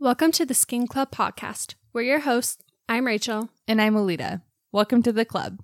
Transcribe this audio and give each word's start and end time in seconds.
Welcome 0.00 0.30
to 0.32 0.46
the 0.46 0.54
Skin 0.54 0.86
Club 0.86 1.10
podcast. 1.10 1.74
We're 1.92 2.02
your 2.02 2.20
hosts. 2.20 2.62
I'm 2.88 3.04
Rachel. 3.04 3.48
And 3.66 3.82
I'm 3.82 3.96
Alita. 3.96 4.42
Welcome 4.70 5.02
to 5.02 5.10
the 5.10 5.24
club. 5.24 5.58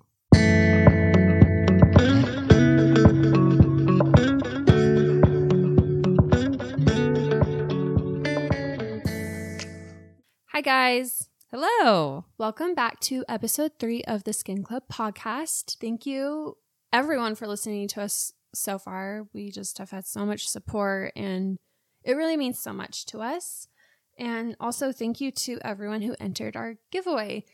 Hi, 10.49 10.59
guys. 10.61 11.29
Hello. 11.49 12.25
Welcome 12.37 12.75
back 12.75 12.99
to 12.99 13.23
episode 13.29 13.71
three 13.79 14.03
of 14.03 14.25
the 14.25 14.33
Skin 14.33 14.63
Club 14.63 14.83
podcast. 14.91 15.77
Thank 15.79 16.05
you, 16.05 16.57
everyone, 16.91 17.35
for 17.35 17.47
listening 17.47 17.87
to 17.87 18.01
us 18.01 18.33
so 18.53 18.79
far. 18.79 19.29
We 19.31 19.49
just 19.49 19.77
have 19.77 19.91
had 19.91 20.05
so 20.05 20.25
much 20.25 20.49
support, 20.49 21.13
and 21.15 21.55
it 22.03 22.17
really 22.17 22.35
means 22.35 22.59
so 22.59 22.73
much 22.73 23.05
to 23.05 23.21
us. 23.21 23.69
And 24.17 24.55
also, 24.59 24.91
thank 24.91 25.19
you 25.19 25.31
to 25.31 25.59
everyone 25.61 26.01
who 26.01 26.15
entered 26.19 26.55
our 26.55 26.75
giveaway. 26.91 27.45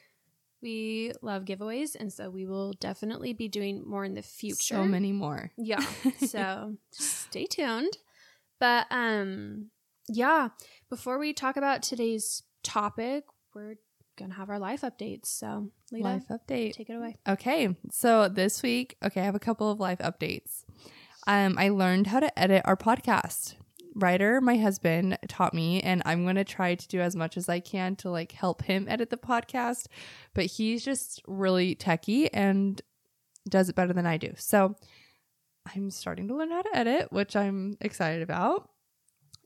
We 0.61 1.11
love 1.23 1.45
giveaways, 1.45 1.95
and 1.99 2.13
so 2.13 2.29
we 2.29 2.45
will 2.45 2.73
definitely 2.73 3.33
be 3.33 3.47
doing 3.47 3.83
more 3.87 4.05
in 4.05 4.13
the 4.13 4.21
future. 4.21 4.75
So 4.75 4.85
many 4.85 5.11
more. 5.11 5.51
Yeah. 5.57 5.83
So 6.19 6.75
stay 6.91 7.45
tuned. 7.45 7.97
But 8.59 8.85
um 8.91 9.71
yeah, 10.07 10.49
before 10.89 11.17
we 11.17 11.33
talk 11.33 11.57
about 11.57 11.81
today's 11.81 12.43
topic, 12.63 13.23
we're 13.55 13.77
gonna 14.19 14.35
have 14.35 14.51
our 14.51 14.59
life 14.59 14.81
updates. 14.81 15.25
So 15.27 15.71
Lita, 15.91 16.03
Life 16.07 16.25
update. 16.29 16.73
take 16.73 16.91
it 16.91 16.93
away. 16.93 17.17
Okay. 17.27 17.75
So 17.91 18.29
this 18.29 18.61
week, 18.61 18.97
okay, 19.03 19.21
I 19.21 19.25
have 19.25 19.33
a 19.35 19.39
couple 19.39 19.71
of 19.71 19.79
life 19.79 19.97
updates. 19.99 20.63
Um, 21.25 21.55
I 21.57 21.69
learned 21.69 22.05
how 22.07 22.19
to 22.19 22.39
edit 22.39 22.61
our 22.65 22.77
podcast. 22.77 23.55
Ryder, 23.93 24.41
my 24.41 24.57
husband, 24.57 25.17
taught 25.27 25.53
me, 25.53 25.81
and 25.81 26.01
I'm 26.05 26.25
gonna 26.25 26.43
try 26.43 26.75
to 26.75 26.87
do 26.87 27.01
as 27.01 27.15
much 27.15 27.37
as 27.37 27.49
I 27.49 27.59
can 27.59 27.95
to 27.97 28.09
like 28.09 28.31
help 28.31 28.63
him 28.63 28.87
edit 28.87 29.09
the 29.09 29.17
podcast. 29.17 29.87
But 30.33 30.45
he's 30.45 30.83
just 30.83 31.21
really 31.27 31.75
techie 31.75 32.29
and 32.33 32.81
does 33.49 33.69
it 33.69 33.75
better 33.75 33.93
than 33.93 34.05
I 34.05 34.17
do. 34.17 34.33
So 34.37 34.75
I'm 35.75 35.91
starting 35.91 36.27
to 36.27 36.35
learn 36.35 36.51
how 36.51 36.61
to 36.61 36.75
edit, 36.75 37.11
which 37.11 37.35
I'm 37.35 37.77
excited 37.81 38.21
about. 38.21 38.69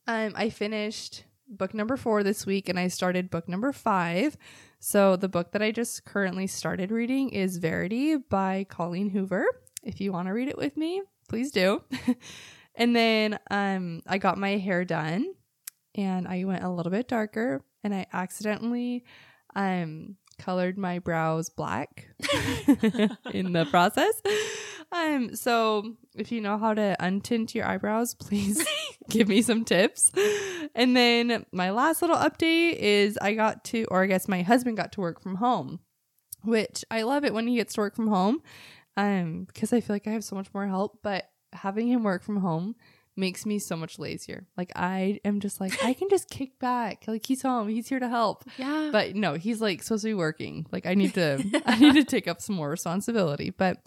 Um, 0.07 0.33
I 0.35 0.49
finished 0.49 1.23
book 1.47 1.73
number 1.73 1.97
four 1.97 2.23
this 2.23 2.45
week, 2.45 2.69
and 2.69 2.79
I 2.79 2.87
started 2.87 3.29
book 3.29 3.47
number 3.47 3.71
five. 3.71 4.37
So 4.79 5.15
the 5.15 5.29
book 5.29 5.51
that 5.51 5.61
I 5.61 5.71
just 5.71 6.05
currently 6.05 6.47
started 6.47 6.91
reading 6.91 7.29
is 7.29 7.57
Verity 7.57 8.17
by 8.17 8.65
Colleen 8.69 9.09
Hoover. 9.09 9.45
If 9.83 9.99
you 10.01 10.11
want 10.11 10.27
to 10.27 10.33
read 10.33 10.47
it 10.47 10.57
with 10.57 10.77
me, 10.77 11.01
please 11.27 11.51
do. 11.51 11.83
and 12.77 12.95
then 12.95 13.39
um 13.49 14.01
I 14.07 14.17
got 14.17 14.37
my 14.37 14.57
hair 14.57 14.85
done 14.85 15.33
and 15.95 16.27
I 16.27 16.43
went 16.43 16.63
a 16.63 16.69
little 16.69 16.91
bit 16.91 17.07
darker 17.07 17.63
and 17.83 17.93
I 17.93 18.05
accidentally 18.13 19.05
um 19.55 20.17
colored 20.37 20.77
my 20.77 20.99
brows 20.99 21.49
black 21.49 22.07
in 23.31 23.53
the 23.53 23.65
process. 23.69 24.21
Um 24.91 25.35
so 25.35 25.95
if 26.15 26.31
you 26.31 26.41
know 26.41 26.57
how 26.57 26.73
to 26.73 26.95
untint 26.99 27.55
your 27.55 27.65
eyebrows, 27.65 28.13
please 28.19 28.65
give 29.09 29.27
me 29.27 29.41
some 29.41 29.63
tips. 29.63 30.11
And 30.73 30.95
then 30.95 31.45
my 31.51 31.71
last 31.71 32.01
little 32.01 32.17
update 32.17 32.73
is 32.73 33.17
I 33.21 33.33
got 33.33 33.63
to 33.65 33.85
or 33.85 34.03
I 34.03 34.07
guess 34.07 34.27
my 34.27 34.41
husband 34.41 34.77
got 34.77 34.91
to 34.93 35.01
work 35.01 35.21
from 35.21 35.35
home, 35.35 35.79
which 36.43 36.83
I 36.91 37.03
love 37.03 37.23
it 37.23 37.33
when 37.33 37.47
he 37.47 37.55
gets 37.55 37.75
to 37.75 37.81
work 37.81 37.95
from 37.95 38.07
home. 38.07 38.41
Um 38.97 39.45
because 39.45 39.71
I 39.71 39.79
feel 39.79 39.95
like 39.95 40.07
I 40.07 40.11
have 40.11 40.23
so 40.23 40.35
much 40.35 40.53
more 40.53 40.67
help, 40.67 40.99
but 41.01 41.29
having 41.53 41.87
him 41.87 42.03
work 42.03 42.23
from 42.23 42.37
home 42.37 42.75
makes 43.17 43.45
me 43.45 43.59
so 43.59 43.75
much 43.77 43.97
lazier. 43.97 44.45
Like 44.57 44.71
I 44.75 45.19
am 45.23 45.39
just 45.39 45.61
like 45.61 45.83
I 45.83 45.93
can 45.93 46.09
just 46.09 46.29
kick 46.29 46.59
back. 46.59 47.05
Like 47.07 47.25
he's 47.25 47.41
home, 47.41 47.69
he's 47.69 47.87
here 47.87 47.99
to 47.99 48.09
help. 48.09 48.43
Yeah. 48.57 48.89
But 48.91 49.15
no, 49.15 49.35
he's 49.35 49.61
like 49.61 49.81
supposed 49.83 50.03
to 50.03 50.09
be 50.09 50.13
working. 50.13 50.65
Like 50.71 50.85
I 50.85 50.95
need 50.95 51.13
to 51.13 51.43
I 51.65 51.79
need 51.79 51.93
to 51.95 52.03
take 52.03 52.27
up 52.27 52.41
some 52.41 52.55
more 52.55 52.69
responsibility. 52.69 53.51
But 53.51 53.77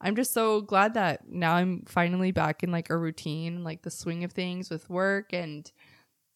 I'm 0.00 0.16
just 0.16 0.34
so 0.34 0.60
glad 0.60 0.94
that 0.94 1.26
now 1.28 1.54
I'm 1.54 1.84
finally 1.86 2.30
back 2.30 2.62
in 2.62 2.70
like 2.70 2.90
a 2.90 2.96
routine, 2.96 3.64
like 3.64 3.82
the 3.82 3.90
swing 3.90 4.22
of 4.22 4.32
things 4.32 4.68
with 4.68 4.90
work 4.90 5.32
and 5.32 5.70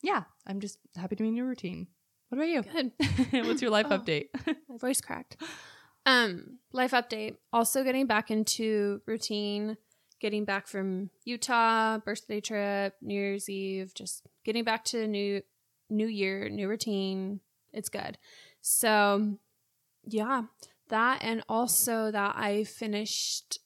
yeah, 0.02 0.22
I'm 0.46 0.60
just 0.60 0.78
happy 0.96 1.16
to 1.16 1.22
be 1.24 1.28
in 1.28 1.36
your 1.36 1.46
routine. 1.48 1.88
What 2.30 2.38
about 2.38 2.48
you? 2.48 2.62
Good. 2.62 2.92
What's 3.46 3.60
your 3.60 3.70
life 3.70 3.86
Oh. 3.90 3.98
update? 3.98 4.26
My 4.46 4.54
voice 4.78 5.00
cracked. 5.00 5.36
Um, 6.06 6.58
life 6.72 6.92
update. 6.92 7.36
Also 7.52 7.84
getting 7.84 8.06
back 8.06 8.30
into 8.30 9.02
routine, 9.06 9.76
getting 10.20 10.44
back 10.44 10.66
from 10.66 11.10
Utah, 11.24 11.98
birthday 11.98 12.40
trip, 12.40 12.94
New 13.00 13.14
Year's 13.14 13.48
Eve, 13.48 13.92
just 13.94 14.26
getting 14.44 14.64
back 14.64 14.84
to 14.86 15.06
new 15.06 15.42
new 15.90 16.06
year, 16.06 16.48
new 16.48 16.68
routine. 16.68 17.40
It's 17.72 17.88
good. 17.88 18.18
So 18.60 19.38
yeah, 20.04 20.42
that 20.88 21.22
and 21.22 21.42
also 21.48 22.10
that 22.10 22.34
I 22.36 22.64
finished 22.64 23.58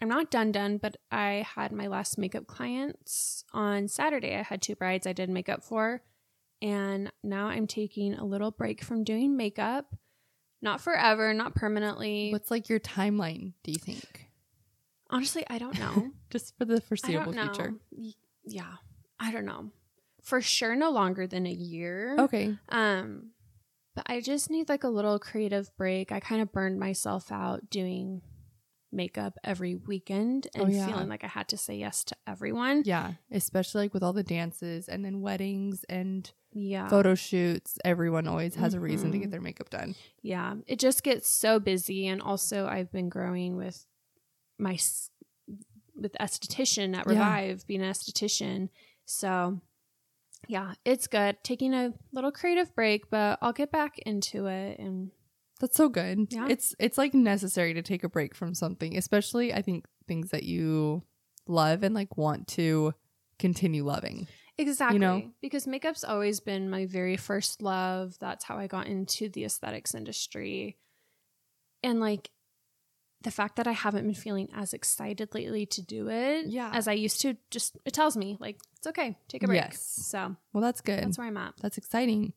I'm 0.00 0.08
not 0.08 0.30
done 0.30 0.52
done, 0.52 0.76
but 0.76 0.96
I 1.10 1.46
had 1.54 1.72
my 1.72 1.86
last 1.86 2.18
makeup 2.18 2.46
clients 2.46 3.44
on 3.52 3.88
Saturday. 3.88 4.36
I 4.36 4.42
had 4.42 4.60
two 4.60 4.74
brides 4.74 5.06
I 5.06 5.14
did 5.14 5.30
makeup 5.30 5.64
for. 5.64 6.02
And 6.60 7.10
now 7.22 7.46
I'm 7.46 7.66
taking 7.66 8.14
a 8.14 8.24
little 8.24 8.50
break 8.50 8.82
from 8.82 9.04
doing 9.04 9.36
makeup. 9.36 9.94
Not 10.60 10.80
forever, 10.80 11.32
not 11.32 11.54
permanently. 11.54 12.30
What's 12.30 12.50
like 12.50 12.68
your 12.68 12.80
timeline, 12.80 13.52
do 13.62 13.72
you 13.72 13.78
think? 13.78 14.25
Honestly, 15.10 15.44
I 15.48 15.58
don't 15.58 15.78
know. 15.78 16.10
Just 16.30 16.56
for 16.58 16.64
the 16.64 16.80
foreseeable 16.80 17.32
future. 17.32 17.74
Y- 17.90 18.12
Yeah, 18.44 18.74
I 19.20 19.30
don't 19.32 19.44
know. 19.46 19.70
For 20.22 20.40
sure, 20.40 20.74
no 20.74 20.90
longer 20.90 21.26
than 21.26 21.46
a 21.46 21.52
year. 21.52 22.16
Okay. 22.18 22.56
Um, 22.68 23.30
but 23.94 24.04
I 24.08 24.20
just 24.20 24.50
need 24.50 24.68
like 24.68 24.82
a 24.84 24.88
little 24.88 25.18
creative 25.18 25.70
break. 25.76 26.10
I 26.12 26.18
kind 26.20 26.42
of 26.42 26.52
burned 26.52 26.78
myself 26.80 27.30
out 27.30 27.70
doing 27.70 28.22
makeup 28.92 29.38
every 29.44 29.74
weekend 29.76 30.48
Oh, 30.56 30.62
and 30.64 30.72
yeah. 30.74 30.86
feeling 30.86 31.08
like 31.08 31.22
I 31.24 31.28
had 31.28 31.48
to 31.48 31.56
say 31.56 31.76
yes 31.76 32.02
to 32.04 32.16
everyone. 32.26 32.82
Yeah, 32.84 33.12
especially 33.30 33.82
like 33.84 33.94
with 33.94 34.02
all 34.02 34.12
the 34.12 34.22
dances 34.24 34.88
and 34.88 35.04
then 35.04 35.20
weddings 35.20 35.84
and 35.88 36.30
Yeah. 36.52 36.88
photo 36.88 37.14
shoots. 37.14 37.78
Everyone 37.84 38.26
always 38.26 38.54
has 38.56 38.74
a 38.74 38.80
reason 38.80 39.12
to 39.12 39.18
get 39.18 39.30
their 39.30 39.40
makeup 39.40 39.70
done. 39.70 39.94
Yeah, 40.22 40.56
it 40.66 40.78
just 40.78 41.02
gets 41.02 41.28
so 41.28 41.58
busy, 41.60 42.06
and 42.08 42.20
also 42.20 42.66
I've 42.66 42.90
been 42.90 43.08
growing 43.08 43.56
with 43.56 43.86
my 44.58 44.78
with 45.94 46.14
esthetician 46.20 46.96
at 46.96 47.06
Yeah. 47.06 47.12
Revive, 47.12 47.66
being 47.66 47.82
an 47.82 47.90
esthetician. 47.90 48.68
So, 49.06 49.60
yeah, 50.48 50.74
it's 50.84 51.06
good. 51.06 51.38
Taking 51.42 51.72
a 51.74 51.94
little 52.12 52.30
creative 52.32 52.74
break, 52.74 53.08
but 53.10 53.38
I'll 53.40 53.52
get 53.52 53.72
back 53.72 53.98
into 54.00 54.46
it. 54.46 54.78
And 54.78 55.10
That's 55.60 55.76
so 55.76 55.88
good. 55.88 56.28
Yeah. 56.30 56.48
It's 56.48 56.74
it's 56.78 56.98
like 56.98 57.14
necessary 57.14 57.74
to 57.74 57.82
take 57.82 58.04
a 58.04 58.08
break 58.08 58.34
from 58.34 58.54
something, 58.54 58.96
especially 58.96 59.54
I 59.54 59.62
think 59.62 59.86
things 60.06 60.30
that 60.30 60.42
you 60.42 61.02
love 61.48 61.82
and 61.82 61.94
like 61.94 62.16
want 62.16 62.46
to 62.48 62.92
continue 63.38 63.84
loving. 63.84 64.28
exactly 64.58 65.30
because 65.42 65.66
makeup's 65.66 66.04
always 66.04 66.40
been 66.40 66.68
my 66.70 66.86
very 66.86 67.16
first 67.16 67.62
love. 67.62 68.16
That's 68.18 68.44
how 68.44 68.56
I 68.58 68.66
got 68.66 68.86
into 68.86 69.28
the 69.28 69.44
aesthetics 69.44 69.94
industry, 69.94 70.76
and 71.82 72.00
like. 72.00 72.30
The 73.26 73.32
fact 73.32 73.56
that 73.56 73.66
I 73.66 73.72
haven't 73.72 74.04
been 74.06 74.14
feeling 74.14 74.48
as 74.54 74.72
excited 74.72 75.34
lately 75.34 75.66
to 75.66 75.82
do 75.82 76.08
it 76.08 76.46
Yeah. 76.46 76.70
as 76.72 76.86
I 76.86 76.92
used 76.92 77.20
to 77.22 77.36
just 77.50 77.76
it 77.84 77.92
tells 77.92 78.16
me 78.16 78.36
like 78.40 78.56
it's 78.78 78.86
okay, 78.86 79.18
take 79.28 79.42
a 79.42 79.46
break. 79.48 79.62
Yes. 79.62 79.80
So 80.12 80.36
Well, 80.52 80.62
that's 80.62 80.80
good. 80.80 81.02
that's 81.02 81.18
where 81.18 81.26
I'm 81.26 81.36
at. 81.36 81.54
That's 81.60 81.76
exciting. 81.76 82.32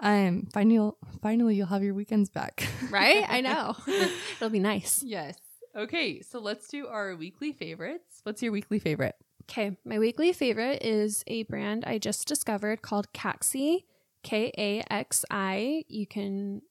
Um 0.00 0.48
finally 0.52 0.92
finally 1.22 1.54
you'll 1.56 1.66
have 1.74 1.82
your 1.84 1.94
weekends 1.94 2.30
back. 2.30 2.66
Right? 2.90 3.24
I 3.28 3.40
know. 3.40 3.76
It'll 4.36 4.50
be 4.50 4.58
nice. 4.72 5.02
yes. 5.06 5.36
Okay, 5.76 6.20
so 6.22 6.40
let's 6.40 6.66
do 6.68 6.86
our 6.88 7.14
weekly 7.14 7.52
favorites. 7.52 8.20
What's 8.24 8.42
your 8.42 8.50
weekly 8.52 8.78
favorite? 8.80 9.14
Okay, 9.44 9.76
my 9.84 9.98
weekly 9.98 10.32
favorite 10.32 10.82
is 10.82 11.22
a 11.26 11.44
brand 11.44 11.84
I 11.86 11.98
just 11.98 12.26
discovered 12.26 12.82
called 12.82 13.12
Caxi, 13.12 13.84
K 14.22 14.50
A 14.58 14.82
X 14.92 15.24
I. 15.30 15.84
You 15.88 16.06
can 16.06 16.62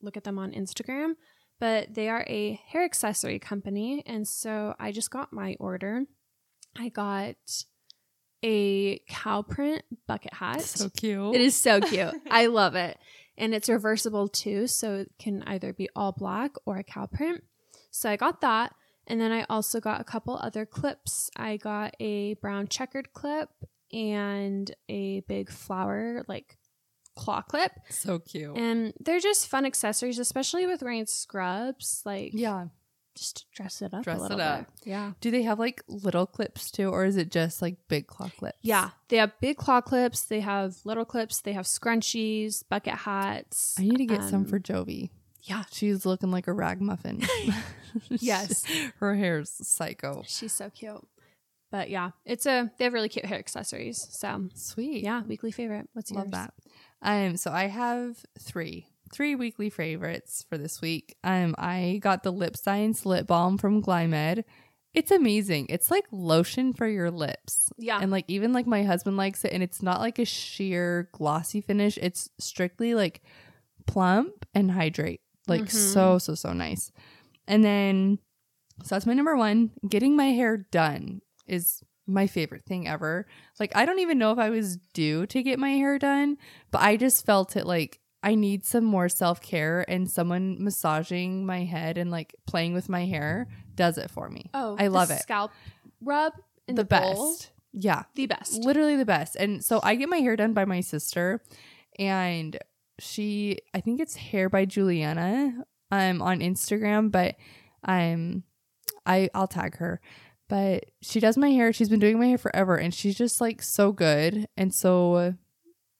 look 0.00 0.16
at 0.16 0.24
them 0.24 0.38
on 0.38 0.52
Instagram, 0.52 1.14
but 1.60 1.94
they 1.94 2.08
are 2.08 2.24
a 2.26 2.60
hair 2.66 2.84
accessory 2.84 3.38
company. 3.38 4.02
And 4.06 4.26
so 4.26 4.74
I 4.78 4.92
just 4.92 5.10
got 5.10 5.32
my 5.32 5.56
order. 5.58 6.04
I 6.76 6.88
got 6.88 7.36
a 8.44 8.98
cow 9.08 9.42
print 9.42 9.82
bucket 10.06 10.34
hat. 10.34 10.62
So 10.62 10.88
cute. 10.90 11.34
It 11.34 11.40
is 11.40 11.54
so 11.54 11.80
cute. 11.80 12.14
I 12.30 12.46
love 12.46 12.74
it. 12.74 12.98
And 13.36 13.54
it's 13.54 13.68
reversible 13.68 14.28
too, 14.28 14.66
so 14.66 14.94
it 14.94 15.12
can 15.18 15.42
either 15.46 15.72
be 15.72 15.88
all 15.96 16.12
black 16.12 16.52
or 16.66 16.76
a 16.76 16.84
cow 16.84 17.06
print. 17.06 17.42
So 17.90 18.10
I 18.10 18.16
got 18.16 18.40
that. 18.42 18.74
And 19.06 19.20
then 19.20 19.32
I 19.32 19.44
also 19.50 19.80
got 19.80 20.00
a 20.00 20.04
couple 20.04 20.36
other 20.36 20.64
clips. 20.64 21.30
I 21.36 21.56
got 21.56 21.94
a 22.00 22.34
brown 22.34 22.68
checkered 22.68 23.12
clip 23.12 23.48
and 23.92 24.70
a 24.88 25.20
big 25.20 25.50
flower 25.50 26.24
like 26.26 26.56
claw 27.16 27.42
clip. 27.42 27.72
So 27.90 28.18
cute. 28.18 28.56
And 28.56 28.92
they're 29.00 29.20
just 29.20 29.48
fun 29.48 29.64
accessories, 29.64 30.18
especially 30.18 30.66
with 30.66 30.82
wearing 30.82 31.06
scrubs. 31.06 32.02
Like 32.04 32.30
yeah. 32.34 32.66
just 33.16 33.46
dress 33.54 33.80
it 33.82 33.94
up 33.94 34.02
Dress 34.04 34.18
a 34.18 34.22
little 34.22 34.40
it 34.40 34.42
up. 34.42 34.58
bit. 34.82 34.88
Yeah. 34.90 35.12
Do 35.20 35.30
they 35.30 35.42
have 35.42 35.58
like 35.58 35.82
little 35.88 36.26
clips 36.26 36.70
too, 36.70 36.88
or 36.90 37.04
is 37.04 37.16
it 37.16 37.30
just 37.30 37.62
like 37.62 37.76
big 37.88 38.06
claw 38.06 38.28
clips? 38.36 38.58
Yeah. 38.62 38.90
They 39.08 39.18
have 39.18 39.32
big 39.40 39.56
claw 39.56 39.80
clips, 39.80 40.22
they 40.24 40.40
have 40.40 40.76
little 40.84 41.04
clips, 41.04 41.40
they 41.40 41.52
have 41.52 41.66
scrunchies, 41.66 42.62
bucket 42.68 42.94
hats. 42.94 43.76
I 43.78 43.82
need 43.82 43.98
to 43.98 44.06
get 44.06 44.24
some 44.24 44.40
Um, 44.40 44.44
for 44.46 44.58
Jovi. 44.58 45.10
Yeah. 45.42 45.64
She's 45.70 46.04
looking 46.06 46.30
like 46.30 46.48
a 46.48 46.52
ragamuffin. 46.52 47.22
Yes. 48.10 48.64
her 48.98 49.14
hair's 49.14 49.50
psycho. 49.50 50.24
She's 50.26 50.52
so 50.52 50.68
cute. 50.70 51.06
But 51.70 51.90
yeah, 51.90 52.10
it's 52.24 52.46
a 52.46 52.70
they 52.78 52.84
have 52.84 52.92
really 52.92 53.08
cute 53.08 53.24
hair 53.24 53.38
accessories. 53.38 54.04
So 54.10 54.48
Sweet. 54.54 55.02
yeah, 55.04 55.22
weekly 55.22 55.50
favorite. 55.52 55.88
What's 55.92 56.10
Love 56.10 56.24
yours? 56.26 56.32
that. 56.32 56.54
Um, 57.04 57.36
so 57.36 57.52
I 57.52 57.66
have 57.66 58.16
three, 58.38 58.86
three 59.12 59.34
weekly 59.36 59.70
favorites 59.70 60.44
for 60.48 60.58
this 60.58 60.80
week. 60.80 61.14
Um, 61.22 61.54
I 61.58 62.00
got 62.02 62.22
the 62.24 62.32
Lip 62.32 62.56
Science 62.56 63.04
lip 63.06 63.26
balm 63.26 63.58
from 63.58 63.82
Glymed. 63.82 64.42
It's 64.94 65.10
amazing. 65.10 65.66
It's 65.68 65.90
like 65.90 66.04
lotion 66.10 66.72
for 66.72 66.86
your 66.88 67.10
lips. 67.10 67.68
Yeah. 67.78 67.98
And 68.00 68.10
like 68.10 68.24
even 68.28 68.52
like 68.52 68.66
my 68.66 68.84
husband 68.84 69.16
likes 69.16 69.44
it 69.44 69.52
and 69.52 69.62
it's 69.62 69.82
not 69.82 70.00
like 70.00 70.18
a 70.18 70.24
sheer 70.24 71.08
glossy 71.12 71.60
finish. 71.60 71.98
It's 72.00 72.30
strictly 72.38 72.94
like 72.94 73.20
plump 73.86 74.46
and 74.54 74.70
hydrate. 74.70 75.20
Like 75.46 75.62
Mhm. 75.64 75.70
so 75.72 76.18
so 76.18 76.34
so 76.34 76.52
nice. 76.52 76.90
And 77.46 77.62
then 77.64 78.18
so 78.82 78.94
that's 78.94 79.04
my 79.06 79.14
number 79.14 79.36
1. 79.36 79.72
Getting 79.88 80.16
my 80.16 80.26
hair 80.32 80.56
done 80.56 81.20
is 81.46 81.82
my 82.06 82.26
favorite 82.26 82.64
thing 82.64 82.86
ever. 82.86 83.26
Like 83.58 83.72
I 83.74 83.86
don't 83.86 84.00
even 84.00 84.18
know 84.18 84.32
if 84.32 84.38
I 84.38 84.50
was 84.50 84.76
due 84.92 85.26
to 85.26 85.42
get 85.42 85.58
my 85.58 85.70
hair 85.70 85.98
done, 85.98 86.36
but 86.70 86.82
I 86.82 86.96
just 86.96 87.24
felt 87.24 87.56
it 87.56 87.66
like 87.66 88.00
I 88.22 88.34
need 88.34 88.64
some 88.64 88.84
more 88.84 89.08
self-care 89.08 89.84
and 89.88 90.10
someone 90.10 90.56
massaging 90.62 91.44
my 91.44 91.64
head 91.64 91.98
and 91.98 92.10
like 92.10 92.34
playing 92.46 92.72
with 92.72 92.88
my 92.88 93.04
hair 93.04 93.48
does 93.74 93.98
it 93.98 94.10
for 94.10 94.28
me. 94.30 94.50
oh, 94.54 94.76
I 94.78 94.86
love 94.86 95.10
it. 95.10 95.20
Scalp 95.20 95.52
rub 96.00 96.32
in 96.66 96.74
the, 96.74 96.84
the, 96.84 96.88
bowl. 96.88 97.32
best. 97.32 97.50
Yeah. 97.72 98.04
The 98.14 98.26
best. 98.26 98.54
Literally 98.64 98.96
the 98.96 99.04
best. 99.04 99.36
And 99.36 99.62
so 99.62 99.80
I 99.82 99.94
get 99.96 100.08
my 100.08 100.18
hair 100.18 100.36
done 100.36 100.54
by 100.54 100.64
my 100.64 100.80
sister 100.80 101.42
and 101.98 102.58
she 102.98 103.58
I 103.74 103.80
think 103.80 104.00
it's 104.00 104.16
hair 104.16 104.48
by 104.48 104.64
Juliana 104.64 105.64
um 105.90 106.22
on 106.22 106.40
Instagram, 106.40 107.10
but 107.10 107.36
um 107.84 108.44
I 109.04 109.28
I'll 109.34 109.48
tag 109.48 109.76
her. 109.76 110.00
But 110.48 110.86
she 111.00 111.20
does 111.20 111.36
my 111.36 111.50
hair. 111.50 111.72
She's 111.72 111.88
been 111.88 112.00
doing 112.00 112.18
my 112.18 112.26
hair 112.26 112.38
forever 112.38 112.76
and 112.76 112.92
she's 112.92 113.16
just 113.16 113.40
like 113.40 113.62
so 113.62 113.92
good 113.92 114.46
and 114.56 114.74
so 114.74 115.34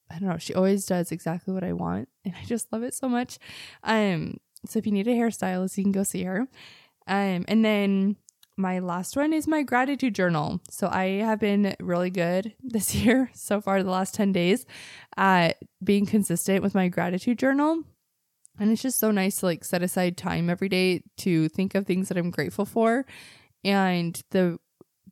I 0.09 0.19
don't 0.19 0.29
know, 0.29 0.37
she 0.37 0.53
always 0.53 0.85
does 0.85 1.11
exactly 1.11 1.53
what 1.53 1.63
I 1.63 1.73
want 1.73 2.09
and 2.23 2.35
I 2.39 2.45
just 2.45 2.71
love 2.71 2.83
it 2.83 2.93
so 2.93 3.09
much. 3.09 3.39
Um 3.83 4.37
so 4.67 4.79
if 4.79 4.85
you 4.85 4.91
need 4.91 5.07
a 5.07 5.11
hairstylist, 5.11 5.77
you 5.77 5.83
can 5.83 5.91
go 5.91 6.03
see 6.03 6.23
her. 6.23 6.47
Um 7.07 7.45
and 7.47 7.65
then 7.65 8.17
my 8.57 8.79
last 8.79 9.17
one 9.17 9.33
is 9.33 9.47
my 9.47 9.63
gratitude 9.63 10.15
journal. 10.15 10.61
So 10.69 10.87
I 10.87 11.21
have 11.23 11.39
been 11.39 11.75
really 11.79 12.09
good 12.09 12.53
this 12.63 12.95
year 12.95 13.29
so 13.33 13.61
far, 13.61 13.83
the 13.83 13.89
last 13.89 14.13
10 14.15 14.31
days, 14.31 14.65
at 15.17 15.57
being 15.83 16.05
consistent 16.05 16.63
with 16.63 16.75
my 16.75 16.87
gratitude 16.87 17.39
journal. 17.39 17.83
And 18.57 18.71
it's 18.71 18.81
just 18.81 18.99
so 18.99 19.11
nice 19.11 19.37
to 19.37 19.47
like 19.47 19.65
set 19.65 19.83
aside 19.83 20.15
time 20.15 20.49
every 20.49 20.69
day 20.69 21.03
to 21.17 21.49
think 21.49 21.75
of 21.75 21.85
things 21.85 22.07
that 22.07 22.17
I'm 22.17 22.31
grateful 22.31 22.65
for. 22.65 23.05
And 23.65 24.21
the 24.29 24.59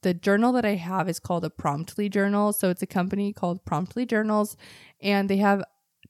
the 0.03 0.13
journal 0.13 0.51
that 0.53 0.65
I 0.65 0.75
have 0.75 1.09
is 1.09 1.19
called 1.19 1.43
a 1.43 1.49
Promptly 1.49 2.09
journal. 2.09 2.53
So 2.53 2.69
it's 2.69 2.81
a 2.81 2.87
company 2.87 3.33
called 3.33 3.65
Promptly 3.65 4.05
Journals 4.05 4.55
and 5.01 5.29
they 5.29 5.37
have 5.37 5.63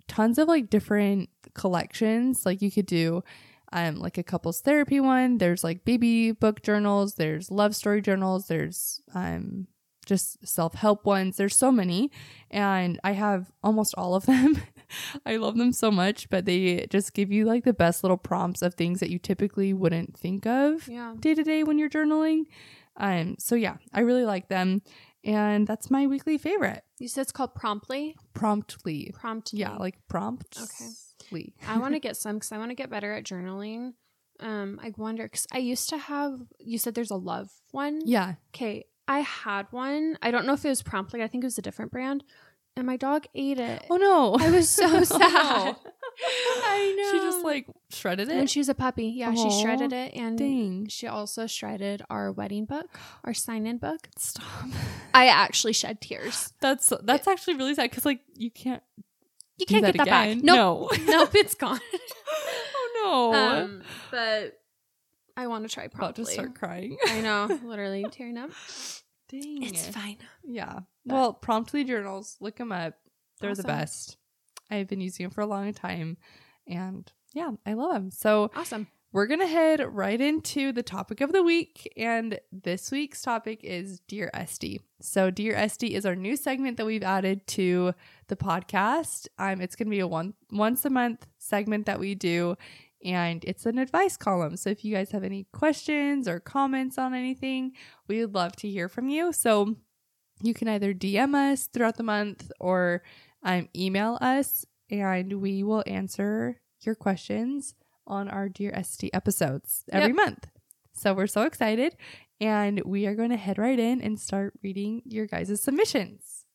tons 0.08 0.38
of 0.38 0.48
like 0.48 0.70
different 0.70 1.30
collections. 1.54 2.46
Like 2.46 2.62
you 2.62 2.72
could 2.72 2.86
do 2.86 3.24
um 3.72 3.96
like 3.96 4.18
a 4.18 4.24
couples 4.24 4.62
therapy 4.62 5.00
one 5.00 5.40
there's 5.40 5.64
like 5.64 5.84
baby 5.84 6.32
book 6.32 6.62
journals 6.62 7.16
there's 7.16 7.50
love 7.50 7.76
story 7.76 8.02
journals 8.02 8.48
there's 8.48 9.02
um 9.16 9.68
just 10.06 10.46
self-help 10.48 11.06
ones 11.06 11.38
there's 11.38 11.56
so 11.56 11.72
many 11.72 12.12
and 12.52 13.00
i 13.04 13.12
have 13.12 13.52
almost 13.64 13.94
all 13.98 14.16
of 14.16 14.26
them 14.32 14.62
i 15.26 15.36
love 15.38 15.58
them 15.58 15.72
so 15.72 15.90
much 15.90 16.30
but 16.30 16.46
they 16.46 16.86
just 16.90 17.14
give 17.14 17.32
you 17.32 17.46
like 17.46 17.64
the 17.64 17.74
best 17.74 18.04
little 18.04 18.18
prompts 18.18 18.62
of 18.62 18.74
things 18.76 19.00
that 19.00 19.10
you 19.10 19.18
typically 19.20 19.74
wouldn't 19.74 20.18
think 20.18 20.46
of 20.46 20.86
day 21.20 21.34
to 21.34 21.44
day 21.44 21.64
when 21.64 21.78
you're 21.78 21.90
journaling 21.90 22.44
um 22.98 23.36
so 23.40 23.56
yeah 23.56 23.78
i 23.94 24.00
really 24.02 24.26
like 24.26 24.50
them 24.50 24.82
and 25.24 25.66
that's 25.66 25.90
my 25.90 26.06
weekly 26.06 26.38
favorite 26.38 26.84
You 27.00 27.08
said 27.08 27.22
it's 27.22 27.32
called 27.32 27.56
Promptly. 27.56 28.16
promptly 28.34 29.12
Promptly. 29.14 29.60
yeah 29.60 29.78
like 29.78 29.96
prompt 30.10 30.58
Okay. 30.62 30.86
okay 31.32 31.54
I 31.68 31.78
want 31.80 31.94
to 31.94 32.00
get 32.00 32.18
some 32.18 32.36
because 32.36 32.52
I 32.52 32.58
want 32.58 32.72
to 32.72 32.76
get 32.76 32.90
better 32.92 33.14
at 33.14 33.24
journaling. 33.24 33.94
Um, 34.40 34.80
I 34.84 34.92
wonder 34.98 35.24
because 35.24 35.48
I 35.54 35.58
used 35.60 35.90
to 35.90 35.98
have. 35.98 36.34
You 36.60 36.78
said 36.78 36.94
there's 36.94 37.10
a 37.12 37.16
love 37.16 37.50
one. 37.72 38.02
yeah 38.06 38.34
Okay, 38.54 38.84
I 39.08 39.20
had 39.20 39.68
one. 39.72 40.18
I 40.22 40.32
don't 40.32 40.46
know 40.46 40.54
if 40.54 40.64
it 40.66 40.70
was 40.70 40.82
Promptly. 40.82 41.22
I 41.24 41.28
think 41.28 41.44
it 41.44 41.48
was 41.48 41.58
a 41.58 41.62
different 41.62 41.92
brand, 41.92 42.24
and 42.76 42.86
my 42.88 42.98
dog 42.98 43.26
ate 43.36 43.60
it. 43.60 43.84
oh 43.90 43.98
no 43.98 44.36
I 44.40 44.50
was 44.50 44.70
so 44.70 44.86
Oh, 44.98 45.04
sad. 45.04 45.20
no. 45.20 45.76
I 46.66 46.96
know. 46.98 47.12
She 47.12 47.26
just 47.26 47.44
like 47.44 47.66
shredded 47.90 48.28
when 48.30 48.40
it. 48.44 48.50
she 48.50 48.60
was 48.60 48.70
a 48.70 48.76
puppy. 48.76 49.08
Yeah, 49.08 49.34
she 49.34 49.50
shredded 49.62 49.92
it, 49.94 50.14
and 50.14 50.38
Dang. 50.38 50.88
she 50.88 51.08
also 51.08 51.48
shredded 51.48 52.04
our 52.10 52.32
wedding 52.32 52.66
book, 52.66 52.86
our 53.24 53.34
sign-in 53.34 53.78
book. 53.80 54.08
Stop. 54.18 54.46
I 55.14 55.28
actually 55.28 55.74
shed 55.74 56.02
tears. 56.02 56.54
That's 56.62 56.94
that's 57.04 57.28
actually 57.28 57.56
really 57.56 57.74
sad 57.76 57.90
because 57.90 58.06
like 58.06 58.22
you 58.36 58.52
can't. 58.52 58.84
You 59.60 59.68
can't 59.68 59.86
get 59.86 59.98
that 59.98 60.08
back. 60.08 60.28
again. 60.30 60.42
Nope. 60.44 60.92
No. 61.06 61.20
nope, 61.20 61.36
it's 61.36 61.54
gone. 61.64 61.80
oh 62.98 63.32
no. 63.34 63.40
Um, 63.64 63.82
but 64.12 64.60
I 65.36 65.48
want 65.48 65.68
to 65.68 65.74
try 65.74 65.86
about 65.86 66.16
to 66.18 66.26
start 66.26 66.56
crying. 66.56 66.98
I 67.08 67.22
know, 67.22 67.60
literally 67.64 68.06
tearing 68.12 68.38
up. 68.38 68.52
Dang. 69.30 69.64
It's 69.64 69.88
fine. 69.88 70.18
Yeah. 70.44 70.80
But- 71.06 71.14
Well, 71.14 71.34
promptly 71.34 71.84
journals. 71.84 72.38
Look 72.40 72.58
them 72.58 72.72
up. 72.72 72.94
They're 73.42 73.56
the 73.56 73.64
best. 73.64 74.18
I've 74.72 74.88
been 74.88 75.02
using 75.02 75.24
them 75.26 75.32
for 75.32 75.42
a 75.42 75.46
long 75.46 75.74
time, 75.74 76.18
and 76.68 77.12
yeah, 77.34 77.52
I 77.66 77.74
love 77.74 77.94
them. 77.94 78.12
So 78.12 78.52
Awesome. 78.56 78.88
we're 79.12 79.28
gonna 79.28 79.48
head 79.48 79.82
right 79.82 80.20
into 80.22 80.72
the 80.72 80.84
topic 80.84 81.20
of 81.20 81.34
the 81.34 81.44
week, 81.44 81.92
and 81.98 82.40
this 82.52 82.90
week's 82.92 83.22
topic 83.22 83.60
is 83.64 84.00
Dear 84.08 84.30
Esty. 84.34 84.80
So 85.02 85.30
Dear 85.30 85.56
Esty 85.56 85.94
is 85.96 86.06
our 86.06 86.16
new 86.16 86.38
segment 86.38 86.78
that 86.78 86.86
we've 86.86 87.04
added 87.04 87.46
to 87.48 87.94
the 88.28 88.36
podcast. 88.38 89.28
Um, 89.38 89.60
it's 89.62 89.76
gonna 89.76 89.90
be 89.90 90.00
a 90.00 90.08
one 90.08 90.36
once 90.52 90.86
a 90.86 90.90
month 90.90 91.28
segment 91.38 91.86
that 91.88 92.00
we 92.00 92.16
do, 92.16 92.56
and 93.04 93.44
it's 93.46 93.66
an 93.66 93.78
advice 93.78 94.18
column. 94.18 94.56
So 94.58 94.70
if 94.70 94.84
you 94.86 94.94
guys 94.96 95.12
have 95.12 95.24
any 95.24 95.46
questions 95.54 96.28
or 96.28 96.40
comments 96.40 96.98
on 96.98 97.14
anything, 97.14 97.74
we 98.08 98.22
would 98.22 98.34
love 98.34 98.56
to 98.58 98.70
hear 98.70 98.88
from 98.90 99.10
you. 99.10 99.34
So 99.34 99.76
you 100.42 100.54
can 100.54 100.68
either 100.68 100.94
DM 100.94 101.36
us 101.36 101.68
throughout 101.68 101.98
the 101.98 102.04
month 102.04 102.52
or 102.60 103.04
um, 103.44 103.70
email 103.76 104.18
us, 104.22 104.66
and 104.90 105.42
we 105.42 105.64
will 105.64 105.84
answer 105.88 106.60
your 106.82 106.96
questions 106.96 107.76
on 108.08 108.28
our 108.30 108.50
Dear 108.50 108.72
Esty 108.74 109.14
episodes 109.14 109.84
every 109.92 110.10
Yep. 110.10 110.16
month. 110.16 110.48
So 110.94 111.14
we're 111.14 111.28
so 111.28 111.44
excited, 111.44 111.96
and 112.40 112.82
we 112.86 113.06
are 113.08 113.16
going 113.16 113.30
to 113.32 113.38
head 113.38 113.58
right 113.58 113.80
in 113.80 114.02
and 114.02 114.20
start 114.20 114.54
reading 114.62 115.02
your 115.06 115.26
guys' 115.26 115.62
submissions. 115.62 116.46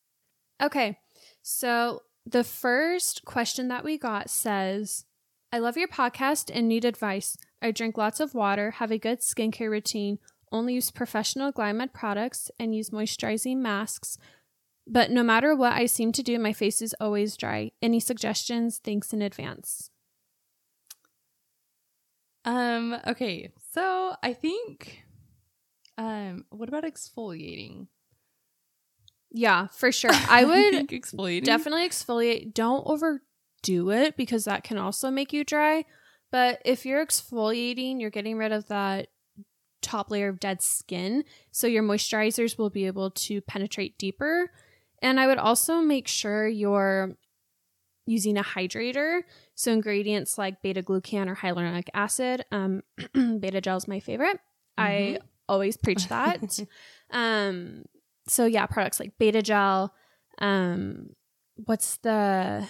Okay. 0.62 0.99
So 1.42 2.02
the 2.26 2.44
first 2.44 3.25
question 3.25 3.68
that 3.68 3.84
we 3.84 3.96
got 3.99 4.28
says, 4.30 5.04
I 5.52 5.59
love 5.59 5.76
your 5.76 5.88
podcast 5.88 6.50
and 6.52 6.69
need 6.69 6.85
advice. 6.85 7.37
I 7.62 7.71
drink 7.71 7.97
lots 7.97 8.21
of 8.21 8.35
water, 8.35 8.73
have 8.73 8.90
a 8.90 8.99
good 8.99 9.21
skincare 9.21 9.71
routine, 9.71 10.19
only 10.52 10.75
use 10.75 10.90
professional 10.90 11.52
Glymed 11.52 11.93
products, 11.93 12.50
and 12.59 12.75
use 12.75 12.90
moisturizing 12.90 13.57
masks. 13.59 14.19
But 14.87 15.11
no 15.11 15.23
matter 15.23 15.55
what 15.55 15.73
I 15.73 15.87
seem 15.87 16.12
to 16.12 16.23
do, 16.23 16.38
my 16.38 16.52
face 16.52 16.81
is 16.81 16.95
always 17.00 17.37
dry. 17.37 17.73
Any 17.83 18.00
suggestions? 18.00 18.78
Thanks 18.83 19.12
in 19.12 19.23
advance. 19.23 19.90
Um. 22.45 22.97
Okay. 23.07 23.50
So 23.73 24.14
I 24.23 24.33
think. 24.33 25.02
Um. 25.99 26.45
What 26.50 26.69
about 26.69 26.85
exfoliating? 26.85 27.88
Yeah, 29.31 29.67
for 29.67 29.93
sure. 29.93 30.11
I 30.12 30.45
would 30.45 30.88
exfoliating. 30.88 31.45
definitely 31.45 31.87
exfoliate. 31.87 32.55
Don't 32.55 32.87
overdo 33.58 33.90
it 33.90 34.16
because 34.16 34.44
that 34.44 34.64
can 34.64 34.78
also 34.78 35.10
make 35.10 35.32
you 35.32 35.44
dry. 35.44 35.84
But 36.30 36.60
if 36.64 36.84
you're 36.84 37.04
exfoliating, 37.04 38.00
you're 38.00 38.10
getting 38.10 38.36
rid 38.36 38.52
of 38.52 38.68
that 38.68 39.08
top 39.80 40.10
layer 40.10 40.28
of 40.28 40.40
dead 40.40 40.62
skin. 40.62 41.24
So 41.52 41.66
your 41.66 41.82
moisturizers 41.82 42.58
will 42.58 42.70
be 42.70 42.86
able 42.86 43.10
to 43.10 43.40
penetrate 43.40 43.98
deeper. 43.98 44.50
And 45.00 45.18
I 45.20 45.26
would 45.26 45.38
also 45.38 45.80
make 45.80 46.08
sure 46.08 46.46
you're 46.46 47.12
using 48.06 48.36
a 48.36 48.42
hydrator. 48.42 49.22
So 49.54 49.72
ingredients 49.72 50.36
like 50.36 50.62
beta 50.62 50.82
glucan 50.82 51.28
or 51.28 51.36
hyaluronic 51.36 51.88
acid. 51.94 52.44
Um, 52.50 52.82
beta 53.14 53.60
gel 53.60 53.76
is 53.76 53.88
my 53.88 54.00
favorite. 54.00 54.38
I 54.76 55.20
always 55.48 55.76
preach 55.76 56.08
that. 56.08 56.60
um, 57.10 57.84
so 58.26 58.44
yeah, 58.44 58.66
products 58.66 59.00
like 59.00 59.12
beta 59.18 59.40
gel. 59.40 59.94
Um, 60.38 61.10
what's 61.56 61.96
the 61.98 62.68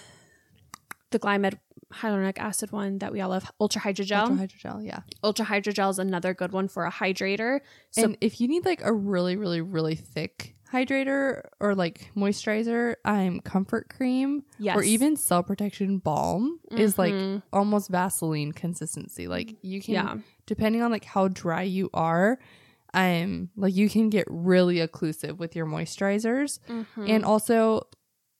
the 1.11 1.19
Glymed 1.19 1.59
hyaluronic 1.93 2.39
acid 2.39 2.71
one 2.71 2.99
that 2.99 3.13
we 3.13 3.21
all 3.21 3.31
love, 3.31 3.51
Ultra 3.61 3.81
Hydrogel. 3.81 4.29
Ultra 4.31 4.47
hydrogel, 4.47 4.85
yeah. 4.87 5.01
Ultra 5.25 5.47
Hydrogel 5.47 5.91
is 5.91 5.99
another 5.99 6.35
good 6.35 6.53
one 6.53 6.69
for 6.69 6.85
a 6.85 6.93
hydrator. 6.93 7.61
So 7.93 8.03
and 8.05 8.17
if 8.21 8.41
you 8.41 8.49
need 8.49 8.65
like 8.67 8.83
a 8.85 8.93
really, 8.93 9.37
really, 9.37 9.61
really 9.63 9.95
thick 9.95 10.55
hydrator 10.71 11.43
or 11.61 11.75
like 11.75 12.11
moisturizer, 12.15 12.97
I'm 13.07 13.41
comfort 13.41 13.89
cream 13.89 14.45
yes, 14.59 14.77
or 14.77 14.83
even 14.83 15.17
cell 15.17 15.43
protection 15.43 15.97
balm 15.97 16.61
is 16.73 16.99
like 16.99 17.15
Mhm. 17.15 17.43
almost 17.55 17.89
Vaseline 17.91 18.53
consistency. 18.53 19.27
Like 19.29 19.57
you 19.63 19.81
can 19.81 19.95
yeah, 19.95 20.17
depending 20.45 20.83
on 20.83 20.91
like 20.91 21.05
how 21.07 21.29
dry 21.29 21.63
you 21.63 21.89
are, 21.95 22.39
um 22.93 23.49
like 23.57 23.75
you 23.75 23.89
can 23.89 24.11
get 24.11 24.27
really 24.29 24.77
occlusive 24.77 25.39
with 25.39 25.57
your 25.57 25.65
moisturizers. 25.65 26.59
Mhm. 26.69 27.09
And 27.09 27.25
also 27.25 27.87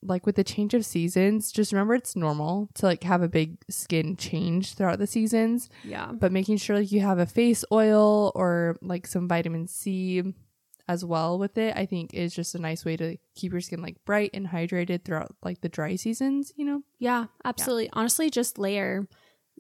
like 0.03 0.27
with 0.27 0.37
the 0.37 0.45
change 0.45 0.75
of 0.75 0.85
seasons, 0.85 1.51
just 1.51 1.73
remember 1.73 1.95
it's 1.95 2.15
normal 2.15 2.69
to 2.75 2.87
like 2.87 3.03
have 3.05 3.23
a 3.23 3.29
big 3.29 3.59
skin 3.69 4.17
change 4.17 4.75
throughout 4.75 4.99
the 4.99 5.07
seasons, 5.07 5.69
yeah, 5.85 6.13
but 6.13 6.33
making 6.33 6.57
sure 6.57 6.79
like 6.79 6.93
you 6.93 7.01
have 7.01 7.19
a 7.19 7.27
face 7.27 7.65
oil 7.73 8.33
or 8.35 8.77
like 8.81 9.07
some 9.07 9.29
vitamin 9.29 9.67
C 9.67 10.23
as 10.89 11.05
well 11.05 11.39
with 11.39 11.59
it, 11.59 11.77
I 11.77 11.85
think 11.85 12.15
is 12.15 12.35
just 12.35 12.55
a 12.55 12.59
nice 12.59 12.85
way 12.85 12.97
to 12.97 13.19
keep 13.35 13.53
your 13.53 13.61
skin 13.61 13.83
like 13.83 13.97
bright 14.07 14.31
and 14.33 14.49
hydrated 14.49 15.05
throughout 15.05 15.35
like 15.43 15.61
the 15.61 15.69
dry 15.69 15.97
seasons, 15.97 16.53
you 16.57 16.65
know? 16.65 16.83
yeah, 16.99 17.27
absolutely. 17.45 17.91
Honestly, 17.93 18.31
just 18.31 18.59
layer, 18.59 19.07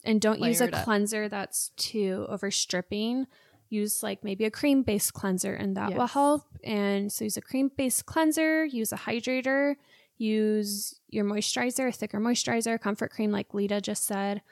and 0.05 0.21
don't 0.21 0.41
use 0.41 0.61
a 0.61 0.69
it 0.69 0.75
up. 0.75 0.85
cleanser 0.85 1.29
that's 1.29 1.71
too 1.77 2.27
overstripping. 2.29 3.27
Use 3.71 4.03
like 4.03 4.25
maybe 4.25 4.47
a 4.47 4.51
cream 4.51 4.83
based 4.83 5.13
cleanser, 5.13 5.53
and 5.53 5.77
that 5.77 5.95
will 5.95 6.07
help. 6.07 6.45
And 6.65 7.13
so 7.13 7.25
use 7.25 7.37
a 7.37 7.43
cream 7.43 7.71
based 7.77 8.07
cleanser. 8.07 8.65
Use 8.65 8.93
a 8.93 8.97
hydrator. 8.97 9.75
Use 10.19 11.01
your 11.09 11.25
moisturizer, 11.25 11.89
a 11.89 11.93
thicker 11.93 12.21
moisturizer, 12.21 12.79
comfort 12.81 13.11
cream, 13.11 13.31
like 13.33 13.55
Lita 13.55 13.81
just 13.81 14.05
said. 14.05 14.43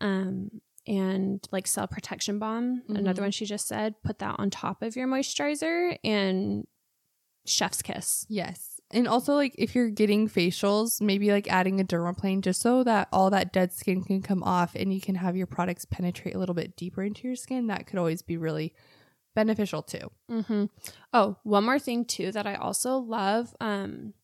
Um, 0.00 0.60
and 0.86 1.46
like 1.50 1.66
cell 1.66 1.88
protection 1.88 2.38
balm, 2.38 2.82
another 2.88 3.20
Mhm. 3.20 3.24
one 3.24 3.30
she 3.32 3.44
just 3.44 3.66
said, 3.66 4.00
put 4.02 4.20
that 4.20 4.36
on 4.38 4.50
top 4.50 4.82
of 4.82 4.94
your 4.94 5.08
moisturizer 5.08 5.98
and 6.04 6.66
chef's 7.44 7.82
kiss. 7.82 8.24
Yes. 8.28 8.80
And 8.92 9.08
also 9.08 9.34
like 9.34 9.52
if 9.58 9.74
you're 9.74 9.90
getting 9.90 10.28
facials, 10.28 11.00
maybe 11.00 11.32
like 11.32 11.50
adding 11.50 11.80
a 11.80 11.84
dermaplane 11.84 12.40
just 12.40 12.60
so 12.60 12.84
that 12.84 13.08
all 13.12 13.30
that 13.30 13.52
dead 13.52 13.72
skin 13.72 14.04
can 14.04 14.22
come 14.22 14.44
off 14.44 14.76
and 14.76 14.94
you 14.94 15.00
can 15.00 15.16
have 15.16 15.36
your 15.36 15.48
products 15.48 15.84
penetrate 15.84 16.36
a 16.36 16.38
little 16.38 16.54
bit 16.54 16.76
deeper 16.76 17.02
into 17.02 17.26
your 17.26 17.34
skin. 17.36 17.66
That 17.66 17.88
could 17.88 17.98
always 17.98 18.22
be 18.22 18.36
really 18.36 18.72
beneficial 19.34 19.82
too. 19.82 20.08
Mm-hmm. 20.30 20.66
Oh, 21.12 21.36
one 21.42 21.64
more 21.64 21.80
thing 21.80 22.04
too 22.04 22.30
that 22.30 22.46
I 22.46 22.54
also 22.54 22.98
love. 22.98 23.56
Um, 23.60 24.14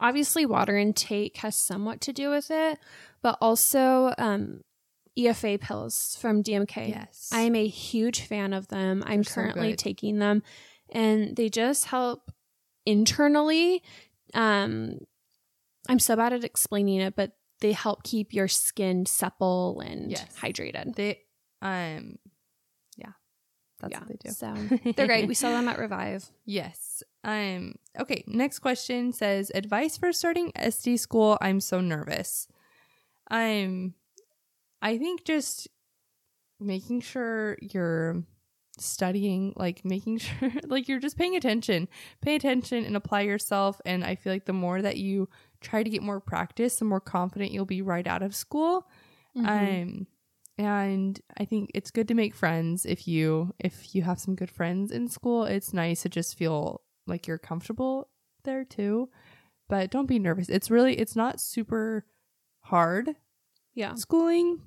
obviously, 0.00 0.46
water 0.46 0.76
intake 0.76 1.36
has 1.38 1.54
somewhat 1.56 2.00
to 2.02 2.12
do 2.12 2.30
with 2.30 2.50
it, 2.50 2.78
but 3.22 3.36
also 3.40 4.12
um, 4.18 4.62
EFA 5.18 5.60
pills 5.60 6.16
from 6.20 6.42
DMK. 6.42 6.88
Yes. 6.88 7.30
I 7.32 7.42
am 7.42 7.54
a 7.54 7.66
huge 7.66 8.22
fan 8.22 8.52
of 8.52 8.68
them. 8.68 9.02
I'm 9.06 9.18
They're 9.22 9.24
so 9.24 9.34
currently 9.42 9.70
good. 9.70 9.78
taking 9.78 10.18
them, 10.18 10.42
and 10.90 11.36
they 11.36 11.48
just 11.48 11.86
help 11.86 12.30
internally. 12.86 13.82
Um, 14.34 14.98
I'm 15.88 15.98
so 15.98 16.16
bad 16.16 16.32
at 16.32 16.44
explaining 16.44 17.00
it, 17.00 17.16
but 17.16 17.32
they 17.60 17.72
help 17.72 18.02
keep 18.04 18.32
your 18.32 18.48
skin 18.48 19.06
supple 19.06 19.80
and 19.80 20.10
Yes. 20.10 20.26
hydrated. 20.40 20.94
they 20.96 21.20
um. 21.62 22.16
That's 23.80 23.92
yeah, 23.92 23.98
what 24.00 24.08
they 24.08 24.16
do. 24.28 24.30
so 24.30 24.92
they're 24.96 25.06
great. 25.06 25.26
We 25.26 25.34
saw 25.34 25.50
them 25.50 25.68
at 25.68 25.78
Revive. 25.78 26.30
Yes. 26.44 27.02
Um 27.24 27.74
okay, 27.98 28.24
next 28.26 28.60
question 28.60 29.12
says 29.12 29.50
advice 29.54 29.96
for 29.96 30.12
starting 30.12 30.52
Esty 30.54 30.96
school. 30.96 31.38
I'm 31.40 31.60
so 31.60 31.80
nervous. 31.80 32.46
I'm 33.30 33.94
I 34.82 34.98
think 34.98 35.24
just 35.24 35.68
making 36.58 37.00
sure 37.00 37.56
you're 37.60 38.22
studying, 38.78 39.52
like 39.56 39.84
making 39.84 40.18
sure 40.18 40.52
like 40.66 40.88
you're 40.88 41.00
just 41.00 41.16
paying 41.18 41.36
attention. 41.36 41.88
Pay 42.20 42.34
attention 42.36 42.84
and 42.84 42.96
apply 42.96 43.22
yourself 43.22 43.80
and 43.84 44.04
I 44.04 44.14
feel 44.14 44.32
like 44.32 44.46
the 44.46 44.52
more 44.52 44.82
that 44.82 44.96
you 44.98 45.28
try 45.60 45.82
to 45.82 45.90
get 45.90 46.02
more 46.02 46.20
practice, 46.20 46.76
the 46.76 46.84
more 46.84 47.00
confident 47.00 47.50
you'll 47.52 47.64
be 47.66 47.82
right 47.82 48.06
out 48.06 48.22
of 48.22 48.34
school. 48.34 48.86
Mhm. 49.36 49.46
Um 49.48 50.06
and 50.60 51.18
I 51.38 51.46
think 51.46 51.70
it's 51.72 51.90
good 51.90 52.06
to 52.08 52.14
make 52.14 52.34
friends 52.34 52.84
if 52.84 53.08
you 53.08 53.54
if 53.58 53.94
you 53.94 54.02
have 54.02 54.20
some 54.20 54.34
good 54.34 54.50
friends 54.50 54.90
in 54.92 55.08
school. 55.08 55.44
It's 55.44 55.72
nice 55.72 56.02
to 56.02 56.10
just 56.10 56.36
feel 56.36 56.82
like 57.06 57.26
you're 57.26 57.38
comfortable 57.38 58.10
there 58.44 58.64
too. 58.66 59.08
But 59.70 59.90
don't 59.90 60.04
be 60.04 60.18
nervous. 60.18 60.50
It's 60.50 60.70
really 60.70 60.98
it's 60.98 61.16
not 61.16 61.40
super 61.40 62.04
hard 62.60 63.16
yeah. 63.74 63.94
schooling, 63.94 64.60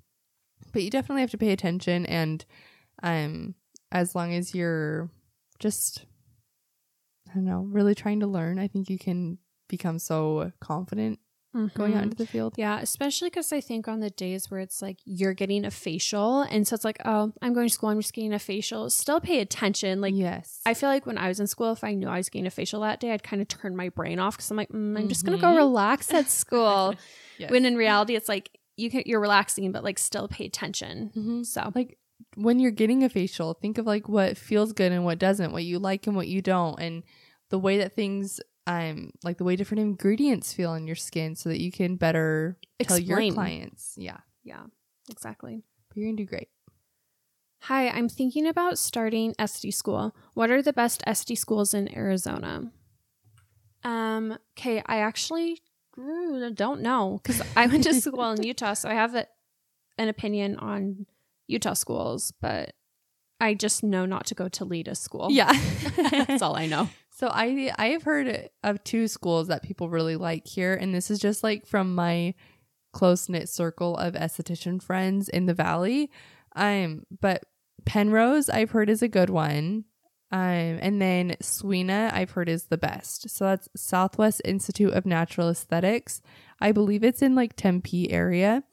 but 0.72 0.82
you 0.82 0.90
definitely 0.90 1.22
have 1.22 1.30
to 1.32 1.38
pay 1.38 1.52
attention 1.52 2.08
and 2.08 2.44
um 3.04 3.54
as 3.92 4.16
long 4.16 4.34
as 4.34 4.56
you're 4.56 5.12
just 5.60 6.08
I 7.30 7.36
don't 7.36 7.46
know, 7.46 7.68
really 7.70 7.94
trying 7.94 8.22
to 8.22 8.28
learn, 8.28 8.58
I 8.58 8.68
think 8.68 8.90
you 8.90 8.98
can 8.98 9.38
become 9.70 10.00
so 10.00 10.54
confident 10.60 11.20
going 11.76 11.94
out 11.94 12.00
Mhm. 12.02 12.04
into 12.04 12.18
the 12.18 12.26
field. 12.28 12.56
Yeah, 12.58 12.80
especially 12.80 13.30
because 13.30 13.52
I 13.54 13.62
think 13.62 13.88
on 13.88 14.00
the 14.00 14.10
days 14.10 14.50
where 14.50 14.60
it's 14.60 14.82
like 14.82 14.98
you're 15.06 15.34
getting 15.34 15.66
a 15.66 15.72
facial, 15.72 16.42
and 16.42 16.68
so 16.68 16.74
it's 16.76 16.84
like, 16.84 16.98
oh, 17.06 17.32
I'm 17.42 17.54
going 17.54 17.68
to 17.68 17.74
school, 17.74 17.90
I'm 17.90 18.00
just 18.02 18.14
getting 18.14 18.34
a 18.34 18.40
facial. 18.40 18.90
Still 18.90 19.20
pay 19.22 19.40
attention. 19.40 20.02
Like, 20.02 20.16
yes. 20.16 20.62
I 20.66 20.74
feel 20.74 20.90
like 20.90 21.06
when 21.06 21.18
I 21.18 21.28
was 21.28 21.40
in 21.40 21.48
school, 21.48 21.72
if 21.72 21.84
I 21.84 21.94
knew 21.94 22.08
I 22.08 22.18
was 22.18 22.30
getting 22.30 22.48
a 22.48 22.52
facial 22.52 22.82
that 22.82 23.00
day, 23.00 23.12
I'd 23.12 23.24
kind 23.24 23.42
of 23.42 23.48
turn 23.48 23.76
my 23.76 23.90
brain 23.90 24.20
off 24.20 24.36
because 24.38 24.50
I'm 24.52 24.58
like, 24.58 24.70
mm, 24.70 24.98
I'm 24.98 25.08
just 25.08 25.26
gonna 25.26 25.38
go 25.38 25.48
Mhm. 25.48 25.58
relax 25.58 26.12
at 26.14 26.30
school. 26.30 26.96
Yes. 27.40 27.50
When 27.50 27.66
in 27.66 27.76
reality, 27.76 28.16
it's 28.16 28.30
like 28.30 28.52
you 28.78 28.92
can 28.92 29.04
you're 29.08 29.20
relaxing, 29.20 29.72
but 29.72 29.84
like 29.84 29.98
still 29.98 30.28
pay 30.28 30.46
attention. 30.46 31.12
Mhm. 31.16 31.46
So 31.46 31.72
like 31.74 31.98
when 32.36 32.60
you're 32.60 32.72
getting 32.72 33.04
a 33.04 33.10
facial 33.10 33.54
think 33.56 33.78
of 33.80 33.86
like 33.88 34.08
what 34.08 34.38
feels 34.38 34.72
good 34.74 34.92
and 34.92 35.04
what 35.04 35.18
doesn't 35.20 35.52
what 35.52 35.64
you 35.64 35.80
like 35.80 36.06
and 36.08 36.16
what 36.16 36.28
you 36.28 36.42
don't 36.42 36.80
and 36.80 37.04
the 37.50 37.58
way 37.60 37.78
that 37.80 37.96
things 37.96 38.40
um 38.68 39.12
like 39.24 39.38
the 39.38 39.44
way 39.44 39.56
different 39.56 39.82
ingredients 39.82 40.54
feel 40.54 40.72
on 40.72 40.88
your 40.88 40.96
skin 40.96 41.36
so 41.36 41.50
that 41.50 41.60
you 41.60 41.72
can 41.72 41.96
better 41.96 42.58
tell 42.82 42.98
your 42.98 43.32
clients 43.32 43.96
yeah 43.98 44.18
yeah, 44.44 44.64
exactly. 45.10 45.64
but 45.90 45.98
you're 45.98 46.08
gonna 46.08 46.18
do 46.18 46.26
great 46.26 46.50
Hi, 47.68 47.88
I'm 47.88 48.10
thinking 48.10 48.46
about 48.46 48.78
starting 48.78 49.34
Esty 49.40 49.72
school. 49.72 50.14
What 50.34 50.52
are 50.52 50.62
the 50.62 50.74
best 50.74 51.02
Esty 51.08 51.34
schools 51.34 51.74
in 51.74 51.96
Arizona? 51.96 52.74
Um, 53.86 54.38
okay, 54.58 54.84
I 54.86 54.98
actually 54.98 55.62
mm, 55.98 56.54
don't 56.56 56.82
know 56.82 57.22
because 57.24 57.42
I 57.56 57.68
went 57.68 57.86
to 57.86 57.94
school 58.02 58.32
in 58.32 58.44
Utah, 58.44 58.74
so 58.74 58.90
I 58.90 58.96
have 58.96 59.16
a, 59.16 59.28
an 59.98 60.10
opinion 60.10 60.58
on 60.58 61.06
Utah 61.48 61.72
schools, 61.72 62.34
but 62.42 62.74
I 63.40 63.54
just 63.54 63.82
know 63.82 64.06
not 64.06 64.26
to 64.26 64.36
go 64.36 64.50
to 64.50 64.66
Lita 64.66 64.94
school. 64.94 65.30
yeah 65.32 65.54
that's 65.96 66.42
all 66.42 66.58
I 66.58 66.66
know. 66.66 66.90
so 67.24 67.30
i 67.34 67.72
i 67.78 67.88
have 67.88 68.04
heard 68.04 68.50
of 68.66 68.84
two 68.84 69.08
schools 69.08 69.48
that 69.48 69.64
people 69.64 69.88
really 69.88 70.18
like 70.18 70.46
here 70.46 70.74
and 70.74 70.94
this 70.94 71.10
is 71.10 71.20
just 71.20 71.42
like 71.42 71.66
from 71.66 71.96
my 71.96 72.34
close-knit 72.92 73.48
circle 73.48 73.96
of 73.96 74.14
esthetician 74.14 74.82
friends 74.82 75.30
in 75.30 75.46
the 75.46 75.54
valley. 75.54 76.12
Um 76.54 77.06
but 77.22 77.46
penrose 77.86 78.50
i've 78.50 78.72
heard 78.72 78.90
is 78.90 79.02
a 79.02 79.08
good 79.08 79.30
one. 79.30 79.86
Um 80.34 80.40
and 80.82 81.02
then 81.02 81.38
Swina 81.42 82.14
i've 82.14 82.32
heard 82.32 82.50
is 82.50 82.66
the 82.66 82.78
best. 82.78 83.30
So 83.30 83.46
that's 83.46 83.70
southwest 83.74 84.42
institute 84.44 84.94
of 84.94 85.06
natural 85.06 85.50
aesthetics. 85.50 86.22
I 86.60 86.74
believe 86.74 87.06
it's 87.06 87.22
in 87.22 87.36
like 87.36 87.56
tempe 87.56 88.12
area 88.12 88.64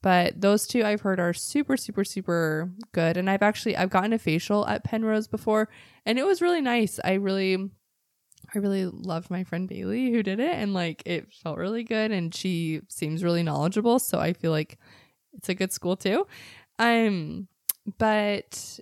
but 0.00 0.40
those 0.40 0.68
two 0.68 0.84
i've 0.84 1.00
heard 1.00 1.18
are 1.18 1.34
super 1.34 1.76
super 1.76 2.04
super 2.04 2.70
good. 2.92 3.16
And 3.16 3.28
i've 3.28 3.42
actually 3.42 3.76
i've 3.76 3.90
gotten 3.90 4.12
a 4.12 4.18
facial 4.18 4.64
at 4.68 4.84
penrose 4.84 5.26
before 5.26 5.68
and 6.06 6.20
it 6.20 6.24
was 6.24 6.40
really 6.40 6.60
nice. 6.62 7.00
I 7.04 7.14
really 7.14 7.72
I 8.54 8.58
really 8.58 8.86
loved 8.86 9.30
my 9.30 9.44
friend 9.44 9.68
Bailey 9.68 10.10
who 10.10 10.22
did 10.22 10.40
it 10.40 10.54
and 10.54 10.72
like 10.74 11.02
it 11.06 11.32
felt 11.32 11.58
really 11.58 11.82
good 11.84 12.10
and 12.12 12.34
she 12.34 12.80
seems 12.88 13.22
really 13.24 13.42
knowledgeable 13.42 13.98
so 13.98 14.18
I 14.18 14.32
feel 14.32 14.50
like 14.52 14.78
it's 15.34 15.48
a 15.48 15.54
good 15.54 15.72
school 15.72 15.96
too. 15.96 16.26
Um 16.78 17.48
but 17.98 18.80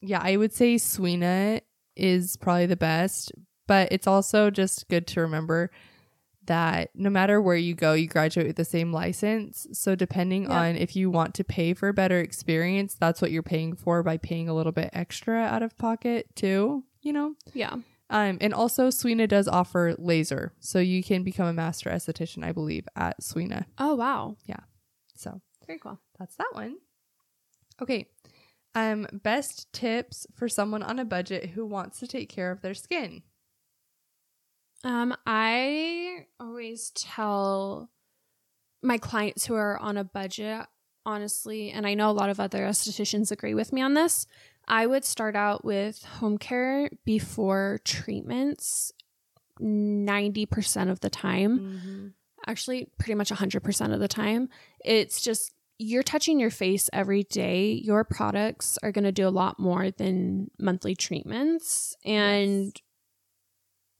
yeah, 0.00 0.20
I 0.22 0.36
would 0.36 0.52
say 0.52 0.76
Swina 0.76 1.60
is 1.96 2.36
probably 2.36 2.66
the 2.66 2.76
best, 2.76 3.32
but 3.66 3.88
it's 3.90 4.06
also 4.06 4.50
just 4.50 4.88
good 4.88 5.06
to 5.08 5.20
remember 5.22 5.70
that 6.46 6.88
no 6.94 7.10
matter 7.10 7.42
where 7.42 7.56
you 7.56 7.74
go, 7.74 7.92
you 7.92 8.06
graduate 8.08 8.46
with 8.46 8.56
the 8.56 8.64
same 8.64 8.90
license. 8.92 9.66
So 9.72 9.94
depending 9.94 10.44
Yeah. 10.44 10.60
on 10.60 10.76
if 10.76 10.96
you 10.96 11.10
want 11.10 11.34
to 11.34 11.44
pay 11.44 11.74
for 11.74 11.88
a 11.88 11.92
better 11.92 12.20
experience, 12.20 12.94
that's 12.94 13.20
what 13.20 13.30
you're 13.32 13.42
paying 13.42 13.76
for 13.76 14.02
by 14.02 14.16
paying 14.16 14.48
a 14.48 14.54
little 14.54 14.72
bit 14.72 14.88
extra 14.94 15.36
out 15.40 15.62
of 15.62 15.76
pocket 15.76 16.34
too, 16.34 16.84
you 17.02 17.12
know? 17.12 17.34
Yeah. 17.52 17.76
Um, 18.10 18.38
and 18.40 18.54
also 18.54 18.88
Swina 18.88 19.28
does 19.28 19.46
offer 19.48 19.94
laser, 19.98 20.52
so 20.60 20.78
you 20.78 21.02
can 21.02 21.22
become 21.22 21.46
a 21.46 21.52
master 21.52 21.90
esthetician, 21.90 22.42
I 22.44 22.52
believe, 22.52 22.88
at 22.96 23.20
Swina. 23.20 23.66
Oh 23.76 23.94
wow, 23.96 24.36
Yeah, 24.46 24.60
So 25.14 25.40
very 25.66 25.78
cool. 25.78 26.00
that's 26.18 26.36
that 26.36 26.48
one. 26.52 26.76
Okay. 27.82 28.08
Um, 28.74 29.06
best 29.12 29.72
tips 29.72 30.26
for 30.34 30.48
someone 30.48 30.82
on 30.82 30.98
a 30.98 31.04
budget 31.04 31.50
who 31.50 31.66
wants 31.66 31.98
to 32.00 32.06
take 32.06 32.28
care 32.28 32.50
of 32.50 32.60
their 32.62 32.74
skin. 32.74 33.22
Um, 34.84 35.14
I 35.26 36.26
always 36.38 36.90
tell 36.90 37.90
my 38.82 38.98
clients 38.98 39.46
who 39.46 39.54
are 39.54 39.76
on 39.78 39.96
a 39.96 40.04
budget 40.04 40.66
honestly, 41.04 41.70
and 41.70 41.86
I 41.86 41.94
know 41.94 42.10
a 42.10 42.12
lot 42.12 42.30
of 42.30 42.38
other 42.38 42.60
estheticians 42.64 43.32
agree 43.32 43.54
with 43.54 43.72
me 43.72 43.80
on 43.80 43.94
this, 43.94 44.26
I 44.68 44.86
would 44.86 45.04
start 45.04 45.34
out 45.34 45.64
with 45.64 46.04
home 46.04 46.38
care 46.38 46.90
before 47.04 47.80
treatments 47.84 48.92
90% 49.60 50.90
of 50.90 51.00
the 51.00 51.10
time. 51.10 51.58
Mm-hmm. 51.58 52.06
Actually, 52.46 52.88
pretty 52.98 53.14
much 53.14 53.30
100% 53.30 53.92
of 53.94 54.00
the 54.00 54.08
time. 54.08 54.48
It's 54.84 55.20
just 55.20 55.52
you're 55.78 56.02
touching 56.02 56.40
your 56.40 56.50
face 56.50 56.90
every 56.92 57.22
day. 57.24 57.72
Your 57.72 58.04
products 58.04 58.78
are 58.82 58.92
going 58.92 59.04
to 59.04 59.12
do 59.12 59.26
a 59.26 59.30
lot 59.30 59.58
more 59.58 59.90
than 59.90 60.50
monthly 60.58 60.94
treatments. 60.94 61.96
And 62.04 62.64
Yes. 62.66 62.72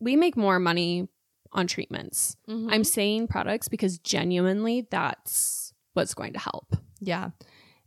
we 0.00 0.16
make 0.16 0.37
more 0.37 0.58
money 0.58 1.08
on 1.52 1.66
treatments. 1.66 2.37
Mm-hmm. 2.48 2.68
I'm 2.70 2.84
saying 2.84 3.28
products 3.28 3.68
because 3.68 3.98
genuinely 3.98 4.87
that's 4.90 5.72
what's 5.94 6.14
going 6.14 6.32
to 6.34 6.38
help. 6.38 6.76
Yeah. 7.00 7.30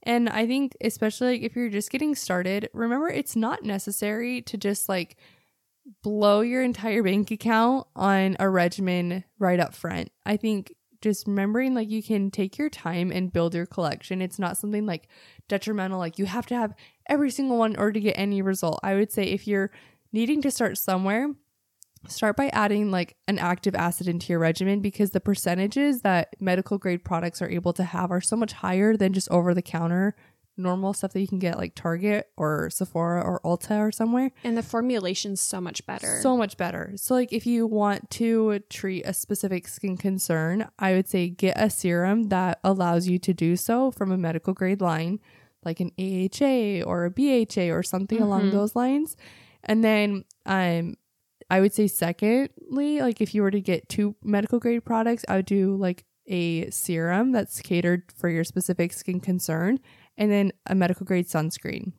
And 0.03 0.29
I 0.29 0.47
think, 0.47 0.75
especially 0.81 1.33
like 1.33 1.41
if 1.43 1.55
you're 1.55 1.69
just 1.69 1.91
getting 1.91 2.15
started, 2.15 2.69
remember 2.73 3.07
it's 3.07 3.35
not 3.35 3.63
necessary 3.63 4.41
to 4.43 4.57
just 4.57 4.89
like 4.89 5.17
blow 6.03 6.41
your 6.41 6.63
entire 6.63 7.03
bank 7.03 7.31
account 7.31 7.87
on 7.95 8.35
a 8.39 8.49
regimen 8.49 9.23
right 9.39 9.59
up 9.59 9.73
front. 9.73 10.11
I 10.25 10.37
think 10.37 10.73
just 11.01 11.27
remembering 11.27 11.73
like 11.73 11.89
you 11.89 12.03
can 12.03 12.29
take 12.29 12.57
your 12.57 12.69
time 12.69 13.11
and 13.11 13.33
build 13.33 13.55
your 13.55 13.65
collection. 13.65 14.21
It's 14.21 14.39
not 14.39 14.57
something 14.57 14.85
like 14.85 15.07
detrimental, 15.47 15.97
like 15.97 16.19
you 16.19 16.25
have 16.25 16.45
to 16.47 16.55
have 16.55 16.73
every 17.09 17.31
single 17.31 17.57
one 17.57 17.73
in 17.73 17.79
order 17.79 17.93
to 17.93 17.99
get 17.99 18.17
any 18.17 18.41
result. 18.41 18.79
I 18.83 18.95
would 18.95 19.11
say 19.11 19.23
if 19.23 19.47
you're 19.47 19.71
needing 20.13 20.41
to 20.43 20.51
start 20.51 20.77
somewhere, 20.77 21.29
start 22.07 22.35
by 22.35 22.47
adding 22.49 22.91
like 22.91 23.15
an 23.27 23.37
active 23.39 23.75
acid 23.75 24.07
into 24.07 24.33
your 24.33 24.39
regimen 24.39 24.79
because 24.81 25.11
the 25.11 25.19
percentages 25.21 26.01
that 26.01 26.35
medical 26.39 26.77
grade 26.77 27.03
products 27.03 27.41
are 27.41 27.49
able 27.49 27.73
to 27.73 27.83
have 27.83 28.11
are 28.11 28.21
so 28.21 28.35
much 28.35 28.53
higher 28.53 28.97
than 28.97 29.13
just 29.13 29.29
over 29.29 29.53
the 29.53 29.61
counter 29.61 30.15
normal 30.57 30.93
stuff 30.93 31.13
that 31.13 31.21
you 31.21 31.27
can 31.27 31.39
get 31.39 31.57
like 31.57 31.73
Target 31.73 32.27
or 32.37 32.69
Sephora 32.69 33.21
or 33.21 33.39
Ulta 33.39 33.79
or 33.79 33.91
somewhere. 33.91 34.31
And 34.43 34.55
the 34.55 34.61
formulation's 34.61 35.41
so 35.41 35.59
much 35.61 35.83
better. 35.87 36.19
So 36.21 36.37
much 36.37 36.55
better. 36.57 36.91
So 36.97 37.15
like 37.15 37.31
if 37.33 37.47
you 37.47 37.65
want 37.65 38.11
to 38.11 38.59
treat 38.69 39.03
a 39.03 39.13
specific 39.13 39.67
skin 39.67 39.97
concern, 39.97 40.67
I 40.77 40.93
would 40.93 41.07
say 41.07 41.29
get 41.29 41.57
a 41.59 41.69
serum 41.69 42.23
that 42.29 42.59
allows 42.63 43.07
you 43.07 43.17
to 43.19 43.33
do 43.33 43.55
so 43.55 43.89
from 43.91 44.11
a 44.11 44.17
medical 44.17 44.53
grade 44.53 44.81
line, 44.81 45.19
like 45.63 45.79
an 45.79 45.91
AHA 45.97 46.83
or 46.85 47.05
a 47.05 47.09
BHA 47.11 47.71
or 47.71 47.81
something 47.81 48.21
along 48.21 48.49
Mhm. 48.49 48.51
those 48.51 48.75
lines. 48.75 49.15
And 49.63 49.83
then 49.83 50.25
um 50.45 50.95
I 51.51 51.59
would 51.59 51.73
say 51.73 51.87
secondly, 51.87 53.01
like 53.01 53.19
if 53.19 53.35
you 53.35 53.41
were 53.41 53.51
to 53.51 53.59
get 53.61 53.89
two 53.89 54.15
medical 54.23 54.57
grade 54.57 54.85
products, 54.85 55.25
I 55.27 55.35
would 55.35 55.45
do 55.45 55.75
like 55.75 56.05
a 56.27 56.69
serum 56.69 57.33
that's 57.33 57.59
catered 57.61 58.03
for 58.15 58.29
your 58.29 58.45
specific 58.45 58.93
skin 58.93 59.19
concern 59.19 59.79
and 60.17 60.31
then 60.31 60.53
a 60.65 60.75
medical 60.75 61.05
grade 61.05 61.27
sunscreen. 61.27 61.91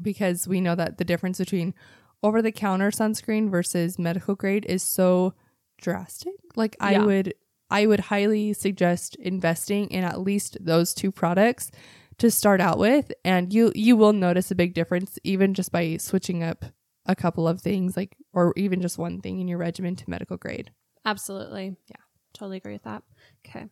Because 0.00 0.46
we 0.46 0.60
know 0.60 0.76
that 0.76 0.98
the 0.98 1.04
difference 1.04 1.38
between 1.38 1.74
over 2.22 2.40
the 2.40 2.52
counter 2.52 2.90
sunscreen 2.92 3.50
versus 3.50 3.98
medical 3.98 4.36
grade 4.36 4.64
is 4.68 4.82
so 4.84 5.34
drastic. 5.78 6.34
Like 6.54 6.76
I 6.80 6.92
Yeah. 6.92 7.04
would 7.06 7.34
I 7.68 7.86
would 7.86 8.00
highly 8.00 8.52
suggest 8.52 9.16
investing 9.16 9.88
in 9.88 10.04
at 10.04 10.20
least 10.20 10.58
those 10.60 10.94
two 10.94 11.10
products 11.10 11.72
to 12.18 12.30
start 12.30 12.60
out 12.60 12.78
with 12.78 13.10
and 13.24 13.52
you 13.52 13.72
you 13.74 13.96
will 13.96 14.12
notice 14.12 14.50
a 14.52 14.54
big 14.54 14.74
difference 14.74 15.18
even 15.24 15.54
just 15.54 15.72
by 15.72 15.96
switching 15.96 16.42
up 16.44 16.64
a 17.06 17.16
couple 17.16 17.48
of 17.48 17.60
things 17.60 17.96
like 17.96 18.16
or 18.32 18.52
even 18.56 18.80
just 18.80 18.98
one 18.98 19.20
thing 19.20 19.40
in 19.40 19.48
your 19.48 19.58
regimen 19.58 19.96
to 19.96 20.10
medical 20.10 20.36
grade. 20.36 20.70
Absolutely. 21.04 21.76
Yeah. 21.88 21.96
Totally 22.34 22.58
agree 22.58 22.74
with 22.74 22.84
that. 22.84 23.02
Okay. 23.46 23.66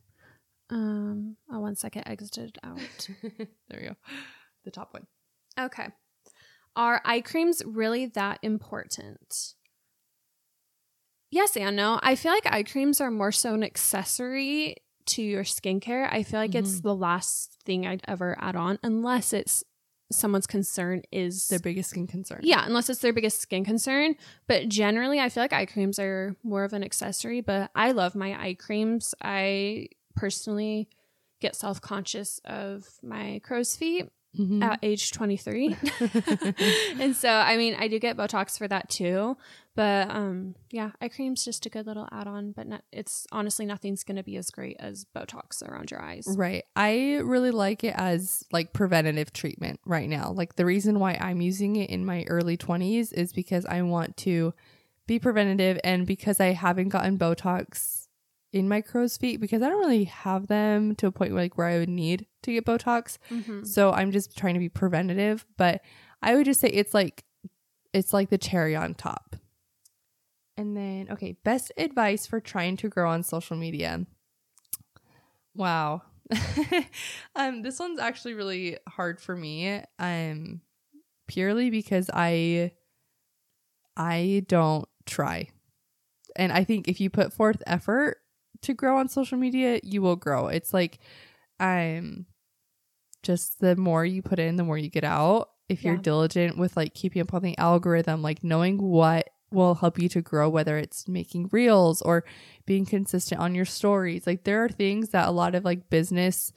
Um, 0.71 1.37
oh, 1.51 1.61
one 1.61 1.77
second, 1.77 2.07
exited 2.07 2.59
out. 2.63 2.79
there 3.69 3.81
we 3.81 3.89
go. 3.89 3.95
The 4.65 4.71
top 4.71 4.95
one. 4.95 5.07
Okay. 5.59 5.89
Are 6.77 7.01
eye 7.05 7.21
creams 7.21 7.63
really 7.65 8.07
that 8.07 8.39
important? 8.43 9.55
Yes 11.31 11.57
and 11.57 11.77
no. 11.77 11.99
I 12.03 12.15
feel 12.15 12.33
like 12.33 12.47
eye 12.47 12.63
creams 12.63 13.01
are 13.01 13.11
more 13.11 13.33
so 13.33 13.55
an 13.55 13.65
accessory 13.65 14.77
to 15.07 15.23
your 15.23 15.45
skincare. 15.45 16.09
I 16.11 16.23
feel 16.23 16.41
like 16.41 16.55
it's 16.55 16.81
the 16.81 16.95
last 16.95 17.59
thing 17.65 17.87
I'd 17.87 18.03
ever 18.07 18.37
add 18.41 18.57
on 18.57 18.79
unless 18.83 19.33
it's 19.33 19.65
someone's 20.19 20.47
concern 20.47 21.03
is 21.13 21.49
Their 21.49 21.59
biggest 21.59 21.91
skin 21.91 22.07
concern. 22.07 22.41
yeah, 22.43 22.65
unless 22.67 22.89
it's 22.89 23.01
their 23.01 23.13
biggest 23.13 23.41
skin 23.41 23.65
concern. 23.65 24.15
But 24.47 24.69
generally, 24.69 25.21
I 25.21 25.29
feel 25.29 25.43
like 25.43 25.53
eye 25.53 25.67
creams 25.67 25.99
are 25.99 26.37
more 26.43 26.65
of 26.65 26.73
an 26.73 26.83
accessory. 26.85 27.41
But 27.41 27.71
I 27.75 27.93
love 27.93 28.15
my 28.15 28.33
eye 28.41 28.55
creams. 28.55 29.15
I 29.23 29.89
personally 30.17 30.89
get 31.41 31.57
self 31.57 31.81
conscious 31.81 32.41
of 32.45 32.89
my 33.03 33.41
crow's 33.45 33.77
feet 33.77 34.09
Mhm. 34.39 34.63
at 34.63 34.79
age 34.83 35.13
23. 35.13 35.77
and 37.01 37.15
so, 37.15 37.29
I 37.29 37.57
mean, 37.57 37.77
I 37.79 37.89
do 37.89 37.99
get 37.99 38.17
Botox 38.17 38.59
for 38.59 38.67
that 38.69 38.89
too. 38.89 39.37
But 39.77 40.09
um, 40.11 40.55
yeah, 40.71 40.91
eye 41.01 41.09
cream's 41.09 41.45
just 41.45 41.67
a 41.67 41.69
good 41.69 41.87
little 41.87 42.09
add 42.13 42.29
on. 42.29 42.53
But 42.53 42.69
not, 42.69 42.83
it's 42.93 43.27
honestly 43.33 43.67
nothing's 43.67 44.05
going 44.05 44.17
to 44.17 44.23
be 44.23 44.37
as 44.37 44.51
great 44.51 44.77
as 44.79 45.05
Botox 45.17 45.63
around 45.63 45.91
your 45.91 46.01
eyes. 46.01 46.27
Right. 46.37 46.65
I 46.77 47.21
really 47.25 47.51
like 47.51 47.83
it 47.83 47.95
as 47.97 48.45
like 48.53 48.73
preventative 48.73 49.33
treatment 49.33 49.81
right 49.85 50.09
now. 50.09 50.31
Like 50.31 50.57
the 50.57 50.65
reason 50.65 51.01
why 51.01 51.15
I'm 51.21 51.41
using 51.41 51.77
it 51.77 51.91
in 51.91 52.05
my 52.07 52.25
early 52.29 52.57
20s 52.57 53.13
is 53.13 53.33
because 53.33 53.67
I 53.67 53.83
want 53.83 54.17
to 54.19 54.55
be 55.07 55.19
preventative 55.19 55.79
and 55.85 56.07
because 56.07 56.41
I 56.41 56.53
haven't 56.53 56.89
gotten 56.91 57.19
Botox 57.19 58.04
in 58.55 58.69
my 58.69 58.81
crow's 58.81 59.17
feet 59.17 59.41
because 59.41 59.63
I 59.63 59.69
don't 59.69 59.81
really 59.81 60.05
have 60.05 60.47
them 60.47 60.95
to 60.97 61.09
a 61.09 61.13
point 61.13 61.33
where 61.33 61.43
like 61.43 61.59
where 61.59 61.67
I 61.67 61.79
would 61.79 61.89
need 61.89 62.27
to 62.45 62.53
get 62.53 62.65
Botox. 62.65 63.19
Mhm. 63.29 63.67
So 63.67 63.91
I'm 63.91 64.13
just 64.13 64.39
trying 64.39 64.55
to 64.55 64.61
be 64.61 64.69
preventative, 64.69 65.45
but 65.57 65.83
I 66.23 66.37
would 66.37 66.45
just 66.47 66.61
say 66.61 66.69
it's 66.69 66.95
like 66.95 67.25
it's 67.93 68.13
like 68.13 68.31
the 68.31 68.39
cherry 68.39 68.77
on 68.77 68.95
top. 68.95 69.35
And 70.57 70.77
then 70.77 71.09
okay, 71.11 71.33
best 71.43 71.73
advice 71.77 72.29
for 72.29 72.39
trying 72.41 72.77
to 72.79 72.89
grow 72.89 73.11
on 73.11 73.25
social 73.25 73.57
media. 73.57 74.07
Wow. 75.57 76.03
um 77.37 77.63
this 77.63 77.79
one's 77.81 77.99
actually 77.99 78.35
really 78.35 78.79
hard 78.89 79.21
for 79.21 79.37
me. 79.37 79.83
Um 79.99 80.61
purely 81.27 81.71
because 81.71 82.09
I 82.15 82.71
I 83.97 84.45
don't 84.47 84.89
try. 85.07 85.49
And 86.37 86.53
I 86.53 86.63
think 86.65 86.87
if 86.89 87.01
you 87.01 87.11
put 87.11 87.33
forth 87.33 87.63
effort 87.67 88.19
to 88.65 88.75
grow 88.75 88.99
on 88.99 89.09
social 89.09 89.39
media, 89.39 89.81
you 89.83 90.03
will 90.03 90.17
grow. 90.17 90.49
It's 90.49 90.73
like 90.75 90.99
um 91.61 92.27
just 93.23 93.61
the 93.61 93.75
more 93.77 94.05
you 94.05 94.23
put 94.23 94.39
in, 94.39 94.57
the 94.57 94.65
more 94.65 94.77
you 94.79 94.91
get 94.91 95.05
out. 95.05 95.51
If 95.69 95.83
you're 95.83 95.97
diligent 96.03 96.59
with 96.59 96.77
like 96.77 96.93
keeping 96.95 97.23
up 97.23 97.33
on 97.33 97.43
the 97.43 97.57
algorithm, 97.57 98.21
like 98.23 98.45
knowing 98.45 98.77
what 98.83 99.31
will 99.51 99.75
help 99.77 99.99
you 99.99 100.09
to 100.11 100.21
grow, 100.21 100.49
whether 100.49 100.77
it's 100.77 101.09
making 101.09 101.49
reels 101.53 102.03
or 102.03 102.25
being 102.67 102.85
consistent 102.85 103.41
on 103.41 103.55
your 103.55 103.65
stories. 103.65 104.27
Like 104.27 104.45
there 104.45 104.63
are 104.65 104.69
things 104.69 105.11
that 105.11 105.27
a 105.29 105.31
lot 105.31 105.55
of 105.55 105.65
like 105.65 105.89
business 105.89 106.53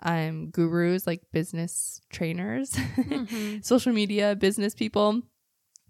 um 0.00 0.50
gurus, 0.50 1.06
like 1.06 1.22
business 1.32 2.00
trainers, 2.10 2.70
Mhm. 2.98 3.64
social 3.64 3.92
media 3.92 4.34
business 4.34 4.74
people 4.74 5.22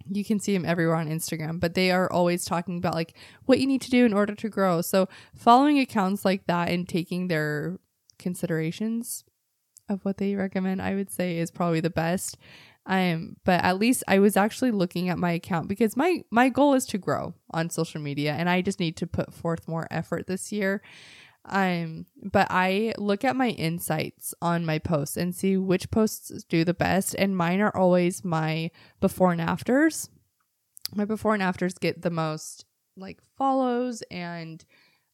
you 0.06 0.24
can 0.24 0.40
see 0.40 0.52
them 0.52 0.64
everywhere 0.64 0.96
on 0.96 1.08
Instagram, 1.08 1.60
but 1.60 1.74
they 1.74 1.90
are 1.90 2.10
always 2.10 2.44
talking 2.44 2.78
about 2.78 2.94
like 2.94 3.16
what 3.46 3.58
you 3.60 3.66
need 3.66 3.82
to 3.82 3.90
do 3.90 4.04
in 4.04 4.12
order 4.12 4.34
to 4.34 4.48
grow. 4.48 4.80
So, 4.80 5.08
following 5.34 5.78
accounts 5.78 6.24
like 6.24 6.46
that 6.46 6.68
and 6.68 6.88
taking 6.88 7.28
their 7.28 7.78
considerations 8.18 9.24
of 9.88 10.04
what 10.04 10.18
they 10.18 10.34
recommend, 10.34 10.82
I 10.82 10.94
would 10.94 11.10
say 11.10 11.38
is 11.38 11.50
probably 11.50 11.80
the 11.80 11.90
best. 11.90 12.36
Um, 12.86 13.36
but 13.44 13.62
at 13.62 13.78
least 13.78 14.02
I 14.08 14.18
was 14.18 14.36
actually 14.36 14.70
looking 14.70 15.10
at 15.10 15.18
my 15.18 15.32
account 15.32 15.68
because 15.68 15.94
my 15.94 16.24
my 16.30 16.48
goal 16.48 16.72
is 16.72 16.86
to 16.86 16.98
grow 16.98 17.34
on 17.50 17.68
social 17.68 18.00
media 18.00 18.32
and 18.32 18.48
I 18.48 18.62
just 18.62 18.80
need 18.80 18.96
to 18.96 19.06
put 19.06 19.34
forth 19.34 19.68
more 19.68 19.86
effort 19.90 20.26
this 20.26 20.50
year. 20.52 20.80
Um, 21.48 22.06
but 22.22 22.46
I 22.50 22.92
look 22.98 23.24
at 23.24 23.36
my 23.36 23.48
insights 23.50 24.34
on 24.42 24.66
my 24.66 24.78
posts 24.78 25.16
and 25.16 25.34
see 25.34 25.56
which 25.56 25.90
posts 25.90 26.44
do 26.44 26.64
the 26.64 26.74
best, 26.74 27.14
and 27.14 27.36
mine 27.36 27.60
are 27.60 27.76
always 27.76 28.24
my 28.24 28.70
before 29.00 29.32
and 29.32 29.40
afters. 29.40 30.08
My 30.94 31.04
before 31.04 31.34
and 31.34 31.42
afters 31.42 31.74
get 31.74 32.02
the 32.02 32.10
most 32.10 32.64
like 32.96 33.20
follows 33.36 34.02
and 34.10 34.64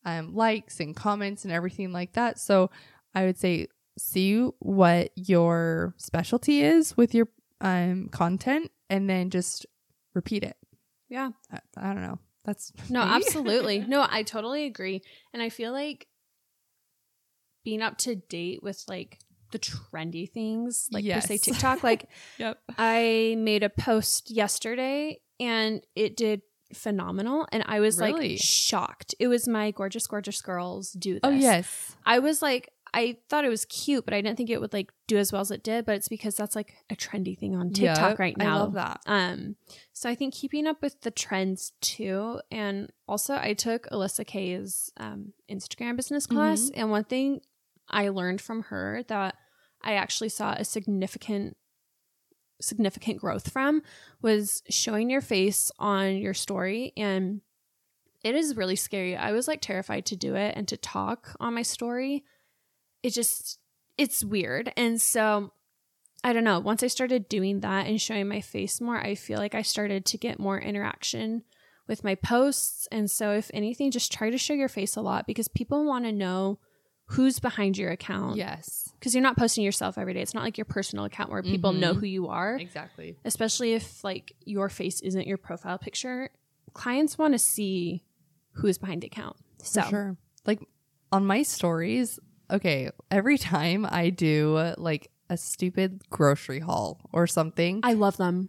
um, 0.04 0.34
likes 0.34 0.80
and 0.80 0.94
comments 0.94 1.44
and 1.44 1.52
everything 1.52 1.92
like 1.92 2.12
that. 2.12 2.38
So 2.38 2.70
I 3.14 3.24
would 3.24 3.38
say 3.38 3.68
see 3.98 4.42
what 4.58 5.10
your 5.14 5.94
specialty 5.98 6.62
is 6.62 6.96
with 6.96 7.14
your 7.14 7.28
um, 7.60 8.08
content 8.08 8.70
and 8.90 9.08
then 9.08 9.30
just 9.30 9.66
repeat 10.14 10.42
it. 10.42 10.56
Yeah. 11.08 11.30
I, 11.52 11.58
I 11.76 11.92
don't 11.92 12.02
know. 12.02 12.18
That's 12.44 12.72
No, 12.90 13.00
absolutely. 13.02 13.80
No, 13.80 14.06
I 14.08 14.22
totally 14.22 14.66
agree. 14.66 15.02
And 15.32 15.42
I 15.42 15.48
feel 15.48 15.72
like 15.72 16.06
being 17.64 17.82
up 17.82 17.98
to 17.98 18.14
date 18.16 18.62
with 18.62 18.84
like 18.88 19.18
the 19.50 19.58
trendy 19.58 20.30
things, 20.30 20.88
like 20.92 21.04
per 21.08 21.20
se 21.20 21.38
TikTok, 21.38 21.82
like 21.82 22.08
yep. 22.38 22.58
I 22.76 23.36
made 23.38 23.62
a 23.62 23.70
post 23.70 24.30
yesterday 24.30 25.20
and 25.40 25.80
it 25.94 26.16
did 26.16 26.42
phenomenal. 26.72 27.46
And 27.52 27.62
I 27.66 27.80
was 27.80 27.98
Really? 27.98 28.30
like 28.30 28.38
shocked. 28.40 29.14
It 29.18 29.28
was 29.28 29.46
my 29.48 29.70
gorgeous, 29.70 30.06
gorgeous 30.06 30.40
girls 30.42 30.90
do 30.92 31.14
this. 31.14 31.20
Oh 31.24 31.30
yes. 31.30 31.96
I 32.04 32.18
was 32.18 32.42
like, 32.42 32.70
I 32.92 33.16
thought 33.28 33.44
it 33.44 33.48
was 33.48 33.64
cute, 33.64 34.04
but 34.04 34.14
I 34.14 34.20
didn't 34.20 34.36
think 34.36 34.50
it 34.50 34.60
would 34.60 34.72
like 34.72 34.92
do 35.08 35.16
as 35.18 35.32
well 35.32 35.40
as 35.40 35.50
it 35.50 35.64
did. 35.64 35.84
But 35.84 35.96
it's 35.96 36.08
because 36.08 36.36
that's 36.36 36.54
like 36.54 36.74
a 36.90 36.94
trendy 36.96 37.36
thing 37.38 37.54
on 37.56 37.70
TikTok 37.72 38.18
Yeah, 38.18 38.22
right 38.22 38.36
I 38.38 38.44
now. 38.44 38.58
love 38.60 38.74
that. 38.74 39.00
Um, 39.06 39.56
so 39.92 40.08
I 40.08 40.14
think 40.14 40.34
keeping 40.34 40.66
up 40.66 40.80
with 40.80 41.00
the 41.00 41.10
trends 41.10 41.72
too, 41.80 42.40
and 42.52 42.90
also 43.08 43.34
I 43.34 43.54
took 43.54 43.88
Alyssa 43.90 44.24
Kay's 44.26 44.92
um, 44.96 45.32
Instagram 45.50 45.96
business 45.96 46.26
class, 46.26 46.62
Mm-hmm. 46.70 46.80
and 46.80 46.90
one 46.90 47.04
thing 47.04 47.40
I 47.88 48.08
learned 48.08 48.40
from 48.40 48.62
her 48.64 49.02
that 49.08 49.36
I 49.82 49.94
actually 49.94 50.30
saw 50.30 50.52
a 50.52 50.64
significant 50.64 51.56
significant 52.60 53.20
growth 53.20 53.50
from 53.50 53.82
was 54.22 54.62
showing 54.70 55.10
your 55.10 55.20
face 55.20 55.70
on 55.78 56.16
your 56.16 56.32
story 56.32 56.92
and 56.96 57.40
it 58.22 58.34
is 58.34 58.56
really 58.56 58.76
scary. 58.76 59.16
I 59.16 59.32
was 59.32 59.46
like 59.46 59.60
terrified 59.60 60.06
to 60.06 60.16
do 60.16 60.34
it 60.34 60.54
and 60.56 60.66
to 60.68 60.76
talk 60.76 61.36
on 61.40 61.54
my 61.54 61.62
story. 61.62 62.24
It 63.02 63.10
just 63.10 63.58
it's 63.98 64.24
weird. 64.24 64.72
And 64.76 65.00
so 65.00 65.52
I 66.24 66.32
don't 66.32 66.44
know, 66.44 66.58
once 66.58 66.82
I 66.82 66.86
started 66.86 67.28
doing 67.28 67.60
that 67.60 67.86
and 67.86 68.00
showing 68.00 68.28
my 68.28 68.40
face 68.40 68.80
more, 68.80 68.96
I 68.96 69.14
feel 69.14 69.38
like 69.38 69.54
I 69.54 69.60
started 69.60 70.06
to 70.06 70.18
get 70.18 70.38
more 70.38 70.58
interaction 70.58 71.42
with 71.86 72.02
my 72.02 72.14
posts. 72.14 72.88
And 72.90 73.10
so 73.10 73.32
if 73.32 73.50
anything, 73.52 73.90
just 73.90 74.10
try 74.10 74.30
to 74.30 74.38
show 74.38 74.54
your 74.54 74.70
face 74.70 74.96
a 74.96 75.02
lot 75.02 75.26
because 75.26 75.48
people 75.48 75.84
want 75.84 76.06
to 76.06 76.12
know 76.12 76.60
who's 77.06 77.38
behind 77.38 77.76
your 77.76 77.90
account. 77.90 78.36
Yes. 78.36 78.90
Because 78.98 79.14
you're 79.14 79.22
not 79.22 79.36
posting 79.36 79.62
yourself 79.64 79.98
every 79.98 80.14
day. 80.14 80.22
It's 80.22 80.32
not 80.34 80.42
like 80.42 80.56
your 80.56 80.64
personal 80.64 81.04
account 81.04 81.30
where 81.30 81.42
people 81.42 81.72
Mhm. 81.72 81.78
know 81.80 81.94
who 81.94 82.06
you 82.06 82.28
are 82.28 82.56
Exactly. 82.56 83.16
especially 83.24 83.74
if 83.74 84.02
like 84.02 84.34
your 84.46 84.68
face 84.68 85.00
isn't 85.00 85.26
your 85.26 85.36
profile 85.36 85.78
picture 85.78 86.30
clients 86.72 87.16
want 87.18 87.34
to 87.34 87.38
see 87.38 88.02
who 88.54 88.66
is 88.66 88.78
behind 88.78 89.02
the 89.02 89.06
account 89.06 89.36
so 89.62 89.82
For 89.82 89.88
sure. 89.88 90.16
Like 90.46 90.60
on 91.12 91.24
my 91.26 91.42
stories, 91.42 92.18
okay, 92.50 92.90
every 93.10 93.38
time 93.38 93.86
I 93.88 94.10
do 94.10 94.72
like 94.78 95.10
a 95.30 95.36
stupid 95.36 96.02
grocery 96.10 96.60
haul 96.60 97.00
or 97.12 97.26
something, 97.26 97.80
i 97.82 97.92
love 97.92 98.16
them 98.16 98.48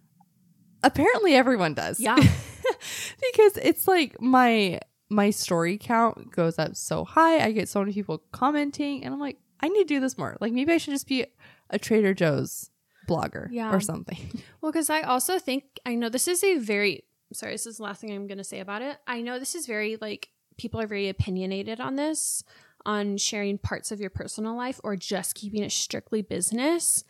apparently 0.84 1.34
everyone 1.36 1.74
does. 1.74 2.00
Yeah. 2.00 2.16
because 3.34 3.58
it's 3.58 3.88
like 3.88 4.20
my 4.22 4.80
my 5.10 5.30
story 5.30 5.78
count 5.78 6.32
goes 6.32 6.58
up 6.58 6.76
so 6.76 7.06
high. 7.06 7.44
I 7.44 7.52
get 7.52 7.70
so 7.70 7.80
many 7.80 7.94
people 7.94 8.24
commenting 8.32 9.04
and 9.04 9.14
I'm 9.14 9.20
like, 9.20 9.38
I 9.62 9.68
need 9.70 9.80
to 9.88 9.94
do 9.96 10.00
this 10.00 10.18
more. 10.18 10.36
Like 10.42 10.52
maybe 10.54 10.72
I 10.74 10.78
should 10.78 10.94
just 10.94 11.08
be 11.08 11.26
a 11.70 11.78
Trader 11.80 12.14
Joe's 12.14 12.70
blogger 13.08 13.48
Yeah. 13.52 13.72
or 13.74 13.80
something. 13.80 14.18
well 14.62 14.72
because 14.72 14.90
i 14.90 15.02
also 15.02 15.38
think 15.38 15.64
i 15.86 15.94
know 15.94 16.10
this 16.10 16.28
is 16.28 16.44
a 16.44 16.58
very 16.58 17.04
sorry 17.34 17.52
this 17.54 17.68
is 17.68 17.78
the 17.78 17.84
last 17.84 18.02
thing 18.02 18.12
i'm 18.12 18.26
going 18.26 18.40
to 18.40 18.44
say 18.44 18.60
about 18.60 18.82
it 18.82 18.98
i 19.06 19.22
know 19.22 19.38
this 19.38 19.54
is 19.54 19.68
very 19.68 19.96
like 20.02 20.30
people 20.58 20.82
are 20.82 20.88
very 20.88 21.08
opinionated 21.08 21.80
on 21.80 21.98
this 21.98 22.44
on 22.84 23.16
sharing 23.18 23.60
parts 23.60 23.92
of 23.92 24.00
your 24.02 24.10
personal 24.10 24.58
life 24.58 24.82
or 24.84 24.96
just 24.96 25.36
keeping 25.36 25.62
it 25.62 25.72
strictly 25.72 26.24
business 26.24 27.04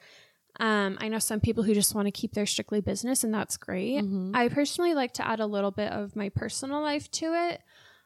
um, 0.60 0.97
i 0.99 1.08
know 1.08 1.19
some 1.19 1.39
people 1.39 1.63
who 1.63 1.73
just 1.73 1.95
want 1.95 2.08
to 2.08 2.12
keep 2.12 2.34
their 2.34 2.45
strictly 2.45 2.81
business 2.81 3.23
and 3.23 3.34
that's 3.34 3.55
great 3.55 4.03
Mhm. 4.03 4.36
I 4.36 4.49
personally 4.49 4.93
like 4.93 5.13
to 5.13 5.25
add 5.25 5.39
a 5.39 5.45
little 5.47 5.71
bit 5.71 5.93
of 5.93 6.13
my 6.15 6.27
personal 6.27 6.81
life 6.81 7.10
to 7.12 7.27
it, 7.51 7.62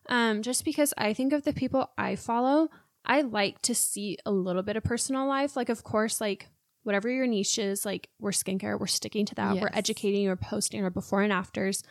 um, 0.10 0.42
just 0.42 0.66
because 0.66 0.94
I 0.98 1.14
think 1.14 1.32
of 1.32 1.44
the 1.44 1.54
people 1.54 1.90
I 1.98 2.16
follow, 2.18 2.68
I 3.06 3.22
like 3.22 3.62
to 3.64 3.74
see 3.76 4.18
a 4.26 4.32
little 4.32 4.64
bit 4.64 4.76
of 4.76 4.84
personal 4.84 5.26
life. 5.28 5.56
Like, 5.56 5.70
of 5.70 5.84
course, 5.86 6.20
like 6.20 6.50
whatever 6.84 7.10
your 7.10 7.28
niche 7.28 7.58
is, 7.60 7.86
like 7.86 8.10
we're 8.20 8.32
skincare, 8.32 8.78
we're 8.80 8.88
sticking 8.88 9.26
to 9.28 9.36
that, 9.36 9.56
we're 9.62 9.70
educating, 9.74 10.28
we're 10.28 10.36
posting 10.36 10.84
or 10.84 10.90
before 10.90 11.22
and 11.22 11.32
afters. 11.32 11.84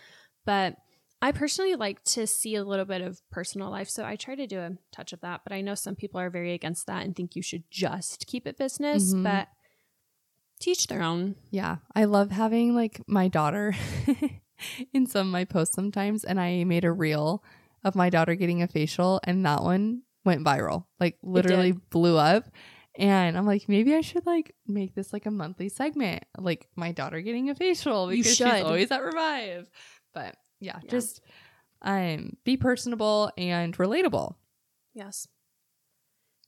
But 0.45 0.77
I 1.21 1.33
personally 1.33 1.75
like 1.75 2.03
to 2.05 2.27
see 2.27 2.55
a 2.55 2.63
little 2.65 2.85
bit 2.85 3.01
of 3.01 3.21
personal 3.31 3.71
life, 3.71 3.89
so 3.89 4.05
I 4.05 4.17
try 4.17 4.35
to 4.37 4.47
do 4.47 4.59
a 4.61 4.73
touch 4.93 5.13
of 5.13 5.21
that. 5.23 5.41
But 5.45 5.53
I 5.53 5.61
know 5.63 5.75
some 5.75 5.97
people 5.97 6.21
are 6.21 6.31
very 6.31 6.53
against 6.53 6.87
that 6.87 7.05
and 7.05 7.15
think 7.17 7.35
you 7.37 7.43
should 7.43 7.65
just 7.71 8.27
keep 8.27 8.47
it 8.47 8.57
business, 8.57 9.15
Mhm. 9.15 9.25
but 9.25 9.49
teach 10.61 10.87
their 10.87 11.03
own. 11.03 11.37
Yeah, 11.51 11.77
I 11.95 12.05
love 12.05 12.31
having 12.31 12.75
like 12.75 13.01
my 13.07 13.29
daughter 13.29 13.75
in 14.93 15.07
some 15.07 15.27
of 15.29 15.33
my 15.33 15.45
posts 15.45 15.75
sometimes, 15.75 16.25
and 16.25 16.41
I 16.41 16.65
made 16.65 16.85
a 16.85 16.93
reel 16.93 17.43
of 17.89 17.97
my 17.97 18.11
daughter 18.11 18.35
getting 18.37 18.63
a 18.63 18.69
facial, 18.69 19.21
and 19.25 19.45
that 19.45 19.63
one 19.63 20.03
went 20.25 20.45
viral, 20.45 20.85
like 21.01 21.19
literally 21.23 21.73
blew 21.73 22.17
up. 22.17 22.45
And 22.97 23.39
I'm 23.39 23.47
like, 23.47 23.69
maybe 23.69 23.95
I 23.95 24.01
should 24.01 24.27
like 24.27 24.55
make 24.67 24.95
this 24.95 25.13
like 25.13 25.27
a 25.27 25.31
monthly 25.31 25.69
segment, 25.69 26.25
like 26.37 26.69
my 26.77 26.93
daughter 26.93 27.21
getting 27.21 27.49
a 27.51 27.55
facial 27.55 28.09
because 28.09 28.37
she's 28.37 28.63
always 28.63 28.91
at 28.91 29.03
Revive. 29.05 29.71
But 30.13 30.37
yeah, 30.61 30.79
Yeah. 30.83 30.91
just 30.91 31.21
um 31.83 32.37
be 32.45 32.57
personable 32.57 33.31
and 33.39 33.77
relatable. 33.77 34.35
Yes. 34.95 35.29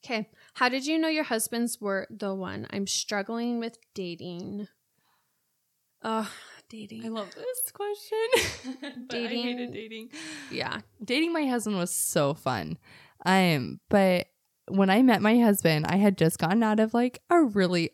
Okay. 0.04 0.28
How 0.54 0.68
did 0.68 0.86
you 0.86 0.98
know 0.98 1.08
your 1.08 1.24
husbands 1.24 1.80
were 1.80 2.08
the 2.10 2.34
one? 2.34 2.66
I'm 2.70 2.86
struggling 2.86 3.60
with 3.60 3.78
dating. 3.94 4.66
Oh, 6.02 6.30
dating. 6.70 7.04
I 7.04 7.08
love 7.08 7.28
this 7.34 7.70
question. 7.72 8.18
But 8.80 8.92
I 8.92 8.96
Dating- 9.08 9.42
hated 9.42 9.72
dating. 9.74 10.08
yeah. 10.50 10.80
dating 11.04 11.32
my 11.34 11.44
husband 11.46 11.76
was 11.76 11.94
so 11.94 12.32
fun. 12.32 12.78
Um, 13.26 13.80
but 13.90 14.28
when 14.68 14.88
I 14.88 15.02
met 15.02 15.20
my 15.20 15.38
husband, 15.38 15.84
I 15.88 15.96
had 15.96 16.16
just 16.16 16.38
gotten 16.38 16.62
out 16.62 16.80
of 16.80 16.94
like 16.94 17.20
a 17.28 17.42
really 17.42 17.90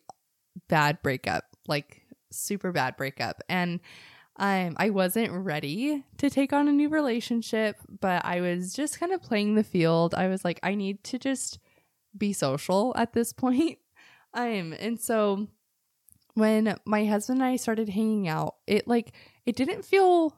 bad 0.69 1.03
breakup, 1.03 1.45
like 1.67 2.03
super 2.31 2.71
bad 2.71 2.97
breakup. 2.97 3.43
And 3.49 3.81
um, 4.39 4.77
I 4.77 4.91
wasn't 4.91 5.33
ready 5.33 6.05
to 6.19 6.29
take 6.31 6.53
on 6.53 6.69
a 6.69 6.73
new 6.73 6.89
relationship, 6.91 7.77
but 8.01 8.25
I 8.25 8.41
was 8.43 8.75
just 8.75 9.01
kind 9.01 9.12
of 9.12 9.23
playing 9.23 9.55
the 9.55 9.65
field. 9.65 10.15
I 10.15 10.29
was 10.29 10.45
like, 10.45 10.61
I 10.62 10.75
need 10.75 11.03
to 11.05 11.19
just 11.19 11.59
be 12.17 12.33
social 12.35 12.93
at 12.97 13.15
this 13.15 13.33
point. 13.45 13.79
Um, 14.35 14.75
and 14.79 15.01
so 15.01 15.49
when 16.37 16.77
my 16.85 17.07
husband 17.07 17.40
and 17.40 17.49
I 17.49 17.57
started 17.57 17.88
hanging 17.88 18.29
out, 18.29 18.57
it 18.66 18.87
like 18.87 19.14
it 19.46 19.57
didn't 19.57 19.87
feel 19.87 20.37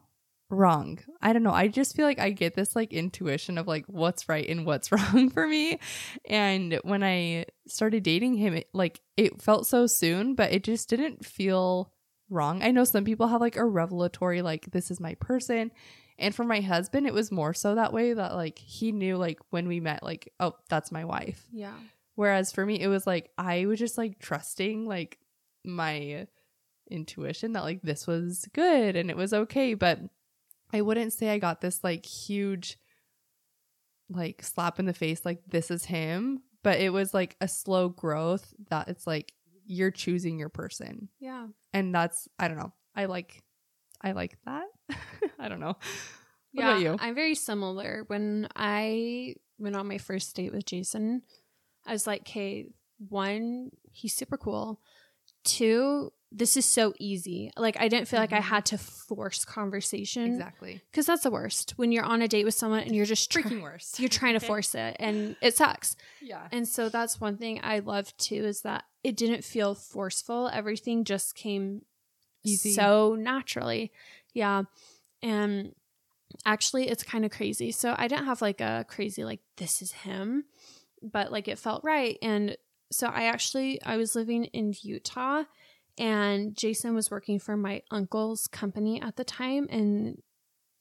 wrong. 0.48 1.00
I 1.20 1.32
don't 1.32 1.42
know. 1.42 1.52
I 1.52 1.66
just 1.66 1.96
feel 1.96 2.06
like 2.06 2.20
I 2.20 2.30
get 2.30 2.54
this 2.54 2.76
like 2.76 2.92
intuition 2.92 3.58
of 3.58 3.66
like 3.66 3.84
what's 3.86 4.28
right 4.28 4.48
and 4.48 4.64
what's 4.64 4.92
wrong 4.92 5.28
for 5.28 5.46
me. 5.48 5.80
And 6.24 6.78
when 6.84 7.02
I 7.02 7.46
started 7.66 8.04
dating 8.04 8.34
him, 8.36 8.54
it, 8.54 8.68
like 8.72 9.00
it 9.16 9.42
felt 9.42 9.66
so 9.66 9.88
soon, 9.88 10.36
but 10.36 10.52
it 10.52 10.62
just 10.62 10.88
didn't 10.88 11.26
feel 11.26 11.92
wrong. 12.30 12.62
I 12.62 12.70
know 12.70 12.84
some 12.84 13.04
people 13.04 13.26
have 13.26 13.40
like 13.40 13.56
a 13.56 13.64
revelatory 13.64 14.40
like 14.40 14.70
this 14.70 14.92
is 14.92 15.00
my 15.00 15.16
person. 15.16 15.72
And 16.16 16.32
for 16.32 16.44
my 16.44 16.60
husband, 16.60 17.08
it 17.08 17.14
was 17.14 17.32
more 17.32 17.54
so 17.54 17.74
that 17.74 17.92
way 17.92 18.12
that 18.12 18.34
like 18.34 18.60
he 18.60 18.92
knew 18.92 19.16
like 19.16 19.40
when 19.50 19.66
we 19.66 19.80
met 19.80 20.04
like 20.04 20.32
oh, 20.38 20.54
that's 20.68 20.92
my 20.92 21.04
wife. 21.04 21.44
Yeah. 21.52 21.74
Whereas 22.14 22.52
for 22.52 22.64
me, 22.64 22.80
it 22.80 22.88
was 22.88 23.04
like 23.04 23.30
I 23.36 23.66
was 23.66 23.80
just 23.80 23.98
like 23.98 24.20
trusting 24.20 24.86
like 24.86 25.18
my 25.64 26.26
intuition 26.90 27.52
that 27.52 27.64
like 27.64 27.82
this 27.82 28.06
was 28.06 28.46
good 28.54 28.96
and 28.96 29.10
it 29.10 29.16
was 29.16 29.32
okay. 29.32 29.74
But 29.74 30.00
I 30.72 30.80
wouldn't 30.80 31.12
say 31.12 31.30
I 31.30 31.38
got 31.38 31.60
this 31.60 31.82
like 31.82 32.04
huge 32.04 32.78
like 34.10 34.42
slap 34.42 34.78
in 34.78 34.86
the 34.86 34.94
face, 34.94 35.24
like 35.24 35.40
this 35.46 35.70
is 35.70 35.84
him. 35.84 36.42
But 36.62 36.80
it 36.80 36.92
was 36.92 37.14
like 37.14 37.36
a 37.40 37.48
slow 37.48 37.88
growth 37.88 38.52
that 38.70 38.88
it's 38.88 39.06
like 39.06 39.32
you're 39.64 39.90
choosing 39.90 40.38
your 40.38 40.48
person. 40.48 41.08
Yeah. 41.20 41.46
And 41.72 41.94
that's, 41.94 42.28
I 42.38 42.48
don't 42.48 42.56
know. 42.56 42.72
I 42.96 43.04
like, 43.04 43.42
I 44.02 44.12
like 44.12 44.36
that. 44.44 44.64
I 45.38 45.48
don't 45.48 45.60
know. 45.60 45.76
What 46.52 46.64
yeah. 46.64 46.70
about 46.70 46.80
you? 46.80 46.96
I'm 46.98 47.14
very 47.14 47.34
similar. 47.34 48.04
When 48.06 48.48
I 48.56 49.34
went 49.58 49.76
on 49.76 49.86
my 49.86 49.98
first 49.98 50.34
date 50.34 50.52
with 50.52 50.64
Jason, 50.64 51.22
I 51.86 51.92
was 51.92 52.06
like, 52.06 52.22
okay, 52.22 52.66
one, 52.98 53.70
he's 53.92 54.14
super 54.14 54.36
cool. 54.36 54.80
Two, 55.48 56.12
this 56.30 56.56
is 56.58 56.66
so 56.66 56.92
easy. 56.98 57.50
Like, 57.56 57.76
I 57.80 57.88
didn't 57.88 58.06
feel 58.06 58.20
like 58.20 58.32
I 58.34 58.38
Mhm. 58.40 58.42
had 58.42 58.66
to 58.66 58.76
force 58.78 59.44
conversation. 59.46 60.24
Exactly. 60.26 60.82
Because 60.90 61.06
that's 61.06 61.22
the 61.22 61.30
worst. 61.30 61.72
When 61.78 61.90
you're 61.90 62.04
on 62.04 62.20
a 62.20 62.28
date 62.28 62.44
with 62.44 62.54
someone 62.54 62.80
and 62.80 62.94
you're 62.94 63.06
just 63.06 63.30
try- 63.30 63.42
Freaking 63.42 63.62
worse. 63.62 63.98
you're 63.98 64.10
trying 64.10 64.34
to 64.34 64.40
force 64.46 64.74
it 64.74 64.96
and 65.00 65.36
it 65.40 65.56
sucks. 65.56 65.96
Yeah. 66.20 66.46
And 66.52 66.68
so 66.68 66.90
that's 66.90 67.18
one 67.20 67.38
thing 67.38 67.60
I 67.62 67.78
love 67.78 68.14
too 68.18 68.44
is 68.44 68.60
that 68.62 68.84
it 69.02 69.16
didn't 69.16 69.42
feel 69.42 69.74
forceful. 69.74 70.48
Everything 70.52 71.04
just 71.04 71.34
came 71.34 71.86
Easy. 72.44 72.72
so 72.72 73.14
naturally. 73.18 73.90
Yeah. 74.34 74.64
And 75.22 75.74
actually 76.44 76.90
it's 76.90 77.02
kind 77.02 77.24
of 77.24 77.30
crazy. 77.30 77.72
So 77.72 77.94
I 77.96 78.06
didn't 78.06 78.26
have 78.26 78.42
like 78.42 78.60
a 78.60 78.84
crazy 78.86 79.24
like 79.24 79.40
this 79.56 79.80
is 79.80 79.92
him, 79.92 80.44
but 81.00 81.32
like 81.32 81.48
it 81.48 81.58
felt 81.58 81.82
right 81.84 82.18
and 82.20 82.54
so 82.90 83.08
I 83.08 83.24
actually 83.24 83.80
I 83.82 83.96
was 83.96 84.14
living 84.14 84.44
in 84.46 84.74
Utah 84.82 85.44
and 85.98 86.56
Jason 86.56 86.94
was 86.94 87.10
working 87.10 87.38
for 87.38 87.56
my 87.56 87.82
uncle's 87.90 88.46
company 88.46 89.00
at 89.00 89.16
the 89.16 89.24
time 89.24 89.66
in 89.68 90.22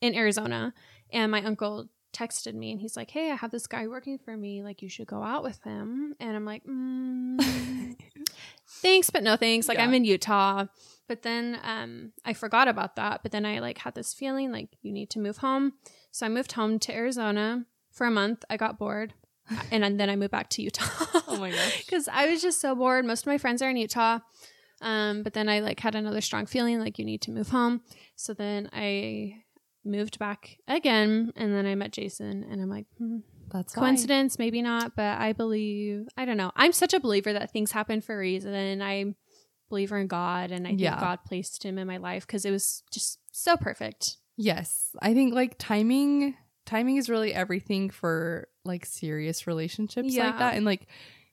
in 0.01 0.15
Arizona 0.15 0.73
and 1.11 1.31
my 1.31 1.43
uncle 1.43 1.89
texted 2.13 2.53
me 2.55 2.71
and 2.71 2.81
he's 2.81 2.97
like, 2.97 3.11
"Hey, 3.11 3.31
I 3.31 3.35
have 3.35 3.51
this 3.51 3.67
guy 3.67 3.87
working 3.87 4.17
for 4.17 4.35
me. 4.35 4.63
Like, 4.63 4.81
you 4.81 4.89
should 4.89 5.07
go 5.07 5.21
out 5.21 5.43
with 5.43 5.61
him." 5.63 6.15
And 6.19 6.35
I'm 6.35 6.45
like, 6.45 6.63
mm, 6.65 7.95
"Thanks, 8.81 9.09
but 9.09 9.23
no 9.23 9.35
thanks. 9.35 9.67
Like, 9.67 9.77
Yeah. 9.77 9.83
I'm 9.83 9.93
in 9.93 10.05
Utah." 10.05 10.65
But 11.07 11.21
then 11.21 11.59
um, 11.63 12.11
I 12.25 12.33
forgot 12.33 12.67
about 12.67 12.95
that. 12.95 13.21
But 13.23 13.31
then 13.31 13.45
I 13.45 13.59
like 13.59 13.79
had 13.79 13.95
this 13.95 14.13
feeling 14.13 14.51
like 14.51 14.69
you 14.81 14.91
need 14.91 15.09
to 15.11 15.19
move 15.19 15.37
home. 15.37 15.73
So 16.11 16.25
I 16.25 16.29
moved 16.29 16.53
home 16.53 16.79
to 16.79 16.93
Arizona 16.93 17.65
for 17.91 18.07
a 18.07 18.11
month. 18.11 18.43
I 18.49 18.57
got 18.57 18.79
bored. 18.79 19.13
and 19.71 19.99
then 19.99 20.09
I 20.09 20.15
moved 20.15 20.31
back 20.31 20.49
to 20.51 20.61
Utah. 20.61 20.85
Oh 21.27 21.37
my 21.39 21.51
gosh. 21.51 21.85
because 21.85 22.07
I 22.07 22.27
was 22.27 22.41
just 22.41 22.59
so 22.61 22.75
bored. 22.75 23.05
Most 23.05 23.21
of 23.23 23.27
my 23.27 23.37
friends 23.37 23.61
are 23.61 23.69
in 23.69 23.77
Utah. 23.77 24.19
Um, 24.81 25.23
but 25.23 25.33
then 25.33 25.49
I 25.49 25.59
like 25.61 25.79
had 25.79 25.95
another 25.95 26.21
strong 26.21 26.45
feeling 26.45 26.79
like 26.79 26.99
you 26.99 27.05
need 27.05 27.21
to 27.23 27.31
move 27.31 27.49
home. 27.49 27.81
So 28.15 28.33
then 28.33 28.69
I 28.73 29.41
moved 29.83 30.19
back 30.19 30.57
again, 30.67 31.31
and 31.35 31.53
then 31.53 31.65
I 31.65 31.73
met 31.75 31.93
Jason, 31.93 32.45
and 32.49 32.61
I'm 32.61 32.69
like, 32.69 32.85
hmm, 32.97 33.19
That's 33.51 33.75
why. 33.75 33.81
coincidence, 33.81 34.37
maybe 34.37 34.61
not, 34.61 34.95
but 34.95 35.17
I 35.19 35.33
believe. 35.33 36.07
I 36.17 36.25
don't 36.25 36.37
know. 36.37 36.51
I'm 36.55 36.73
such 36.73 36.93
a 36.93 36.99
believer 36.99 37.33
that 37.33 37.51
things 37.51 37.71
happen 37.71 38.01
for 38.01 38.13
a 38.15 38.19
reason, 38.19 38.53
and 38.53 38.83
I 38.83 39.15
believer 39.69 39.97
in 39.97 40.07
God, 40.07 40.51
and 40.51 40.67
I 40.67 40.71
think 40.71 40.81
Yeah. 40.81 40.99
God 40.99 41.19
placed 41.25 41.63
him 41.63 41.77
in 41.79 41.87
my 41.87 41.97
life 41.97 42.27
because 42.27 42.45
it 42.45 42.51
was 42.51 42.83
just 42.91 43.19
so 43.31 43.57
perfect. 43.57 44.17
Yes. 44.35 44.89
I 45.01 45.13
think 45.15 45.33
like 45.33 45.55
timing 45.57 46.35
timing 46.65 46.97
is 46.97 47.09
really 47.09 47.33
everything 47.33 47.89
for 47.89 48.47
like 48.67 48.85
serious 48.85 49.47
relationships 49.47 50.13
Yeah. 50.13 50.27
like 50.27 50.39
that. 50.39 50.55
And 50.55 50.65
like 50.65 50.87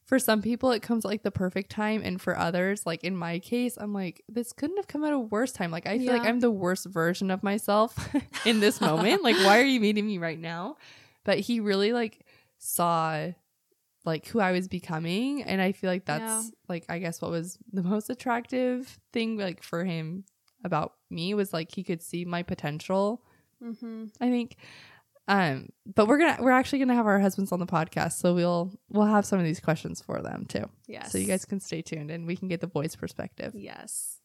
for 0.04 0.18
some 0.18 0.42
people 0.42 0.70
it 0.72 0.82
comes 0.82 1.04
at, 1.04 1.08
like 1.08 1.22
the 1.22 1.30
perfect 1.30 1.70
time 1.70 2.02
and 2.04 2.20
for 2.20 2.38
others, 2.38 2.84
like 2.86 3.04
in 3.04 3.16
my 3.16 3.38
case, 3.38 3.76
I'm 3.80 3.92
like, 3.94 4.22
this 4.28 4.52
couldn't 4.52 4.76
have 4.76 4.86
come 4.86 5.02
at 5.04 5.12
a 5.12 5.18
worse 5.18 5.52
time. 5.52 5.70
Like 5.70 5.86
I 5.86 5.98
feel 5.98 6.12
like 6.12 6.26
I'm 6.28 6.40
the 6.40 6.50
worst 6.50 6.86
version 6.86 7.30
of 7.30 7.42
myself 7.42 7.96
in 8.46 8.60
this 8.60 8.80
moment. 8.80 9.22
like 9.22 9.36
why 9.36 9.58
are 9.60 9.64
you 9.64 9.80
meeting 9.80 10.06
me 10.06 10.18
right 10.18 10.38
now? 10.38 10.76
But 11.24 11.38
he 11.40 11.60
really 11.60 11.92
like 11.92 12.24
saw 12.58 13.28
like 14.04 14.26
who 14.26 14.40
I 14.40 14.52
was 14.52 14.68
becoming 14.68 15.42
and 15.42 15.62
I 15.62 15.72
feel 15.72 15.88
like 15.90 16.04
that's 16.04 16.44
Yeah. 16.46 16.50
like 16.68 16.84
I 16.90 16.98
guess 16.98 17.22
what 17.22 17.30
was 17.30 17.56
the 17.72 17.82
most 17.82 18.10
attractive 18.10 18.98
thing 19.14 19.38
like 19.38 19.62
for 19.62 19.84
him 19.84 20.24
about 20.62 20.92
me 21.10 21.32
was 21.32 21.52
like 21.54 21.72
he 21.74 21.82
could 21.82 22.02
see 22.02 22.24
my 22.26 22.42
potential 22.42 23.22
Mm-hmm. 23.62 24.06
I 24.20 24.28
think. 24.28 24.56
Um, 25.26 25.70
but 25.86 26.06
we're 26.06 26.18
gonna 26.18 26.36
we're 26.40 26.50
actually 26.50 26.80
gonna 26.80 26.94
have 26.94 27.06
our 27.06 27.18
husbands 27.18 27.50
on 27.50 27.58
the 27.58 27.66
podcast, 27.66 28.14
so 28.14 28.34
we'll 28.34 28.72
we'll 28.90 29.06
have 29.06 29.24
some 29.24 29.38
of 29.38 29.44
these 29.44 29.60
questions 29.60 30.02
for 30.02 30.20
them 30.20 30.44
too. 30.46 30.68
Yes. 30.86 31.12
So 31.12 31.18
you 31.18 31.26
guys 31.26 31.44
can 31.44 31.60
stay 31.60 31.80
tuned 31.80 32.10
and 32.10 32.26
we 32.26 32.36
can 32.36 32.48
get 32.48 32.60
the 32.60 32.66
boys' 32.66 32.94
perspective. 32.94 33.54
Yes. 33.54 34.18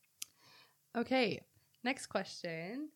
Okay, 0.98 1.40
next 1.84 2.08
question. 2.08 2.90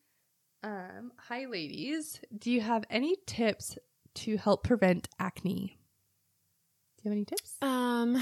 Um, 0.64 1.12
hi 1.18 1.46
ladies, 1.46 2.20
do 2.38 2.52
you 2.52 2.62
have 2.62 2.84
any 2.90 3.16
tips 3.26 3.78
to 4.16 4.38
help 4.38 4.64
prevent 4.64 5.08
acne? 5.20 5.78
Do 6.98 7.04
you 7.04 7.12
have 7.12 7.14
any 7.14 7.26
tips? 7.26 7.56
Um, 7.62 8.22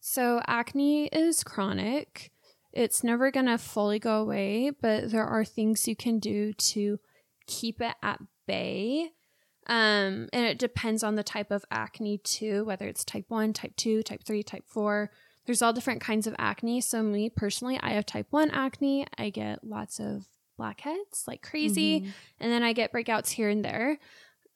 so 0.00 0.40
acne 0.46 1.06
is 1.06 1.44
chronic. 1.44 2.32
It's 2.72 3.04
never 3.04 3.30
gonna 3.30 3.58
fully 3.58 3.98
go 4.00 4.20
away, 4.20 4.70
but 4.70 5.10
there 5.12 5.24
are 5.24 5.44
things 5.44 5.86
you 5.86 5.96
can 5.96 6.18
do 6.18 6.52
to 6.52 6.98
keep 7.46 7.80
it 7.80 7.94
at 8.02 8.20
bay. 8.46 9.10
Um, 9.68 10.28
and 10.32 10.46
it 10.46 10.58
depends 10.58 11.02
on 11.02 11.16
the 11.16 11.24
type 11.24 11.50
of 11.50 11.64
acne 11.70 12.18
too, 12.18 12.64
whether 12.64 12.86
it's 12.86 13.04
type 13.04 13.24
one, 13.28 13.52
type 13.52 13.74
two, 13.76 14.02
type 14.02 14.22
three, 14.24 14.42
type 14.42 14.64
four. 14.66 15.10
There's 15.44 15.62
all 15.62 15.72
different 15.72 16.00
kinds 16.00 16.26
of 16.26 16.34
acne. 16.38 16.80
So 16.80 17.02
me 17.02 17.30
personally, 17.30 17.78
I 17.82 17.90
have 17.90 18.06
type 18.06 18.26
one 18.30 18.50
acne. 18.50 19.06
I 19.18 19.30
get 19.30 19.64
lots 19.64 19.98
of 20.00 20.26
blackheads 20.56 21.24
like 21.26 21.42
crazy 21.42 22.00
Mhm. 22.00 22.12
and 22.40 22.52
then 22.52 22.62
I 22.62 22.72
get 22.72 22.92
breakouts 22.92 23.30
here 23.30 23.50
and 23.50 23.62
there, 23.64 23.98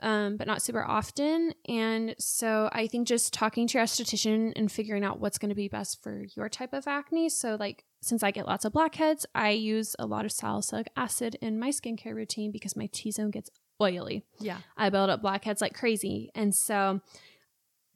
um, 0.01 0.37
but 0.39 0.47
not 0.47 0.63
super 0.63 0.83
often. 0.83 1.53
And 1.69 2.15
so 2.19 2.71
I 2.73 2.87
think 2.87 3.07
just 3.07 3.35
talking 3.35 3.67
to 3.67 3.79
your 3.79 3.85
esthetician 3.85 4.53
and 4.57 4.73
figuring 4.73 5.05
out 5.05 5.21
what's 5.21 5.37
going 5.39 5.51
to 5.51 5.55
be 5.55 5.69
best 5.69 6.03
for 6.03 6.25
your 6.37 6.49
type 6.49 6.73
of 6.73 6.87
acne. 6.87 7.29
So, 7.29 7.57
like, 7.61 7.85
since 8.01 8.23
I 8.23 8.31
get 8.31 8.47
lots 8.47 8.65
of 8.65 8.73
blackheads, 8.73 9.27
I 9.35 9.51
use 9.51 9.95
a 9.99 10.07
lot 10.07 10.25
of 10.25 10.33
salicylic 10.33 10.89
acid 10.97 11.37
in 11.43 11.59
my 11.59 11.69
skincare 11.69 12.15
routine 12.15 12.51
because 12.51 12.77
my 12.77 12.89
T 12.91 13.11
zone 13.11 13.31
gets 13.31 13.51
oily. 13.81 14.25
Yeah. 14.39 14.59
I 14.77 14.91
build 14.91 15.11
up 15.11 15.23
blackheads 15.23 15.61
like 15.61 15.75
crazy. 15.75 16.31
And 16.35 16.55
so 16.55 17.01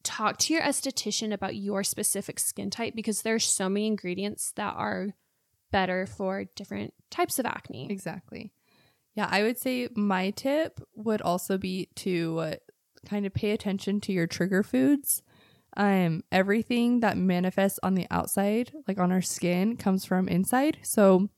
talk 0.02 0.38
to 0.38 0.52
your 0.52 0.62
esthetician 0.62 1.32
about 1.32 1.56
your 1.56 1.82
specific 1.82 2.38
skin 2.38 2.70
type 2.70 2.94
because 2.94 3.22
there's 3.22 3.44
so 3.44 3.68
many 3.68 3.86
ingredients 3.86 4.52
that 4.56 4.74
are 4.76 5.08
better 5.72 6.06
for 6.06 6.44
different 6.54 6.94
types 7.10 7.38
of 7.38 7.46
acne. 7.46 7.90
Exactly. 7.90 8.52
Yeah, 9.14 9.28
I 9.30 9.42
would 9.42 9.58
say 9.58 9.88
my 9.94 10.30
tip 10.30 10.80
would 10.94 11.22
also 11.22 11.56
be 11.56 11.88
to 11.96 12.38
uh, 12.38 12.54
kind 13.06 13.26
of 13.26 13.34
pay 13.34 13.50
attention 13.52 14.00
to 14.02 14.12
your 14.12 14.26
trigger 14.26 14.62
foods. 14.62 15.22
Um, 15.76 16.22
everything 16.30 17.00
that 17.00 17.16
manifests 17.16 17.80
on 17.82 17.94
the 17.94 18.06
outside, 18.10 18.72
like 18.86 18.98
on 18.98 19.10
our 19.10 19.22
skin, 19.22 19.76
comes 19.76 20.04
from 20.04 20.28
inside. 20.28 20.78
So, 20.82 21.28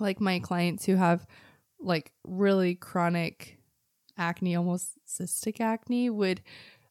like 0.00 0.20
my 0.20 0.40
clients 0.40 0.84
who 0.84 0.96
have 0.96 1.26
like 1.80 2.12
really 2.24 2.74
chronic 2.74 3.57
acne, 4.18 4.56
almost 4.56 4.98
cystic 5.06 5.60
acne, 5.60 6.10
would 6.10 6.42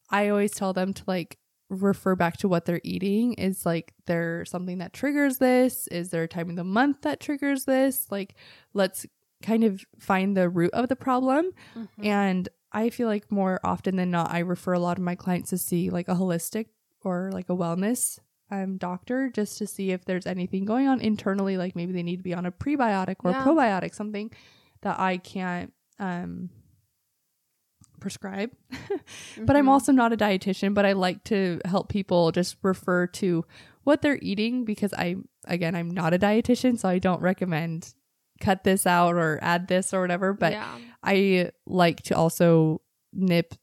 I 0.10 0.30
always 0.30 0.52
tell 0.54 0.74
them 0.74 0.94
to 0.94 1.04
like 1.06 1.38
refer 1.70 2.16
back 2.16 2.38
to 2.38 2.48
what 2.48 2.63
they're 2.66 2.80
eating. 2.84 3.34
Is 3.34 3.66
like 3.66 3.94
there 4.06 4.46
something 4.46 4.78
that 4.78 4.94
triggers 4.94 5.38
this? 5.38 5.86
Is 5.88 6.12
there 6.12 6.24
a 6.24 6.28
time 6.28 6.50
of 6.50 6.56
the 6.56 6.63
month 6.63 7.02
that 7.02 7.20
triggers 7.20 7.66
this? 7.66 8.10
Like, 8.10 8.36
let's 8.74 9.06
kind 9.44 9.63
of 9.66 9.84
find 10.00 10.36
the 10.38 10.48
root 10.50 10.72
of 10.74 10.88
the 10.88 10.96
problem. 10.96 11.52
Mhm. 11.76 11.88
And 12.06 12.50
I 12.72 12.90
feel 12.90 13.08
like 13.08 13.30
more 13.32 13.60
often 13.63 13.98
than 13.98 14.12
not, 14.12 14.32
I 14.32 14.40
refer 14.40 14.74
a 14.74 14.80
lot 14.80 14.98
of 14.98 15.04
my 15.04 15.16
clients 15.16 15.50
to 15.50 15.58
see 15.58 15.90
like 15.90 16.08
a 16.08 16.16
holistic 16.16 16.68
or 17.04 17.32
like 17.34 17.50
a 17.50 17.56
wellness 17.56 18.20
um, 18.50 18.78
doctor 18.78 19.30
just 19.30 19.58
to 19.58 19.68
see 19.68 19.92
if 19.92 20.06
there's 20.06 20.26
anything 20.26 20.63
going 20.63 20.88
on 20.88 21.02
internally. 21.02 21.58
Like 21.58 21.76
maybe 21.76 21.92
they 21.92 22.04
need 22.04 22.18
to 22.18 22.24
be 22.24 22.34
on 22.34 22.46
a 22.46 22.52
prebiotic 22.52 23.18
or 23.26 23.32
Yeah. 23.32 23.44
probiotic, 23.46 23.94
something 23.94 24.32
that 24.84 24.98
I 25.00 25.18
can't 25.18 25.74
um, 26.00 26.50
prescribe. 27.99 28.51
but 29.41 29.55
I'm 29.55 29.65
Mhm. 29.65 29.69
also 29.69 29.91
not 29.91 30.13
a 30.13 30.17
dietitian, 30.17 30.73
but 30.73 30.86
I 30.86 30.93
like 30.93 31.23
to 31.25 31.60
help 31.65 31.89
people 31.89 32.31
just 32.31 32.57
refer 32.63 33.07
to 33.07 33.45
what 33.83 34.01
they're 34.01 34.19
eating 34.21 34.65
because 34.65 34.93
I, 34.93 35.15
again, 35.45 35.75
I'm 35.75 35.89
not 35.89 36.13
a 36.13 36.19
dietitian, 36.19 36.77
so 36.77 36.89
I 36.89 36.99
don't 36.99 37.21
recommend 37.21 37.93
cut 38.39 38.63
this 38.63 38.86
out 38.86 39.15
or 39.15 39.39
add 39.41 39.67
this 39.67 39.93
or 39.93 40.01
whatever. 40.01 40.33
But 40.33 40.53
yeah. 40.53 40.77
I 41.03 41.51
like 41.65 42.01
to 42.03 42.15
also 42.15 42.81
nip 43.13 43.53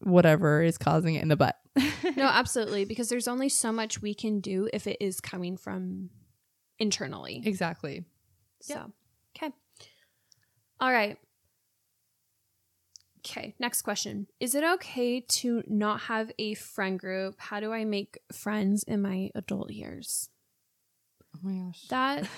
whatever 0.00 0.62
is 0.62 0.78
causing 0.78 1.14
it 1.16 1.22
in 1.22 1.28
the 1.28 1.36
butt. 1.36 1.56
no, 2.16 2.24
absolutely, 2.24 2.84
because 2.84 3.08
there's 3.08 3.28
only 3.28 3.48
so 3.48 3.72
much 3.72 4.00
we 4.02 4.14
can 4.14 4.40
do 4.40 4.68
if 4.72 4.86
it 4.86 4.96
is 5.00 5.20
coming 5.20 5.56
from 5.56 6.10
internally. 6.78 7.42
exactly. 7.44 8.04
So, 8.60 8.92
okay. 9.36 9.52
All 10.80 10.92
right. 10.92 11.18
Okay, 13.24 13.54
next 13.60 13.82
question. 13.82 14.26
Is 14.40 14.54
it 14.56 14.64
okay 14.64 15.20
to 15.20 15.62
not 15.68 16.02
have 16.02 16.32
a 16.38 16.54
friend 16.54 16.98
group? 16.98 17.36
How 17.38 17.60
do 17.60 17.72
I 17.72 17.84
make 17.84 18.18
friends 18.32 18.82
in 18.82 19.00
my 19.00 19.30
adult 19.34 19.70
years? 19.70 20.28
Oh 21.34 21.38
my 21.42 21.54
gosh. 21.66 21.86
That 21.88 22.28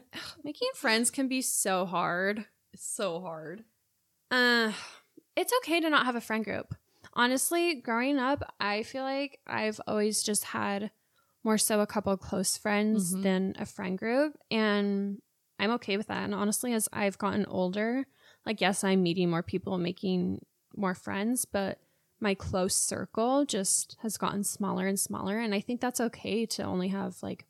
making 0.44 0.70
friends 0.74 1.10
can 1.10 1.28
be 1.28 1.42
so 1.42 1.84
hard. 1.84 2.46
is 2.72 2.80
so 2.82 3.20
hard. 3.20 3.64
Uh, 4.30 4.72
it's 5.36 5.52
okay 5.62 5.80
to 5.80 5.90
not 5.90 6.06
have 6.06 6.16
a 6.16 6.20
friend 6.22 6.44
group. 6.44 6.74
Honestly, 7.12 7.74
growing 7.74 8.18
up, 8.18 8.42
I 8.58 8.82
feel 8.82 9.02
like 9.02 9.40
I've 9.46 9.80
always 9.86 10.22
just 10.22 10.44
had 10.44 10.90
more 11.44 11.58
so 11.58 11.80
a 11.80 11.86
couple 11.86 12.12
of 12.12 12.20
close 12.20 12.56
friends 12.56 13.14
Mhm. 13.14 13.22
than 13.22 13.54
a 13.58 13.66
friend 13.66 13.98
group. 13.98 14.38
And 14.50 15.20
I'm 15.58 15.70
okay 15.72 15.96
with 15.98 16.06
that. 16.06 16.24
And 16.24 16.34
honestly, 16.34 16.72
as 16.72 16.88
I've 16.92 17.18
gotten 17.18 17.44
older, 17.46 18.06
like, 18.46 18.60
yes, 18.60 18.82
I'm 18.84 19.02
meeting 19.02 19.30
more 19.30 19.42
people, 19.42 19.76
making 19.78 20.44
more 20.76 20.94
friends, 20.94 21.44
but 21.44 21.78
my 22.20 22.34
close 22.34 22.74
circle 22.74 23.44
just 23.44 23.96
has 24.02 24.16
gotten 24.16 24.44
smaller 24.44 24.86
and 24.86 24.98
smaller. 25.00 25.38
And 25.38 25.54
I 25.54 25.60
think 25.60 25.80
that's 25.80 26.00
okay 26.00 26.46
to 26.46 26.62
only 26.62 26.88
have 26.88 27.22
like 27.22 27.46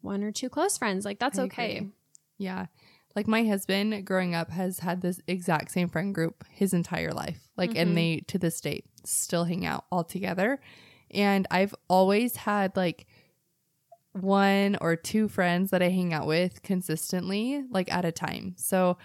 one 0.00 0.22
or 0.22 0.32
two 0.32 0.48
close 0.48 0.76
friends. 0.78 1.04
Like, 1.04 1.18
that's 1.18 1.38
I 1.38 1.42
okay. 1.44 1.76
agree. 1.78 1.90
Yeah. 2.38 2.66
Like 3.14 3.26
my 3.26 3.44
husband 3.44 4.04
growing 4.06 4.34
up 4.34 4.50
has 4.50 4.80
had 4.80 5.00
this 5.00 5.20
exact 5.26 5.70
same 5.70 5.88
friend 5.88 6.14
group 6.14 6.44
his 6.50 6.74
entire 6.74 7.12
life. 7.12 7.48
Like, 7.56 7.70
Mhm. 7.70 7.76
and 7.82 7.96
they 7.96 8.16
to 8.28 8.38
this 8.38 8.60
date 8.60 8.84
still 9.04 9.44
hang 9.44 9.64
out 9.64 9.86
all 9.90 10.04
together. 10.04 10.60
And 11.10 11.46
I've 11.50 11.74
always 11.88 12.36
had 12.36 12.76
like 12.76 13.06
one 14.12 14.76
or 14.80 14.96
two 14.96 15.28
friends 15.28 15.70
that 15.70 15.82
I 15.82 15.88
hang 15.90 16.12
out 16.12 16.26
with 16.26 16.62
consistently, 16.62 17.62
like 17.70 17.92
at 17.92 18.04
a 18.04 18.12
time. 18.12 18.54
So, 18.58 18.98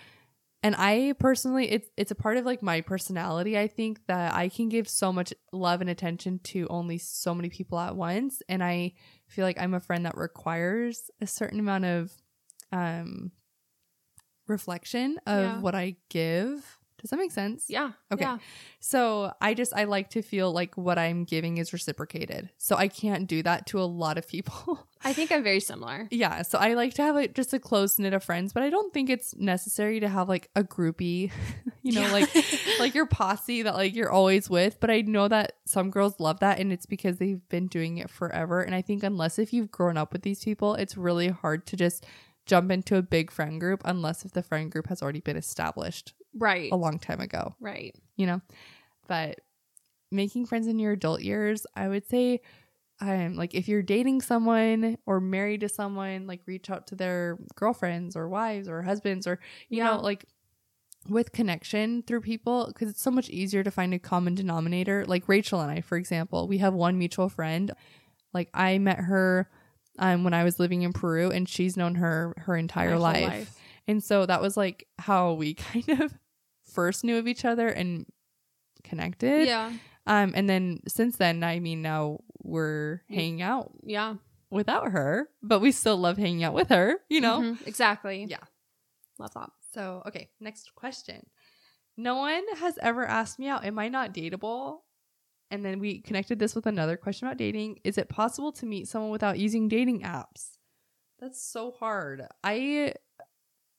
and 0.63 0.75
I 0.77 1.13
personally, 1.19 1.71
it's 1.71 1.89
it's 1.97 2.11
a 2.11 2.15
part 2.15 2.37
of 2.37 2.45
like 2.45 2.61
my 2.61 2.81
personality. 2.81 3.57
I 3.57 3.67
think 3.67 4.05
that 4.07 4.33
I 4.35 4.49
can 4.49 4.69
give 4.69 4.87
so 4.87 5.11
much 5.11 5.33
love 5.51 5.81
and 5.81 5.89
attention 5.89 6.39
to 6.45 6.67
only 6.69 6.97
so 6.99 7.33
many 7.33 7.49
people 7.49 7.79
at 7.79 7.95
once, 7.95 8.41
and 8.47 8.63
I 8.63 8.93
feel 9.27 9.45
like 9.45 9.59
I'm 9.59 9.73
a 9.73 9.79
friend 9.79 10.05
that 10.05 10.17
requires 10.17 11.09
a 11.21 11.27
certain 11.27 11.59
amount 11.59 11.85
of 11.85 12.11
um 12.71 13.31
reflection 14.47 15.17
of 15.25 15.41
Yeah. 15.41 15.61
what 15.61 15.75
I 15.75 15.95
give 16.09 16.79
Does 17.01 17.09
that 17.09 17.17
make 17.19 17.31
sense? 17.31 17.65
Yeah. 17.67 17.91
Okay. 18.11 18.23
Yeah. 18.23 18.37
So 18.79 19.33
I 19.41 19.53
just 19.53 19.73
I 19.75 19.83
like 19.85 20.09
to 20.11 20.21
feel 20.21 20.51
like 20.51 20.75
what 20.77 20.97
I'm 20.97 21.23
giving 21.23 21.57
is 21.57 21.73
reciprocated. 21.73 22.49
So 22.57 22.75
I 22.75 22.87
can't 22.87 23.27
do 23.27 23.43
that 23.43 23.65
to 23.67 23.79
a 23.81 23.85
lot 23.85 24.17
of 24.17 24.27
people. 24.27 24.87
I 25.03 25.13
think 25.13 25.31
I'm 25.31 25.43
very 25.43 25.59
similar. 25.59 26.07
yeah. 26.11 26.43
So 26.43 26.59
I 26.59 26.75
like 26.75 26.93
to 26.95 27.01
have 27.01 27.15
like 27.15 27.33
just 27.33 27.53
a 27.53 27.59
close 27.59 27.97
knit 27.97 28.13
of 28.13 28.23
friends, 28.23 28.53
but 28.53 28.61
I 28.61 28.69
don't 28.69 28.93
think 28.93 29.09
it's 29.09 29.35
necessary 29.35 29.99
to 29.99 30.07
have 30.07 30.29
like 30.29 30.49
a 30.55 30.63
groupie, 30.63 31.31
you 31.81 31.91
know, 31.93 32.01
Yeah. 32.01 32.11
like 32.11 32.29
like 32.79 32.93
your 32.93 33.07
posse 33.07 33.63
that 33.63 33.73
like 33.73 33.95
you're 33.95 34.11
always 34.11 34.49
with. 34.49 34.79
But 34.79 34.91
I 34.91 35.01
know 35.01 35.27
that 35.27 35.53
some 35.65 35.89
girls 35.89 36.19
love 36.19 36.39
that 36.41 36.59
and 36.59 36.71
it's 36.71 36.85
because 36.85 37.17
they've 37.17 37.41
been 37.49 37.65
doing 37.67 37.97
it 37.97 38.09
forever. 38.11 38.61
And 38.61 38.75
I 38.75 38.81
think 38.83 39.01
unless 39.03 39.39
if 39.39 39.51
you've 39.53 39.71
grown 39.71 39.97
up 39.97 40.13
with 40.13 40.21
these 40.21 40.43
people, 40.43 40.75
it's 40.75 40.95
really 40.95 41.29
hard 41.29 41.65
to 41.67 41.75
just 41.75 42.05
jump 42.45 42.71
into 42.71 42.95
a 42.97 43.01
big 43.01 43.31
friend 43.31 43.59
group 43.59 43.81
unless 43.85 44.25
if 44.25 44.31
the 44.31 44.43
friend 44.43 44.71
group 44.71 44.87
has 44.87 45.01
already 45.01 45.19
been 45.21 45.37
established 45.37 46.13
Right. 46.33 46.71
a 46.71 46.75
long 46.75 46.97
time 46.99 47.19
ago 47.21 47.55
Right. 47.59 47.95
you 48.15 48.25
know 48.25 48.41
but 49.07 49.39
making 50.11 50.45
friends 50.45 50.67
in 50.67 50.79
your 50.79 50.93
adult 50.93 51.21
years 51.21 51.65
i 51.75 51.87
would 51.87 52.07
say 52.07 52.41
um 52.99 53.35
like 53.35 53.53
if 53.55 53.67
you're 53.67 53.81
dating 53.81 54.21
someone 54.21 54.97
or 55.05 55.19
married 55.19 55.61
to 55.61 55.69
someone 55.69 56.27
like 56.27 56.41
reach 56.45 56.69
out 56.69 56.87
to 56.87 56.95
their 56.95 57.37
girlfriends 57.55 58.15
or 58.15 58.27
wives 58.29 58.67
or 58.67 58.81
husbands 58.83 59.25
or 59.27 59.39
you 59.69 59.77
Yeah. 59.77 59.95
know 59.95 60.01
like 60.01 60.25
with 61.09 61.31
connection 61.31 62.03
through 62.03 62.21
people 62.21 62.67
because 62.67 62.87
it's 62.89 63.01
so 63.01 63.09
much 63.09 63.27
easier 63.29 63.63
to 63.63 63.71
find 63.71 63.93
a 63.93 63.99
common 63.99 64.35
denominator 64.35 65.03
like 65.07 65.27
rachel 65.27 65.59
and 65.61 65.71
i 65.71 65.81
for 65.81 65.97
example 65.97 66.47
we 66.47 66.59
have 66.59 66.73
one 66.75 66.97
mutual 66.97 67.27
friend 67.27 67.71
like 68.33 68.49
i 68.53 68.77
met 68.77 68.99
her 68.99 69.49
um 69.99 70.23
when 70.23 70.33
i 70.33 70.43
was 70.43 70.59
living 70.59 70.81
in 70.83 70.93
peru 70.93 71.29
and 71.31 71.47
she's 71.49 71.75
known 71.77 71.95
her 71.95 72.33
her 72.37 72.55
entire 72.55 72.91
whole 72.91 73.01
life 73.01 73.53
and 73.87 74.03
so 74.03 74.25
that 74.25 74.41
was 74.41 74.55
like 74.57 74.87
how 74.99 75.33
we 75.33 75.53
kind 75.71 75.89
of 76.01 76.13
first 76.63 77.03
knew 77.03 77.17
of 77.17 77.27
each 77.27 77.43
other 77.43 77.67
and 77.67 78.05
connected. 78.83 79.47
Yeah. 79.47 79.71
Um 80.07 80.31
and 80.35 80.49
then 80.49 80.79
since 80.87 81.17
then, 81.17 81.43
I 81.43 81.59
mean 81.59 81.81
now 81.81 82.19
we're 82.41 83.01
hanging 83.09 83.41
out 83.41 83.71
Yeah. 83.83 84.15
without 84.49 84.91
her, 84.91 85.29
but 85.43 85.59
we 85.59 85.71
still 85.71 85.97
love 85.97 86.17
hanging 86.17 86.43
out 86.43 86.53
with 86.53 86.69
her, 86.69 86.97
you 87.09 87.21
know? 87.21 87.39
Mhm. 87.41 87.67
Exactly. 87.67 88.25
Yeah. 88.29 88.43
Love 89.19 89.33
that. 89.33 89.49
So, 89.73 90.01
okay, 90.07 90.29
next 90.39 90.73
question. 90.75 91.25
No 91.97 92.15
one 92.15 92.43
has 92.57 92.77
ever 92.81 93.05
asked 93.05 93.37
me 93.39 93.47
out, 93.47 93.63
am 93.65 93.77
I 93.77 93.89
not 93.89 94.13
dateable? 94.13 94.79
And 95.51 95.63
then 95.65 95.79
we 95.79 95.99
connected 96.01 96.39
this 96.39 96.55
with 96.55 96.65
another 96.65 96.95
question 96.97 97.27
about 97.27 97.37
dating. 97.37 97.79
Is 97.83 97.97
it 97.97 98.07
possible 98.09 98.51
to 98.53 98.65
meet 98.65 98.87
someone 98.87 99.11
without 99.11 99.37
using 99.37 99.67
dating 99.67 100.01
apps? 100.01 100.57
That's 101.19 101.41
so 101.41 101.71
hard. 101.71 102.23
I 102.43 102.93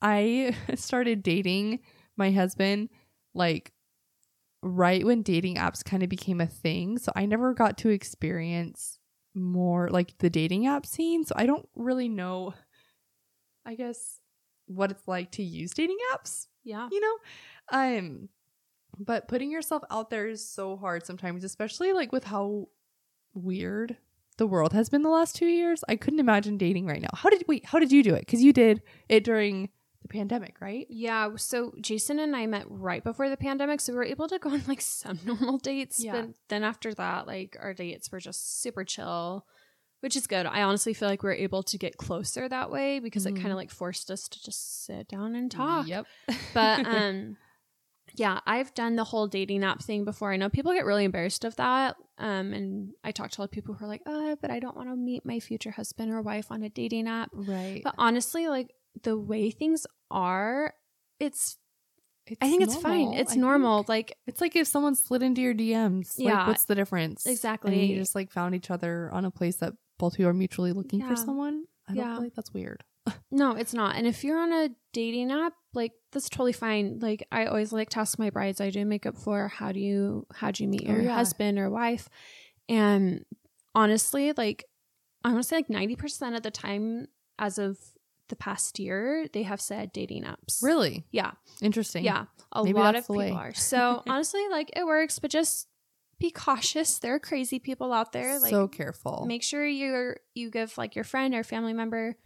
I 0.00 0.54
started 0.74 1.22
dating 1.22 1.80
my 2.16 2.30
husband 2.30 2.90
like 3.34 3.72
right 4.62 5.04
when 5.04 5.22
dating 5.22 5.56
apps 5.56 5.82
kind 5.84 6.02
of 6.02 6.08
became 6.08 6.40
a 6.40 6.46
thing. 6.46 6.98
So 6.98 7.10
I 7.16 7.26
never 7.26 7.54
got 7.54 7.78
to 7.78 7.88
experience 7.88 8.98
more 9.34 9.88
like 9.88 10.18
the 10.18 10.30
dating 10.30 10.66
app 10.66 10.84
scene. 10.84 11.24
So 11.24 11.34
I 11.36 11.46
don't 11.46 11.68
really 11.74 12.08
know 12.08 12.54
I 13.64 13.76
guess 13.76 14.20
what 14.66 14.90
it's 14.90 15.06
like 15.08 15.30
to 15.32 15.42
use 15.42 15.70
dating 15.72 15.98
apps, 16.12 16.46
Yeah. 16.64 16.88
you 16.92 17.00
know? 17.00 17.16
Um 17.72 18.28
but 18.98 19.28
putting 19.28 19.50
yourself 19.50 19.82
out 19.90 20.10
there 20.10 20.28
is 20.28 20.46
so 20.46 20.76
hard 20.76 21.04
sometimes, 21.06 21.44
especially 21.44 21.92
like 21.92 22.12
with 22.12 22.24
how 22.24 22.68
weird 23.34 23.96
the 24.38 24.46
world 24.46 24.72
has 24.72 24.88
been 24.88 25.02
the 25.02 25.08
last 25.10 25.36
2 25.36 25.46
years. 25.46 25.84
I 25.88 25.96
couldn't 25.96 26.20
imagine 26.20 26.56
dating 26.58 26.86
right 26.86 27.00
now. 27.02 27.10
How 27.14 27.30
did 27.30 27.44
wait, 27.48 27.66
how 27.66 27.78
did 27.78 27.92
you 27.92 28.02
do 28.02 28.14
it? 28.14 28.26
Cuz 28.26 28.42
you 28.42 28.52
did 28.52 28.82
it 29.08 29.24
during 29.24 29.68
the 30.02 30.08
pandemic, 30.08 30.60
right? 30.60 30.86
Yeah. 30.90 31.30
So 31.36 31.74
Jason 31.80 32.18
and 32.18 32.34
I 32.34 32.46
met 32.46 32.64
right 32.68 33.04
before 33.04 33.28
the 33.30 33.36
pandemic. 33.36 33.80
So 33.80 33.92
we 33.92 33.98
were 33.98 34.04
able 34.04 34.28
to 34.28 34.38
go 34.38 34.50
on 34.50 34.62
like 34.66 34.80
some 35.02 35.18
normal 35.24 35.58
dates. 35.58 36.02
Yeah. 36.02 36.12
But 36.22 36.30
then 36.48 36.64
after 36.64 36.92
that, 36.94 37.26
like 37.26 37.56
our 37.60 37.72
dates 37.74 38.10
were 38.10 38.20
just 38.20 38.60
super 38.62 38.84
chill, 38.84 39.46
which 40.00 40.16
is 40.16 40.26
good. 40.26 40.46
I 40.46 40.62
honestly 40.62 40.92
feel 40.94 41.08
like 41.08 41.22
we 41.22 41.30
are 41.30 41.34
able 41.34 41.62
to 41.64 41.78
get 41.78 41.96
closer 41.98 42.48
that 42.48 42.70
way 42.70 42.98
because 42.98 43.26
it 43.26 43.34
Mhm. 43.34 43.42
kind 43.42 43.52
of 43.52 43.56
like 43.56 43.70
forced 43.70 44.10
us 44.10 44.28
to 44.28 44.42
just 44.42 44.84
sit 44.84 45.08
down 45.08 45.34
and 45.36 45.50
talk. 45.50 45.86
Yep. 45.86 46.06
But 46.52 46.86
um 46.86 47.36
yeah, 48.14 48.40
I've 48.46 48.72
done 48.74 48.96
the 48.96 49.04
whole 49.04 49.26
dating 49.26 49.64
app 49.64 49.82
thing 49.82 50.04
before. 50.04 50.32
I 50.32 50.36
know 50.36 50.48
people 50.48 50.72
get 50.72 50.84
really 50.84 51.04
embarrassed 51.04 51.44
of 51.44 51.56
that. 51.56 51.96
Um 52.18 52.52
and 52.52 52.92
I 53.04 53.12
talk 53.12 53.30
to 53.32 53.40
a 53.40 53.42
lot 53.42 53.44
of 53.46 53.50
people 53.52 53.74
who 53.74 53.84
are 53.84 53.88
like, 53.88 54.02
"Uh, 54.06 54.36
but 54.40 54.50
I 54.50 54.58
don't 54.60 54.76
want 54.76 54.88
to 54.88 54.96
meet 54.96 55.24
my 55.24 55.40
future 55.40 55.70
husband 55.70 56.12
or 56.12 56.20
wife 56.22 56.50
on 56.50 56.62
a 56.62 56.68
dating 56.68 57.08
app." 57.08 57.30
right. 57.32 57.80
But 57.84 57.94
honestly, 57.98 58.48
like 58.48 58.72
the 59.02 59.16
way 59.18 59.50
things 59.50 59.86
are, 60.10 60.74
it's 61.18 61.56
It's 62.26 62.38
I 62.40 62.48
think 62.50 62.62
it's 62.62 62.76
fine. 62.76 63.14
It's 63.14 63.32
I 63.32 63.36
normal. 63.36 63.78
think. 63.80 63.88
Like 63.88 64.18
It's 64.26 64.40
like 64.40 64.54
if 64.56 64.66
someone 64.68 64.94
slid 64.94 65.22
into 65.22 65.40
your 65.40 65.54
DMs. 65.54 66.14
Yeah. 66.16 66.38
Like, 66.38 66.46
what's 66.48 66.64
the 66.66 66.74
difference? 66.74 67.26
Exactly. 67.26 67.72
And 67.80 67.88
you 67.90 67.96
just 67.96 68.14
like 68.14 68.30
found 68.30 68.54
each 68.54 68.70
other 68.70 69.10
on 69.12 69.24
a 69.24 69.30
place 69.30 69.56
that 69.56 69.72
both 69.98 70.14
of 70.14 70.18
you 70.20 70.28
are 70.28 70.32
mutually 70.34 70.72
looking 70.72 71.00
for 71.06 71.16
someone. 71.16 71.64
I 71.88 71.94
don't 71.94 72.04
Yeah. 72.04 72.14
feel 72.14 72.22
like 72.24 72.34
that's 72.34 72.52
weird. 72.54 72.84
no, 73.32 73.56
it's 73.56 73.74
not. 73.74 73.96
And 73.96 74.06
if 74.06 74.22
you're 74.22 74.38
on 74.38 74.52
a 74.52 74.68
dating 74.92 75.32
app, 75.32 75.54
like 75.74 75.92
that's 76.12 76.28
totally 76.28 76.52
fine. 76.52 76.98
Like 77.00 77.26
I 77.32 77.46
always 77.46 77.72
like 77.72 77.90
to 77.90 78.00
ask 78.00 78.18
my 78.18 78.30
brides 78.30 78.60
I 78.60 78.70
do 78.70 78.84
makeup 78.84 79.16
for, 79.16 79.48
how 79.48 79.72
do 79.72 79.80
you 79.80 80.26
how 80.34 80.50
do 80.50 80.62
you 80.62 80.68
meet 80.68 80.84
Oh, 80.88 80.92
your 80.92 81.02
yeah. 81.02 81.14
husband 81.14 81.58
or 81.58 81.68
wife? 81.70 82.08
And 82.68 83.24
honestly, 83.74 84.32
like 84.36 84.64
I 85.24 85.30
want 85.32 85.42
to 85.42 85.48
say 85.48 85.56
like 85.56 85.70
ninety 85.70 85.96
percent 85.96 86.36
of 86.36 86.42
the 86.42 86.50
time 86.50 87.08
as 87.38 87.58
of 87.58 87.78
the 88.28 88.36
past 88.36 88.78
year, 88.78 89.26
they 89.32 89.42
have 89.42 89.60
said 89.60 89.92
dating 89.92 90.24
apps. 90.24 90.62
Really 90.62 91.04
Yeah. 91.10 91.32
interesting. 91.60 92.04
Yeah. 92.04 92.26
A 92.52 92.62
Maybe 92.64 92.78
lot 92.78 92.94
of 92.94 93.02
people 93.04 93.16
way. 93.16 93.30
are. 93.30 93.52
So 93.54 94.02
honestly, 94.08 94.46
like 94.50 94.70
it 94.76 94.86
works, 94.86 95.18
but 95.18 95.30
just 95.30 95.68
be 96.18 96.30
cautious. 96.30 96.98
There 96.98 97.14
are 97.14 97.18
crazy 97.18 97.58
people 97.58 97.92
out 97.92 98.12
there. 98.12 98.38
Like 98.38 98.50
so 98.50 98.68
careful. 98.68 99.24
make 99.26 99.42
sure 99.42 99.66
you're 99.66 100.18
you 100.34 100.50
give 100.50 100.76
like 100.78 100.94
your 100.94 101.04
friend 101.04 101.34
or 101.34 101.42
family 101.42 101.72
member 101.72 102.16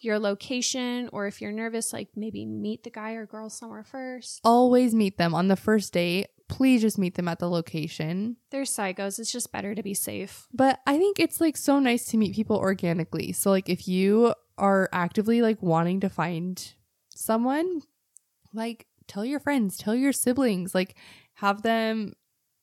your 0.00 0.18
location 0.18 1.08
or 1.12 1.26
if 1.26 1.40
you're 1.40 1.52
nervous 1.52 1.92
like 1.92 2.08
maybe 2.16 2.44
meet 2.44 2.82
the 2.84 2.90
guy 2.90 3.12
or 3.12 3.26
girl 3.26 3.48
somewhere 3.50 3.84
first 3.84 4.40
Always 4.44 4.94
meet 4.94 5.18
them 5.18 5.34
on 5.34 5.48
the 5.48 5.56
first 5.56 5.92
date. 5.92 6.28
Please 6.48 6.80
just 6.82 6.96
meet 6.98 7.14
them 7.16 7.26
at 7.28 7.38
the 7.38 7.48
location. 7.48 8.36
they're 8.50 8.62
psychos 8.62 9.18
it's 9.18 9.32
just 9.32 9.50
better 9.52 9.74
to 9.74 9.82
be 9.82 9.94
safe 9.94 10.46
But 10.52 10.80
I 10.86 10.96
think 10.98 11.18
it's 11.18 11.40
like 11.40 11.56
so 11.56 11.78
nice 11.78 12.06
to 12.06 12.16
meet 12.16 12.34
people 12.36 12.56
organically. 12.56 13.32
So 13.32 13.50
like 13.50 13.68
if 13.68 13.88
you 13.88 14.34
are 14.58 14.88
actively 14.92 15.42
like 15.42 15.60
wanting 15.62 16.00
to 16.00 16.08
find 16.08 16.72
someone, 17.14 17.82
like 18.54 18.86
tell 19.06 19.24
your 19.24 19.40
friends, 19.40 19.76
tell 19.76 19.94
your 19.94 20.12
siblings, 20.12 20.74
like 20.74 20.94
have 21.34 21.62
them 21.62 22.12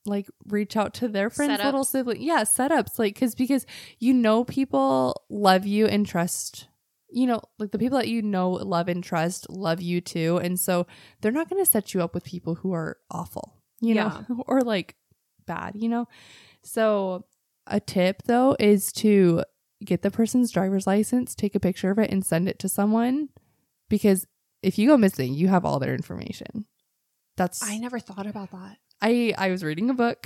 like 0.06 0.28
reach 0.48 0.76
out 0.76 0.94
to 0.96 1.08
their 1.08 1.30
friends 1.30 1.64
little 1.64 1.84
Setups. 1.84 1.88
sibling. 1.88 2.22
Yeah, 2.22 2.42
setups 2.44 2.98
like 3.00 3.18
cuz 3.20 3.36
because 3.36 3.66
you 4.00 4.14
know 4.14 4.44
people 4.44 5.24
love 5.30 5.66
you 5.66 5.86
and 5.86 6.06
trust 6.06 6.68
you 7.14 7.28
know, 7.28 7.42
like 7.60 7.72
the 7.72 7.78
people 7.78 7.98
that 7.98 8.08
you 8.08 8.22
know 8.22 8.52
love 8.52 8.88
and 8.88 9.04
trust 9.04 9.50
love 9.50 9.82
you 9.82 10.02
too. 10.02 10.38
And 10.38 10.60
so 10.60 10.88
they're 11.22 11.32
not 11.32 11.50
going 11.50 11.64
to 11.64 11.70
set 11.70 11.94
you 11.94 12.02
up 12.02 12.14
with 12.14 12.24
people 12.24 12.56
who 12.56 12.74
are 12.74 12.98
awful, 13.12 13.56
you 13.82 13.94
know, 13.94 14.26
or 14.48 14.62
like 14.62 14.96
bad, 15.46 15.74
you 15.76 15.90
know? 15.90 16.08
So 16.64 17.26
a 17.68 17.80
tip 17.80 18.24
though 18.26 18.56
is 18.60 18.92
to 18.94 19.44
get 19.86 20.02
the 20.02 20.12
person's 20.12 20.52
driver's 20.52 20.88
license, 20.88 21.36
take 21.36 21.56
a 21.56 21.60
picture 21.60 21.92
of 21.92 22.00
it, 22.00 22.12
and 22.12 22.26
send 22.26 22.50
it 22.50 22.60
to 22.60 22.70
someone 22.70 23.30
because 23.90 24.26
if 24.62 24.78
you 24.78 24.88
go 24.88 24.98
missing, 24.98 25.34
you 25.34 25.50
have 25.50 25.66
all 25.66 25.80
their 25.80 25.94
information. 25.94 26.66
That's 27.36 27.64
i 27.64 27.80
never 27.80 28.00
thought 28.00 28.28
about 28.28 28.52
that 28.52 28.78
I 29.04 29.34
I 29.38 29.50
was 29.50 29.64
reading 29.64 29.90
a 29.90 29.94
book 29.94 30.26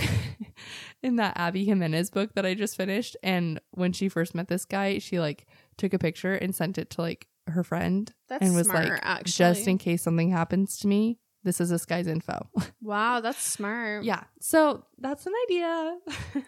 in 1.04 1.16
that 1.16 1.36
Abby 1.36 1.66
Jimenez 1.66 2.12
book 2.12 2.36
that 2.36 2.46
I 2.46 2.54
just 2.54 2.78
finished, 2.78 3.18
and 3.24 3.60
when 3.72 3.92
she 3.92 4.08
first 4.08 4.36
met 4.36 4.48
this 4.48 4.66
guy, 4.66 5.00
she 5.00 5.20
like 5.20 5.48
took 5.78 5.94
a 5.94 6.00
picture 6.00 6.34
and 6.34 6.56
sent 6.56 6.78
it 6.78 6.90
to 6.92 7.02
like 7.02 7.28
her 7.48 7.64
friend 7.64 8.14
that's 8.28 8.46
and 8.46 8.56
was 8.56 8.68
smart 8.68 8.90
like, 8.90 9.00
actually 9.04 9.32
just 9.32 9.68
in 9.68 9.78
case 9.78 10.02
something 10.04 10.30
happens 10.32 10.78
to 10.80 10.88
me, 10.88 11.18
this 11.44 11.62
is 11.62 11.70
this 11.70 11.86
guy's 11.86 12.08
info. 12.08 12.48
wow 12.82 13.20
that's 13.22 13.42
smart 13.42 14.04
yeah, 14.04 14.24
so 14.42 14.84
that's 14.98 15.26
an 15.26 15.34
idea. 15.46 15.98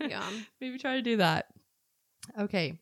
yeah 0.09 0.29
Maybe 0.59 0.77
try 0.77 0.95
to 0.95 1.01
do 1.01 1.17
that. 1.17 1.47
Okay. 2.39 2.79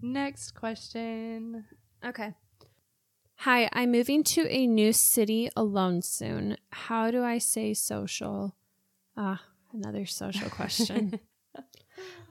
Next 0.00 0.52
question. 0.52 1.64
okay 2.04 2.34
hi 3.36 3.68
i'm 3.72 3.90
moving 3.90 4.22
to 4.22 4.46
a 4.48 4.66
new 4.66 4.92
city 4.92 5.48
alone 5.56 6.02
soon 6.02 6.56
how 6.70 7.10
do 7.10 7.22
i 7.24 7.38
say 7.38 7.72
social 7.74 8.54
ah 9.16 9.40
another 9.72 10.04
social 10.06 10.48
question 10.50 11.18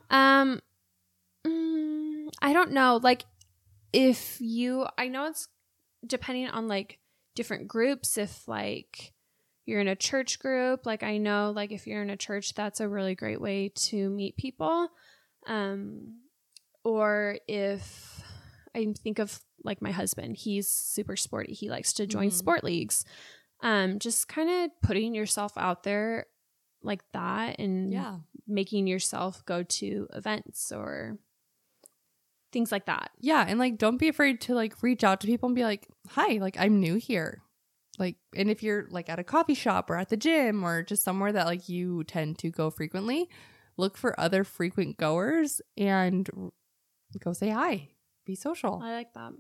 Um, 0.10 0.60
mm, 1.48 2.28
I 2.42 2.52
don't 2.54 2.72
know. 2.74 3.00
Like, 3.02 3.24
if 3.94 4.38
you, 4.40 4.86
I 4.98 5.08
know 5.08 5.26
it's 5.28 5.48
depending 6.06 6.48
on 6.48 6.68
like 6.68 7.00
different 7.36 7.68
groups. 7.68 8.18
If 8.18 8.48
like 8.48 9.14
you're 9.66 9.80
in 9.82 9.88
a 9.88 9.96
church 9.96 10.40
group, 10.40 10.86
like 10.86 11.04
I 11.04 11.18
know, 11.18 11.52
like 11.56 11.72
if 11.72 11.86
you're 11.88 12.02
in 12.02 12.10
a 12.10 12.18
church, 12.18 12.54
that's 12.54 12.80
a 12.80 12.88
really 12.90 13.16
great 13.16 13.40
way 13.42 13.70
to 13.76 14.10
meet 14.10 14.38
people. 14.38 14.90
Um, 15.48 16.20
or 16.84 17.38
if 17.48 18.22
I 18.76 18.94
think 19.04 19.20
of 19.20 19.40
like 19.64 19.82
my 19.82 19.92
husband, 19.92 20.38
he's 20.38 20.68
super 20.68 21.16
sporty. 21.16 21.54
He 21.54 21.70
likes 21.70 21.94
to 21.94 22.08
join 22.08 22.30
Mhm. 22.30 22.34
sport 22.34 22.64
leagues. 22.64 23.06
Um, 23.62 24.00
just 24.00 24.28
kind 24.28 24.50
of 24.50 24.72
putting 24.82 25.14
yourself 25.14 25.54
out 25.58 25.84
there 25.84 26.26
like 26.82 27.04
that 27.12 27.60
and 27.60 27.94
Yeah. 27.94 28.20
making 28.48 28.88
yourself 28.88 29.46
go 29.46 29.62
to 29.62 30.08
events 30.14 30.72
or 30.72 31.20
things 32.52 32.72
like 32.72 32.86
that. 32.86 33.12
Yeah, 33.20 33.46
and 33.48 33.60
like 33.60 33.78
don't 33.78 33.98
be 33.98 34.08
afraid 34.08 34.42
to 34.42 34.56
like 34.56 34.82
reach 34.82 35.04
out 35.04 35.22
to 35.22 35.28
people 35.28 35.48
and 35.48 35.56
be 35.56 35.64
like, 35.64 35.88
"Hi, 36.10 36.38
like 36.38 36.58
I'm 36.60 36.80
new 36.80 36.96
here." 36.96 37.42
Like 38.00 38.18
and 38.36 38.50
if 38.50 38.64
you're 38.64 38.88
like 38.90 39.10
at 39.10 39.20
a 39.20 39.24
coffee 39.24 39.54
shop 39.54 39.90
or 39.90 39.98
at 39.98 40.10
the 40.10 40.18
gym 40.18 40.64
or 40.64 40.84
just 40.84 41.04
somewhere 41.04 41.32
that 41.32 41.46
like 41.46 41.70
you 41.70 42.04
tend 42.04 42.38
to 42.40 42.50
go 42.50 42.70
frequently, 42.70 43.30
look 43.78 43.98
for 43.98 44.20
other 44.20 44.44
frequent 44.44 44.98
goers 44.98 45.62
and 45.78 46.30
go 47.20 47.34
say 47.34 47.50
hi. 47.50 47.90
Be 48.26 48.36
social. 48.36 48.82
I 48.84 48.94
like 48.94 49.14
that. 49.14 49.34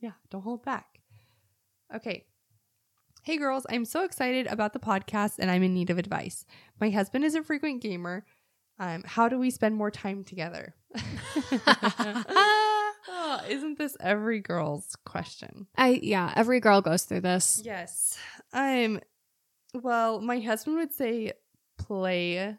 Yeah, 0.00 0.12
don't 0.30 0.42
hold 0.42 0.64
back. 0.64 1.00
Okay. 1.94 2.24
Hey 3.22 3.36
girls, 3.36 3.66
I'm 3.68 3.84
so 3.84 4.04
excited 4.04 4.46
about 4.46 4.72
the 4.72 4.78
podcast 4.78 5.34
and 5.38 5.50
I'm 5.50 5.62
in 5.62 5.74
need 5.74 5.90
of 5.90 5.98
advice. 5.98 6.46
My 6.80 6.88
husband 6.90 7.24
is 7.24 7.34
a 7.34 7.42
frequent 7.42 7.82
gamer. 7.82 8.24
Um, 8.78 9.02
how 9.04 9.28
do 9.28 9.38
we 9.38 9.50
spend 9.50 9.74
more 9.74 9.90
time 9.90 10.24
together? 10.24 10.74
Oh, 13.08 13.40
isn't 13.48 13.78
this 13.78 13.96
every 14.00 14.40
girl's 14.40 14.96
question? 15.04 15.66
I 15.76 16.00
yeah, 16.02 16.32
every 16.36 16.60
girl 16.60 16.80
goes 16.80 17.04
through 17.04 17.22
this. 17.22 17.62
Yes. 17.64 18.18
I'm 18.52 19.00
well, 19.74 20.20
my 20.20 20.40
husband 20.40 20.76
would 20.76 20.92
say 20.92 21.32
play 21.78 22.56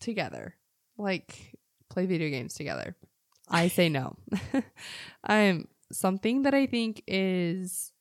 together. 0.00 0.54
Like 0.96 1.54
play 1.90 2.06
video 2.06 2.28
games 2.30 2.54
together. 2.54 2.96
I 3.48 3.68
say 3.68 3.88
no. 3.88 4.16
um 5.24 5.66
something 5.90 6.42
that 6.42 6.54
I 6.54 6.66
think 6.66 7.02
is 7.06 7.92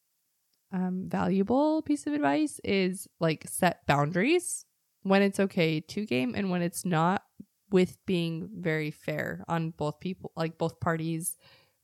um 0.73 1.05
valuable 1.07 1.81
piece 1.81 2.05
of 2.05 2.13
advice 2.13 2.59
is 2.63 3.07
like 3.19 3.45
set 3.47 3.85
boundaries 3.87 4.65
when 5.03 5.21
it's 5.21 5.39
okay 5.39 5.79
to 5.79 6.05
game 6.05 6.33
and 6.35 6.49
when 6.49 6.61
it's 6.61 6.83
not 6.85 7.23
with 7.69 7.97
being 8.05 8.49
very 8.53 8.91
fair 8.91 9.43
on 9.47 9.71
both 9.71 9.99
people 9.99 10.31
like 10.35 10.57
both 10.57 10.79
parties 10.79 11.37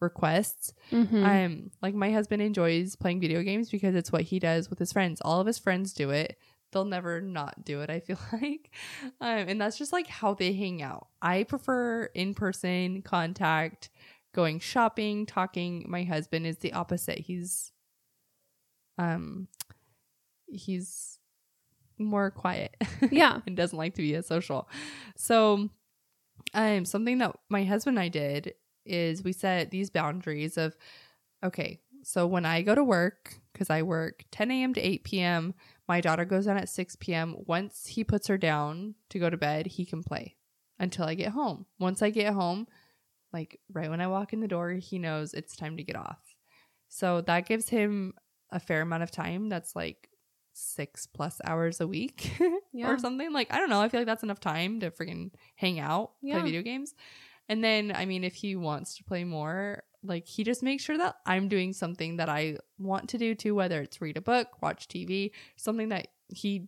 requests 0.03 0.73
Mhm. 0.91 1.23
um, 1.45 1.71
like 1.81 1.95
my 1.95 2.11
husband 2.11 2.41
enjoys 2.41 2.95
playing 2.95 3.19
video 3.21 3.41
games 3.41 3.69
because 3.71 3.95
it's 3.95 4.11
what 4.11 4.21
he 4.21 4.37
does 4.39 4.69
with 4.69 4.77
his 4.79 4.93
friends. 4.93 5.21
All 5.21 5.39
of 5.41 5.47
his 5.47 5.57
friends 5.57 5.93
do 5.93 6.11
it. 6.11 6.37
They'll 6.71 6.85
never 6.85 7.21
not 7.21 7.63
do 7.65 7.81
it, 7.81 7.89
I 7.89 7.99
feel 7.99 8.17
like. 8.33 8.71
Um, 9.21 9.47
and 9.49 9.61
that's 9.61 9.77
just 9.77 9.93
like 9.93 10.07
how 10.07 10.33
they 10.33 10.53
hang 10.53 10.81
out. 10.81 11.07
I 11.21 11.43
prefer 11.43 12.05
in 12.13 12.33
person 12.33 13.01
contact, 13.03 13.89
going 14.33 14.59
shopping, 14.59 15.25
talking. 15.25 15.85
My 15.87 16.03
husband 16.03 16.45
is 16.47 16.57
the 16.57 16.73
opposite. 16.73 17.19
He's 17.19 17.71
um 18.97 19.47
he's 20.47 21.19
more 21.97 22.31
quiet. 22.31 22.75
Yeah. 23.11 23.39
and 23.47 23.55
doesn't 23.55 23.77
like 23.77 23.93
to 23.95 24.01
be 24.01 24.15
as 24.15 24.27
social. 24.27 24.67
So 25.15 25.69
um 26.53 26.85
something 26.85 27.19
that 27.19 27.35
my 27.49 27.63
husband 27.63 27.97
and 27.97 28.03
I 28.03 28.07
did 28.09 28.53
is 28.85 29.23
we 29.23 29.33
set 29.33 29.71
these 29.71 29.89
boundaries 29.89 30.57
of 30.57 30.75
okay, 31.43 31.79
so 32.03 32.25
when 32.27 32.45
I 32.45 32.61
go 32.61 32.75
to 32.75 32.83
work, 32.83 33.35
because 33.51 33.69
I 33.69 33.81
work 33.81 34.23
10 34.31 34.51
a.m. 34.51 34.73
to 34.73 34.81
8 34.81 35.03
p.m., 35.03 35.53
my 35.87 36.01
daughter 36.01 36.25
goes 36.25 36.45
down 36.45 36.57
at 36.57 36.69
6 36.69 36.95
p.m. 36.97 37.35
Once 37.45 37.87
he 37.87 38.03
puts 38.03 38.27
her 38.27 38.37
down 38.37 38.95
to 39.09 39.19
go 39.19 39.29
to 39.29 39.37
bed, 39.37 39.67
he 39.67 39.85
can 39.85 40.03
play 40.03 40.35
until 40.79 41.05
I 41.05 41.13
get 41.15 41.31
home. 41.31 41.65
Once 41.79 42.01
I 42.01 42.09
get 42.09 42.33
home, 42.33 42.67
like 43.31 43.59
right 43.71 43.89
when 43.89 44.01
I 44.01 44.07
walk 44.07 44.33
in 44.33 44.39
the 44.39 44.47
door, 44.47 44.71
he 44.71 44.99
knows 44.99 45.33
it's 45.33 45.55
time 45.55 45.77
to 45.77 45.83
get 45.83 45.95
off. 45.95 46.19
So 46.89 47.21
that 47.21 47.47
gives 47.47 47.69
him 47.69 48.13
a 48.51 48.59
fair 48.59 48.81
amount 48.81 49.03
of 49.03 49.11
time. 49.11 49.49
That's 49.49 49.75
like 49.75 50.09
six 50.53 51.07
plus 51.07 51.41
hours 51.45 51.81
a 51.81 51.87
week 51.87 52.31
Yeah. 52.73 52.91
or 52.91 52.99
something. 52.99 53.33
Like, 53.33 53.51
I 53.51 53.57
don't 53.57 53.69
know. 53.69 53.81
I 53.81 53.89
feel 53.89 53.99
like 54.01 54.07
that's 54.07 54.23
enough 54.23 54.39
time 54.39 54.79
to 54.81 54.91
freaking 54.91 55.31
hang 55.55 55.79
out, 55.79 56.11
Yeah. 56.21 56.35
play 56.35 56.43
video 56.43 56.61
games. 56.61 56.93
And 57.53 57.63
then, 57.63 57.91
I 57.95 58.05
mean, 58.05 58.23
if 58.23 58.33
he 58.33 58.55
wants 58.55 58.97
to 58.97 59.03
play 59.03 59.23
more, 59.23 59.83
like, 60.03 60.25
he 60.25 60.43
just 60.43 60.63
makes 60.63 60.83
sure 60.83 60.97
that 60.97 61.17
I'm 61.25 61.47
doing 61.49 61.71
something 61.71 62.17
that 62.17 62.29
I 62.29 62.57
want 62.79 63.09
to 63.09 63.19
do 63.19 63.35
too, 63.35 63.53
whether 63.53 63.79
it's 63.81 64.01
read 64.01 64.17
a 64.17 64.21
book, 64.21 64.47
watch 64.61 64.87
TV, 64.87 65.29
something 65.55 65.89
that 65.89 66.07
he 66.29 66.67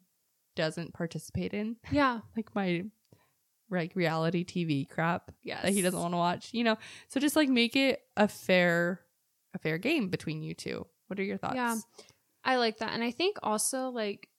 doesn't 0.55 0.93
participate 0.93 1.53
in, 1.55 1.77
Yeah. 1.91 2.19
like 2.37 2.53
my 2.53 2.83
like 3.71 3.95
reality 3.95 4.45
TV 4.45 4.87
crap 4.87 5.31
Yes. 5.41 5.63
that 5.63 5.73
he 5.73 5.81
doesn't 5.81 5.99
want 5.99 6.13
to 6.13 6.17
watch, 6.17 6.49
you 6.53 6.63
know. 6.63 6.77
So 7.09 7.19
just 7.19 7.35
like 7.35 7.49
make 7.49 7.75
it 7.75 8.01
a 8.15 8.27
fair 8.27 9.01
a 9.55 9.57
fair 9.57 9.79
game 9.79 10.09
between 10.09 10.43
you 10.43 10.53
two. 10.53 10.85
What 11.07 11.19
are 11.19 11.23
your 11.23 11.37
thoughts? 11.37 11.55
Yeah. 11.55 11.75
I 12.43 12.57
like 12.57 12.77
that. 12.77 12.93
And 12.93 13.03
I 13.03 13.09
think 13.09 13.37
also 13.41 13.89
like 13.89 14.29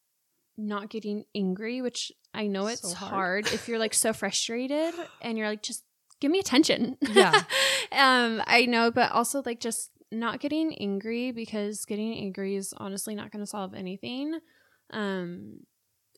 not 0.57 0.91
getting 0.91 1.25
angry, 1.35 1.83
which 1.83 2.13
I 2.33 2.47
know 2.47 2.69
it's 2.69 2.83
So 2.89 2.95
hard. 2.95 3.47
hard. 3.47 3.47
if 3.53 3.67
you're 3.69 3.79
like 3.81 3.95
so 3.95 4.13
frustrated 4.13 4.95
and 5.21 5.37
you're 5.37 5.49
like, 5.49 5.63
just 5.63 5.83
give 6.21 6.31
me 6.31 6.39
attention. 6.39 6.97
Yeah. 7.09 7.33
um, 7.93 8.43
I 8.47 8.67
know, 8.69 8.91
but 8.91 9.13
also 9.13 9.43
like 9.45 9.61
just 9.61 9.91
not 10.13 10.41
getting 10.41 10.75
angry 10.77 11.33
because 11.33 11.85
getting 11.85 12.15
angry 12.17 12.57
is 12.57 12.73
honestly 12.77 13.15
not 13.15 13.31
going 13.31 13.43
to 13.43 13.47
solve 13.51 13.75
anything. 13.75 14.39
Um, 14.91 15.61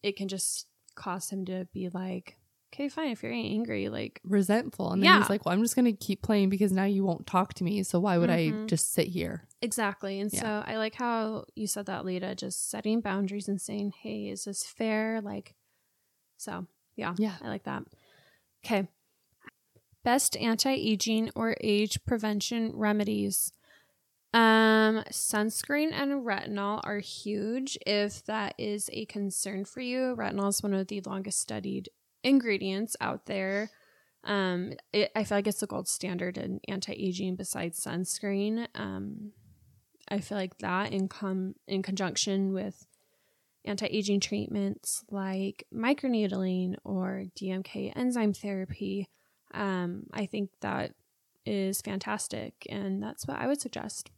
it 0.03 0.17
can 0.17 0.29
just 0.29 0.67
cause 0.95 1.31
him 1.31 1.45
to 1.47 1.67
be 1.73 1.89
like, 1.89 2.37
okay, 2.73 2.89
fine. 2.89 3.11
If 3.11 3.23
you're 3.23 3.33
angry, 3.33 3.89
like, 3.89 4.21
resentful. 4.25 4.93
And 4.93 5.03
then 5.03 5.11
Yeah. 5.11 5.19
he's 5.19 5.31
like, 5.31 5.45
Well, 5.47 5.55
I'm 5.55 5.63
just 5.63 5.75
gonna 5.75 5.93
keep 5.93 6.23
playing 6.23 6.51
because 6.51 6.71
now 6.71 6.85
you 6.85 7.05
won't 7.05 7.27
talk 7.27 7.55
to 7.55 7.65
me. 7.65 7.83
So 7.83 7.99
why 7.99 8.19
would 8.19 8.31
I 8.31 8.51
Mhm. 8.51 8.67
just 8.69 8.93
sit 8.93 9.09
here? 9.09 9.49
Exactly. 9.63 10.21
And 10.21 10.33
Yeah. 10.33 10.41
so 10.41 10.65
I 10.67 10.77
like 10.77 10.95
how 10.95 11.47
you 11.57 11.67
said 11.67 11.87
that, 11.87 12.05
Lita, 12.05 12.35
just 12.35 12.69
setting 12.71 13.01
boundaries 13.01 13.49
and 13.49 13.61
saying, 13.61 13.93
hey, 14.03 14.29
is 14.29 14.45
this 14.45 14.65
fair? 14.65 15.21
Like, 15.21 15.57
so 16.37 16.67
yeah, 16.95 17.15
Yeah. 17.17 17.37
I 17.41 17.49
like 17.49 17.65
that. 17.65 17.85
Okay. 18.65 18.87
Best 20.09 20.39
anti 20.39 20.73
aging 20.73 21.29
or 21.35 21.55
age 21.61 22.03
prevention 22.07 22.73
remedies. 22.75 23.53
Um, 24.33 25.05
sunscreen 25.11 25.93
and 25.93 26.25
retinol 26.25 26.81
are 26.83 27.01
huge 27.01 27.77
if 27.85 28.25
that 28.25 28.55
is 28.57 28.89
a 28.95 29.05
concern 29.05 29.67
for 29.67 29.83
you. 29.83 30.17
Retinol 30.17 30.49
is 30.49 30.63
one 30.63 30.73
of 30.73 30.87
the 30.87 31.03
longest 31.03 31.41
studied 31.41 31.91
ingredients 32.25 32.97
out 33.03 33.27
there. 33.27 33.69
Um, 34.25 34.73
it, 34.95 35.11
I 35.15 35.25
feel 35.25 35.37
like 35.37 35.47
it's 35.47 35.61
the 35.61 35.67
gold 35.67 35.89
standard 35.89 36.39
in 36.39 36.61
anti-aging 36.69 37.37
besides 37.37 37.79
sunscreen. 37.79 38.67
Um, 38.75 39.33
I 40.11 40.21
feel 40.21 40.39
like 40.39 40.57
that 40.61 40.91
in 40.91 41.09
com- 41.09 41.57
in 41.67 41.83
conjunction 41.83 42.55
with 42.55 42.87
anti-aging 43.67 44.21
treatments 44.21 45.05
like 45.11 45.67
microneedling 45.71 46.77
or 46.83 47.25
DMK 47.39 47.93
enzyme 47.95 48.33
therapy, 48.33 49.07
um, 49.55 50.05
I 50.13 50.27
think 50.27 50.51
that 50.61 50.93
is 51.47 51.81
fantastic, 51.81 52.67
and 52.69 53.03
that's 53.03 53.27
what 53.27 53.39
I 53.39 53.47
would 53.47 53.61
suggest. 53.61 54.11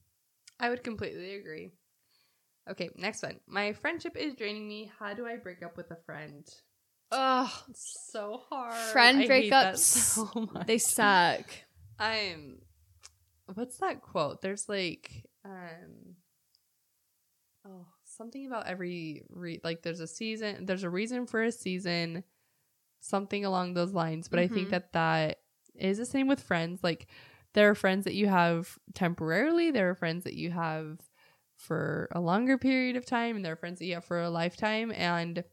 I 0.59 0.69
would 0.69 0.83
completely 0.83 1.35
agree. 1.37 1.73
Okay, 2.71 2.91
next 2.97 3.23
one. 3.23 3.41
My 3.47 3.73
friendship 3.73 4.17
is 4.17 4.35
draining 4.35 4.69
me. 4.69 4.93
How 4.99 5.15
do 5.15 5.27
I 5.27 5.37
break 5.37 5.63
up 5.63 5.77
with 5.77 5.91
a 5.91 5.97
friend? 6.07 6.47
Oh, 7.11 7.53
so 7.75 8.43
hard. 8.49 8.75
Friend 8.93 9.23
I 9.23 9.27
breakups, 9.27 9.77
so 9.77 10.49
much. 10.55 10.67
they 10.67 10.79
suck. 10.79 11.47
I'm 11.99 12.63
what's 13.55 13.79
that 13.79 14.01
quote? 14.03 14.41
There's 14.41 14.69
like 14.69 15.27
um 15.45 16.15
oh 17.67 17.87
something 18.05 18.47
about 18.47 18.67
every 18.67 19.23
re- 19.29 19.61
like 19.65 19.83
there's 19.83 20.01
a 20.01 20.07
season 20.07 20.67
there's 20.67 20.83
a 20.83 20.91
reason 20.91 21.27
for 21.27 21.43
a 21.43 21.53
season 21.53 22.23
something 23.01 23.45
along 23.45 23.75
those 23.75 23.93
lines 23.93 24.29
but 24.29 24.39
I 24.39 24.49
think 24.49 24.69
Mhm. 24.69 24.71
that 24.71 24.93
that 24.93 25.41
is 25.75 25.99
the 25.99 26.07
same 26.07 26.29
with 26.29 26.41
friends 26.43 26.83
like 26.83 27.07
there 27.55 27.69
are 27.71 27.75
friends 27.75 28.05
that 28.05 28.15
you 28.15 28.29
have 28.29 28.79
temporarily 28.95 29.71
there 29.71 29.91
are 29.91 29.95
friends 29.95 30.25
that 30.25 30.35
you 30.35 30.51
have 30.51 30.99
for 31.57 32.09
a 32.13 32.21
longer 32.21 32.57
period 32.59 32.97
of 32.97 33.05
time 33.05 33.37
and 33.37 33.45
there 33.45 33.53
are 33.53 33.57
friends 33.57 33.79
that 33.79 33.87
you 33.87 33.95
have 33.95 34.05
for 34.05 34.21
a 34.21 34.31
lifetime 34.31 34.93
and 34.93 35.45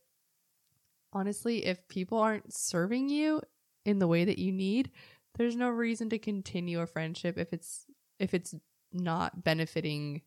honestly 1.13 1.65
if 1.65 1.87
people 1.87 2.17
aren't 2.17 2.53
serving 2.53 3.09
you 3.09 3.41
in 3.85 3.99
the 3.99 4.07
way 4.07 4.25
that 4.25 4.37
you 4.39 4.51
need 4.51 4.91
there's 5.35 5.55
no 5.55 5.69
reason 5.69 6.09
to 6.09 6.19
continue 6.19 6.79
a 6.81 6.87
friendship 6.87 7.37
if 7.37 7.53
it's 7.53 7.85
if 8.19 8.33
it's 8.33 8.53
not 8.91 9.43
benefiting 9.43 10.21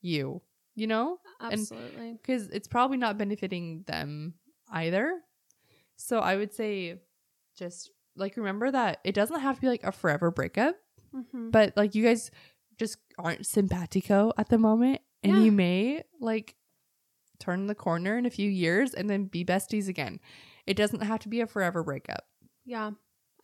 you 0.00 0.40
you 0.74 0.86
know 0.86 1.18
Absolutely. 1.40 2.12
because 2.12 2.48
it's 2.48 2.68
probably 2.68 2.96
not 2.96 3.18
benefiting 3.18 3.84
them 3.86 4.34
either 4.70 5.20
so 6.02 6.18
i 6.18 6.36
would 6.36 6.52
say 6.52 6.98
just 7.56 7.90
like 8.16 8.36
remember 8.36 8.70
that 8.70 8.98
it 9.04 9.14
doesn't 9.14 9.40
have 9.40 9.56
to 9.56 9.60
be 9.60 9.68
like 9.68 9.84
a 9.84 9.92
forever 9.92 10.30
breakup 10.30 10.76
Mhm. 11.14 11.50
but 11.52 11.76
like 11.76 11.94
you 11.94 12.02
guys 12.02 12.30
just 12.78 12.96
aren't 13.18 13.44
simpatico 13.46 14.32
at 14.38 14.48
the 14.48 14.58
moment 14.58 15.00
and 15.22 15.32
Yeah. 15.32 15.42
you 15.44 15.52
may 15.52 16.02
like 16.20 16.56
turn 17.38 17.66
the 17.66 17.74
corner 17.74 18.16
in 18.16 18.24
a 18.26 18.30
few 18.30 18.48
years 18.50 18.94
and 18.94 19.10
then 19.10 19.24
be 19.26 19.44
besties 19.44 19.88
again 19.88 20.20
it 20.66 20.74
doesn't 20.76 21.02
have 21.02 21.20
to 21.20 21.28
be 21.28 21.40
a 21.40 21.46
forever 21.46 21.82
breakup 21.82 22.24
Yeah, 22.64 22.92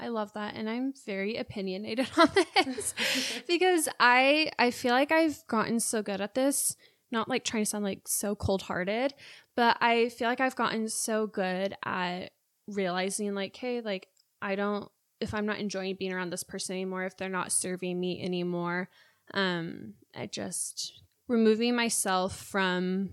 I 0.00 0.08
love 0.08 0.32
that, 0.34 0.54
and 0.54 0.70
I'm 0.70 0.92
very 1.04 1.36
opinionated 1.36 2.08
on 2.16 2.30
this 2.64 2.94
because 3.48 3.88
I 3.98 4.50
I 4.58 4.70
feel 4.70 4.92
like 4.92 5.10
I've 5.12 5.44
gotten 5.48 5.80
so 5.80 6.02
good 6.02 6.20
at 6.20 6.34
this 6.34 6.76
not 7.10 7.28
like 7.28 7.42
trying 7.42 7.62
to 7.64 7.70
sound 7.70 7.84
like 7.84 8.06
so 8.06 8.34
cold 8.36 8.62
hearted, 8.62 9.14
but 9.56 9.76
I 9.80 10.10
feel 10.10 10.28
like 10.28 10.40
I've 10.42 10.54
gotten 10.56 10.88
so 10.88 11.26
good 11.26 11.74
at 11.84 12.30
realizing 12.68 13.34
like, 13.34 13.56
hey, 13.56 13.80
like 13.80 14.08
I 14.40 14.54
don't 14.54 14.90
if 15.20 15.34
I'm 15.34 15.46
not 15.46 15.58
enjoying 15.58 15.96
being 15.96 16.12
around 16.12 16.30
this 16.30 16.44
person 16.44 16.74
anymore, 16.74 17.04
if 17.04 17.16
they're 17.16 17.28
not 17.28 17.50
serving 17.50 17.98
me 17.98 18.22
anymore, 18.22 18.88
um, 19.34 19.94
I 20.14 20.26
just 20.26 21.02
removing 21.26 21.74
myself 21.74 22.36
from 22.36 23.10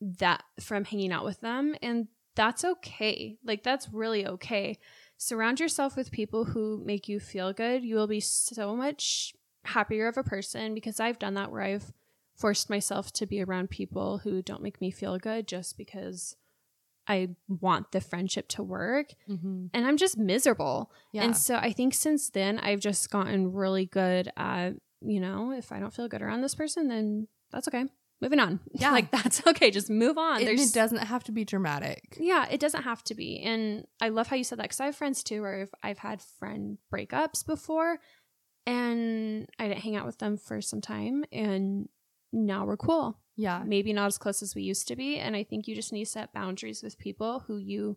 that 0.00 0.42
from 0.60 0.84
hanging 0.84 1.12
out 1.12 1.24
with 1.24 1.40
them 1.40 1.74
and 1.82 2.08
that's 2.34 2.64
okay. 2.64 3.36
Like 3.44 3.62
that's 3.62 3.92
really 3.92 4.26
okay. 4.26 4.78
Surround 5.18 5.60
yourself 5.60 5.96
with 5.96 6.10
people 6.10 6.44
who 6.44 6.82
make 6.84 7.08
you 7.08 7.20
feel 7.20 7.52
good. 7.52 7.84
You 7.84 7.96
will 7.96 8.06
be 8.06 8.20
so 8.20 8.74
much 8.74 9.34
happier 9.64 10.08
of 10.08 10.16
a 10.16 10.24
person 10.24 10.74
because 10.74 10.98
I've 10.98 11.18
done 11.18 11.34
that 11.34 11.52
where 11.52 11.62
I've 11.62 11.92
forced 12.34 12.70
myself 12.70 13.12
to 13.12 13.26
be 13.26 13.42
around 13.42 13.70
people 13.70 14.18
who 14.18 14.42
don't 14.42 14.62
make 14.62 14.80
me 14.80 14.90
feel 14.90 15.18
good 15.18 15.46
just 15.46 15.76
because 15.76 16.36
I 17.08 17.30
want 17.48 17.92
the 17.92 18.00
friendship 18.00 18.48
to 18.48 18.62
work 18.62 19.06
Mm-hmm. 19.28 19.66
and 19.74 19.86
I'm 19.86 19.96
just 19.96 20.16
miserable. 20.16 20.90
Yeah. 21.12 21.24
And 21.24 21.36
so 21.36 21.56
I 21.56 21.72
think 21.72 21.94
since 21.94 22.30
then 22.30 22.58
I've 22.58 22.80
just 22.80 23.10
gotten 23.10 23.52
really 23.52 23.86
good 23.86 24.30
at, 24.36 24.74
you 25.00 25.18
know, 25.20 25.50
if 25.52 25.72
I 25.72 25.80
don't 25.80 25.92
feel 25.92 26.08
good 26.08 26.22
around 26.22 26.42
this 26.42 26.54
person, 26.54 26.88
then 26.88 27.26
that's 27.50 27.66
okay. 27.68 27.84
Moving 28.20 28.38
on. 28.38 28.60
Yeah. 28.72 28.92
like 28.92 29.10
that's 29.10 29.44
okay. 29.48 29.72
Just 29.72 29.90
move 29.90 30.16
on. 30.16 30.44
There's 30.44 30.70
it 30.70 30.74
doesn't 30.74 30.98
have 30.98 31.24
to 31.24 31.32
be 31.32 31.44
dramatic. 31.44 32.16
yeah, 32.20 32.46
it 32.48 32.60
doesn't 32.60 32.84
have 32.84 33.02
to 33.04 33.14
be. 33.16 33.40
And 33.40 33.84
I 34.00 34.10
love 34.10 34.28
how 34.28 34.36
you 34.36 34.44
said 34.44 34.58
that 34.60 34.64
because 34.64 34.78
I 34.80 34.86
have 34.86 34.94
friends 34.96 35.24
too 35.24 35.42
where 35.42 35.62
I've, 35.62 35.74
I've 35.82 35.98
had 35.98 36.22
friend 36.22 36.78
breakups 36.94 37.44
before 37.44 37.98
and 38.66 39.48
I 39.58 39.68
didn't 39.68 39.80
hang 39.82 39.96
out 39.96 40.06
with 40.06 40.18
them 40.18 40.36
for 40.36 40.60
some 40.60 40.80
time 40.80 41.24
and 41.32 41.88
now 42.32 42.64
we're 42.64 42.76
cool. 42.76 43.18
Yeah. 43.36 43.62
Maybe 43.64 43.92
not 43.92 44.06
as 44.06 44.18
close 44.18 44.42
as 44.42 44.54
we 44.54 44.62
used 44.62 44.88
to 44.88 44.96
be. 44.96 45.18
And 45.18 45.34
I 45.34 45.42
think 45.42 45.66
you 45.66 45.74
just 45.74 45.92
need 45.92 46.04
to 46.04 46.10
set 46.10 46.32
boundaries 46.32 46.82
with 46.82 46.98
people 46.98 47.40
who 47.46 47.56
you 47.56 47.96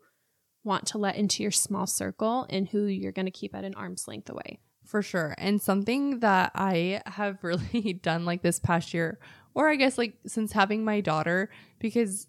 want 0.63 0.87
to 0.87 0.97
let 0.97 1.15
into 1.15 1.43
your 1.43 1.51
small 1.51 1.85
circle 1.85 2.47
and 2.49 2.67
who 2.67 2.85
you're 2.85 3.11
going 3.11 3.25
to 3.25 3.31
keep 3.31 3.53
at 3.53 3.63
an 3.63 3.75
arm's 3.75 4.07
length 4.07 4.29
away. 4.29 4.59
For 4.85 5.01
sure. 5.01 5.35
And 5.37 5.61
something 5.61 6.19
that 6.19 6.51
I 6.55 7.01
have 7.05 7.39
really 7.43 7.93
done 7.93 8.25
like 8.25 8.41
this 8.41 8.59
past 8.59 8.93
year, 8.93 9.19
or 9.53 9.69
I 9.69 9.75
guess 9.75 9.97
like 9.97 10.15
since 10.25 10.51
having 10.51 10.83
my 10.83 11.01
daughter, 11.01 11.49
because 11.79 12.27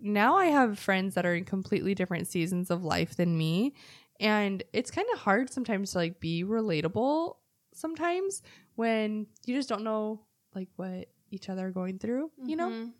now 0.00 0.36
I 0.36 0.46
have 0.46 0.78
friends 0.78 1.14
that 1.14 1.26
are 1.26 1.34
in 1.34 1.44
completely 1.44 1.94
different 1.94 2.28
seasons 2.28 2.70
of 2.70 2.84
life 2.84 3.16
than 3.16 3.36
me. 3.36 3.74
And 4.20 4.62
it's 4.72 4.90
kind 4.90 5.08
of 5.12 5.18
hard 5.18 5.52
sometimes 5.52 5.92
to 5.92 5.98
like 5.98 6.20
be 6.20 6.44
relatable 6.44 7.34
sometimes 7.74 8.42
when 8.74 9.26
you 9.46 9.56
just 9.56 9.68
don't 9.68 9.82
know 9.84 10.20
like 10.54 10.68
what 10.76 11.08
each 11.32 11.48
other 11.48 11.66
are 11.68 11.70
going 11.72 11.98
through, 11.98 12.30
you 12.44 12.56
know? 12.56 12.68
Mhm. 12.70 12.92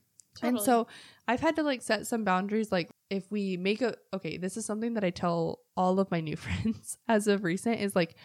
And 0.43 0.59
so 0.61 0.87
I've 1.28 1.41
had 1.41 1.57
to 1.57 1.62
like 1.62 1.83
set 1.83 2.07
some 2.07 2.24
boundaries. 2.24 2.72
Like 2.72 2.91
if 3.11 3.30
we 3.30 3.57
make 3.59 3.83
a 3.83 3.95
okay, 4.14 4.39
this 4.39 4.57
is 4.57 4.64
something 4.64 4.95
that 4.95 5.05
I 5.05 5.11
tell 5.11 5.59
all 5.76 6.01
of 6.01 6.11
my 6.11 6.20
new 6.20 6.37
friends 6.47 6.97
as 7.07 7.26
of 7.28 7.45
recent 7.45 7.80
is 7.80 7.95
like 7.95 8.16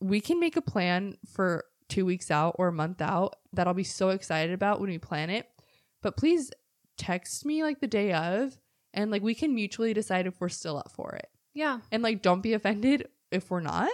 we 0.00 0.20
can 0.20 0.40
make 0.40 0.56
a 0.56 0.62
plan 0.62 1.16
for 1.32 1.64
two 1.88 2.04
weeks 2.04 2.30
out 2.30 2.56
or 2.58 2.68
a 2.68 2.72
month 2.72 3.00
out 3.00 3.36
that 3.52 3.66
I'll 3.66 3.74
be 3.74 3.84
so 3.84 4.08
excited 4.10 4.52
about 4.52 4.80
when 4.80 4.90
we 4.90 4.98
plan 4.98 5.30
it. 5.30 5.46
But 6.02 6.16
please 6.16 6.50
text 6.96 7.44
me 7.46 7.62
like 7.62 7.80
the 7.80 7.86
day 7.86 8.12
of 8.12 8.58
and 8.92 9.10
like 9.10 9.22
we 9.22 9.34
can 9.34 9.54
mutually 9.54 9.94
decide 9.94 10.26
if 10.26 10.40
we're 10.40 10.48
still 10.48 10.76
up 10.78 10.90
for 10.90 11.14
it. 11.14 11.28
yeah. 11.54 11.78
And 11.92 12.02
like 12.02 12.22
don't 12.22 12.42
be 12.42 12.54
offended 12.54 13.08
if 13.30 13.50
we're 13.50 13.60
not 13.60 13.88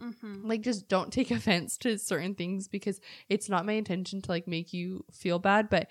Mm-hmm. 0.00 0.48
like 0.48 0.62
just 0.62 0.88
don't 0.88 1.12
take 1.12 1.30
offense 1.38 1.76
to 1.78 1.98
certain 1.98 2.34
things 2.34 2.68
because 2.68 3.00
it's 3.28 3.48
not 3.48 3.66
my 3.66 3.72
intention 3.74 4.22
to 4.22 4.30
like 4.30 4.48
make 4.48 4.72
you 4.72 5.04
feel 5.12 5.38
bad 5.38 5.68
but 5.68 5.88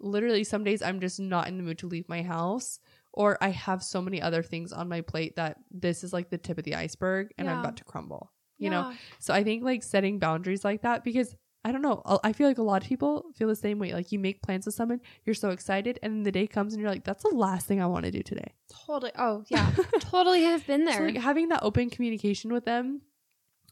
literally 0.00 0.44
some 0.44 0.64
days 0.64 0.82
i'm 0.82 1.00
just 1.00 1.20
not 1.20 1.46
in 1.48 1.56
the 1.58 1.62
mood 1.62 1.78
to 1.78 1.86
leave 1.86 2.08
my 2.08 2.22
house 2.22 2.80
or 3.12 3.36
i 3.42 3.50
have 3.50 3.82
so 3.82 4.00
many 4.00 4.20
other 4.22 4.42
things 4.42 4.72
on 4.72 4.88
my 4.88 5.00
plate 5.02 5.36
that 5.36 5.58
this 5.70 6.02
is 6.02 6.12
like 6.12 6.30
the 6.30 6.38
tip 6.38 6.56
of 6.58 6.64
the 6.64 6.74
iceberg 6.74 7.32
and 7.38 7.50
i'm 7.50 7.58
about 7.60 7.76
to 7.76 7.84
crumble 7.84 8.32
you 8.58 8.70
know 8.70 8.92
so 9.18 9.34
i 9.34 9.44
think 9.44 9.62
like 9.62 9.82
setting 9.82 10.18
boundaries 10.18 10.64
like 10.64 10.82
that 10.82 11.04
because 11.04 11.34
i 11.64 11.72
don't 11.72 11.82
know 11.82 12.02
I- 12.24 12.32
feel 12.32 12.48
like 12.48 12.56
a 12.58 12.62
lot 12.62 12.82
of 12.82 12.88
people 12.88 13.26
feel 13.34 13.48
the 13.48 13.54
same 13.56 13.78
way 13.78 13.92
like 13.92 14.10
you 14.12 14.18
make 14.18 14.40
plans 14.42 14.64
with 14.64 14.74
someone 14.74 15.00
you're 15.26 15.34
so 15.34 15.50
excited 15.50 15.98
and 16.02 16.14
then 16.14 16.22
the 16.22 16.32
day 16.32 16.46
comes 16.46 16.72
and 16.72 16.80
you're 16.80 16.90
like 16.90 17.04
that's 17.04 17.22
the 17.24 17.34
last 17.36 17.66
thing 17.66 17.82
i 17.82 17.86
want 17.86 18.06
to 18.06 18.10
do 18.10 18.22
today 18.22 18.54
Totally. 18.86 19.10
Oh, 19.18 19.42
yeah. 19.48 19.70
totally 20.00 20.44
have 20.44 20.64
been 20.66 20.86
so 20.86 20.92
there. 20.92 21.06
like 21.10 21.16
having 21.18 21.48
that 21.48 21.58
open 21.62 21.90
communication 21.90 22.52
with 22.52 22.64
them, 22.64 23.02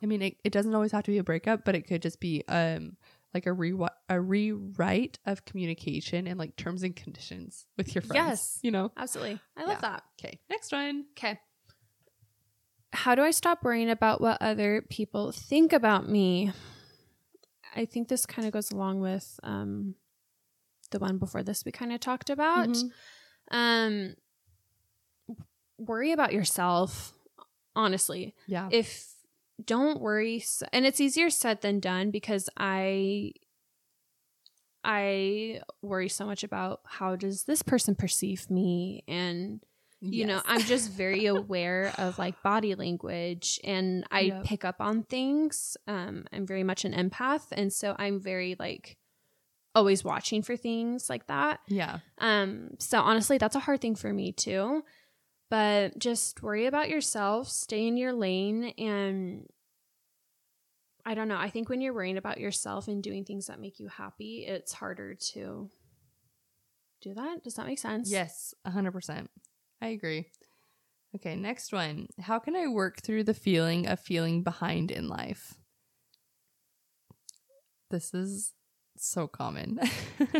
I 0.02 0.06
mean, 0.06 0.22
it, 0.22 0.36
it 0.44 0.52
doesn't 0.52 0.74
always 0.74 0.92
have 0.92 1.04
to 1.04 1.10
be 1.10 1.18
a 1.18 1.24
breakup, 1.24 1.64
but 1.64 1.74
it 1.74 1.82
could 1.86 2.02
just 2.02 2.20
be 2.20 2.42
um 2.48 2.96
like 3.34 3.46
a 3.46 3.52
re 3.52 3.74
a 4.08 4.20
rewrite 4.20 5.18
of 5.26 5.44
communication 5.44 6.26
and 6.26 6.38
like 6.38 6.56
terms 6.56 6.82
and 6.82 6.94
conditions 6.96 7.66
with 7.76 7.94
your 7.94 8.02
friends. 8.02 8.26
Yes. 8.26 8.58
you 8.62 8.70
know. 8.70 8.92
Absolutely. 8.96 9.38
I 9.56 9.60
love 9.64 9.70
Yeah. 9.70 9.80
that. 9.80 10.02
Okay, 10.18 10.40
next 10.48 10.72
one. 10.72 11.04
Okay. 11.18 11.38
How 12.92 13.14
do 13.14 13.22
I 13.22 13.32
stop 13.32 13.62
worrying 13.64 13.90
about 13.90 14.20
what 14.20 14.38
other 14.40 14.82
people 14.88 15.30
think 15.30 15.72
about 15.74 16.08
me? 16.08 16.52
I 17.76 17.84
think 17.84 18.08
this 18.08 18.24
kind 18.24 18.46
of 18.46 18.52
goes 18.52 18.70
along 18.70 19.00
with 19.00 19.38
um, 19.42 19.94
the 20.90 20.98
one 20.98 21.18
before 21.18 21.42
this 21.42 21.64
we 21.66 21.70
kind 21.70 21.92
of 21.92 22.00
talked 22.00 22.30
about. 22.30 22.68
Mhm. 22.70 22.90
Um, 23.50 24.14
worry 25.78 26.12
about 26.12 26.32
yourself, 26.32 27.12
honestly. 27.76 28.34
Yeah, 28.46 28.68
If 28.72 29.06
don't 29.64 30.00
worry, 30.00 30.44
and 30.72 30.86
it's 30.86 31.00
easier 31.00 31.30
said 31.30 31.60
than 31.60 31.80
done 31.80 32.10
because 32.10 32.48
I. 32.56 33.32
I 34.84 35.60
worry 35.82 36.08
so 36.08 36.24
much 36.24 36.44
about 36.44 36.80
how 36.84 37.16
does 37.16 37.44
this 37.44 37.62
person 37.62 37.94
perceive 37.94 38.48
me 38.48 39.02
and 39.08 39.60
you 40.00 40.24
know 40.24 40.40
i'm 40.46 40.62
just 40.62 40.92
very 40.92 41.26
aware 41.36 41.92
of 41.98 42.16
like 42.18 42.40
body 42.44 42.76
language 42.76 43.58
and 43.64 44.04
i 44.12 44.20
Yep. 44.22 44.44
pick 44.44 44.64
up 44.64 44.76
on 44.78 45.02
things 45.02 45.76
um 45.88 46.24
i'm 46.32 46.46
very 46.46 46.62
much 46.62 46.84
an 46.84 46.92
empath 46.94 47.46
and 47.50 47.72
so 47.72 47.96
i'm 47.98 48.20
very 48.20 48.54
like 48.60 48.96
always 49.74 50.04
watching 50.04 50.42
for 50.42 50.56
things 50.56 51.10
like 51.10 51.26
that 51.26 51.58
yeah, 51.66 51.98
um 52.18 52.70
so 52.78 53.00
honestly 53.00 53.36
that's 53.36 53.56
a 53.56 53.60
hard 53.60 53.80
thing 53.80 53.96
for 53.96 54.12
me 54.12 54.30
too 54.30 54.82
but 55.50 55.98
just 55.98 56.42
worry 56.42 56.66
about 56.66 56.88
yourself 56.88 57.48
stay 57.48 57.86
in 57.86 57.96
your 57.96 58.12
lane 58.12 58.72
and 58.78 59.46
i 61.04 61.14
don't 61.14 61.28
know 61.28 61.38
i 61.38 61.48
think 61.48 61.68
when 61.68 61.80
you're 61.80 61.94
worrying 61.94 62.16
about 62.18 62.38
yourself 62.38 62.88
and 62.88 63.02
doing 63.02 63.24
things 63.24 63.46
that 63.46 63.60
make 63.60 63.80
you 63.80 63.88
happy 63.88 64.44
it's 64.46 64.72
harder 64.72 65.14
to 65.14 65.70
do 67.00 67.14
that 67.14 67.42
does 67.44 67.54
that 67.54 67.66
make 67.66 67.78
sense 67.78 68.10
yes, 68.10 68.54
a 68.64 68.70
hundred 68.70 68.92
percent. 68.92 69.30
I 69.80 69.88
agree. 69.88 70.26
Okay, 71.14 71.36
next 71.36 71.72
one. 71.72 72.08
How 72.20 72.38
can 72.38 72.54
I 72.54 72.66
work 72.66 73.00
through 73.00 73.24
the 73.24 73.34
feeling 73.34 73.86
of 73.86 74.00
feeling 74.00 74.42
behind 74.42 74.90
in 74.90 75.08
life? 75.08 75.54
This 77.90 78.12
is 78.12 78.52
so 78.98 79.26
common. 79.26 79.80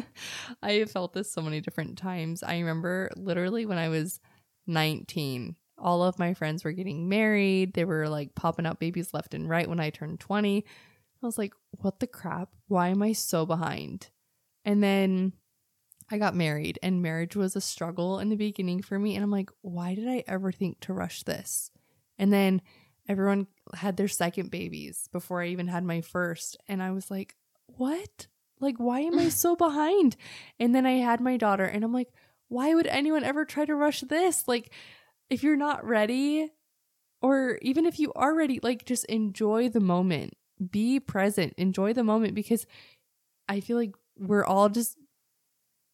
I 0.63 0.73
have 0.73 0.91
felt 0.91 1.15
this 1.15 1.33
so 1.33 1.41
many 1.41 1.61
different 1.61 1.97
times. 1.97 2.43
I 2.43 2.59
remember 2.59 3.11
literally 3.17 3.65
when 3.65 3.79
I 3.79 3.89
was 3.89 4.21
19, 4.69 5.57
all 5.79 6.03
of 6.03 6.19
my 6.19 6.35
friends 6.35 6.65
were 6.65 6.73
getting 6.73 7.09
married. 7.09 7.75
They 7.75 7.85
were 7.85 8.09
like 8.09 8.35
popping 8.35 8.67
out 8.67 8.81
babies 8.81 9.15
left 9.15 9.35
and 9.35 9.49
right 9.49 9.69
when 9.69 9.81
I 9.81 9.91
turned 9.91 10.21
20. 10.21 10.65
I 11.23 11.27
was 11.27 11.39
like, 11.39 11.53
what 11.71 12.01
the 12.01 12.07
crap? 12.07 12.51
Why 12.69 12.89
am 12.89 13.03
I 13.03 13.13
so 13.13 13.45
behind? 13.47 14.11
And 14.65 14.83
then 14.83 15.33
I 16.11 16.19
got 16.19 16.35
married, 16.35 16.79
and 16.83 17.03
marriage 17.03 17.37
was 17.37 17.55
a 17.55 17.61
struggle 17.61 18.19
in 18.19 18.31
the 18.31 18.37
beginning 18.37 18.83
for 18.83 18.99
me. 18.99 19.15
And 19.15 19.23
I'm 19.23 19.31
like, 19.31 19.51
why 19.61 19.95
did 19.95 20.09
I 20.09 20.25
ever 20.27 20.53
think 20.53 20.81
to 20.81 20.95
rush 20.95 21.23
this? 21.23 21.71
And 22.19 22.33
then 22.33 22.63
everyone 23.09 23.47
had 23.75 23.97
their 23.97 24.09
second 24.09 24.51
babies 24.51 25.09
before 25.13 25.43
I 25.43 25.49
even 25.49 25.69
had 25.69 25.85
my 25.85 26.01
first. 26.01 26.57
And 26.67 26.83
I 26.83 26.93
was 26.93 27.11
like, 27.11 27.35
what? 27.67 28.27
Like, 28.61 28.77
why 28.79 29.01
am 29.01 29.19
I 29.19 29.29
so 29.29 29.55
behind? 29.55 30.17
And 30.59 30.75
then 30.75 30.87
I 30.87 30.93
had 30.93 31.21
my 31.21 31.37
daughter, 31.37 31.65
and 31.65 31.85
I'm 31.85 31.93
like, 31.93 32.09
why 32.49 32.75
would 32.75 32.87
anyone 32.87 33.25
ever 33.25 33.45
try 33.45 33.65
to 33.65 33.75
rush 33.75 34.01
this? 34.03 34.47
Like, 34.49 34.73
if 35.31 35.43
you're 35.43 35.57
not 35.57 35.85
ready, 35.85 36.51
or 37.21 37.59
even 37.63 37.85
if 37.87 37.99
you 37.99 38.13
are 38.15 38.35
ready, 38.35 38.61
like, 38.63 38.85
just 38.85 39.05
enjoy 39.07 39.69
the 39.69 39.81
moment, 39.81 40.35
be 40.71 40.99
present, 41.01 41.55
enjoy 41.57 41.93
the 41.93 42.05
moment 42.05 42.35
because 42.35 42.67
I 43.49 43.61
feel 43.61 43.77
like 43.77 43.95
we're 44.19 44.45
all 44.45 44.69
just 44.69 44.97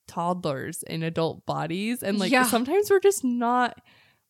toddlers 0.07 0.83
in 0.85 1.03
adult 1.03 1.47
bodies. 1.47 2.03
And 2.03 2.19
like, 2.19 2.31
Yeah. 2.33 2.45
sometimes 2.45 2.91
we're 2.91 3.01
just 3.01 3.25
not 3.25 3.81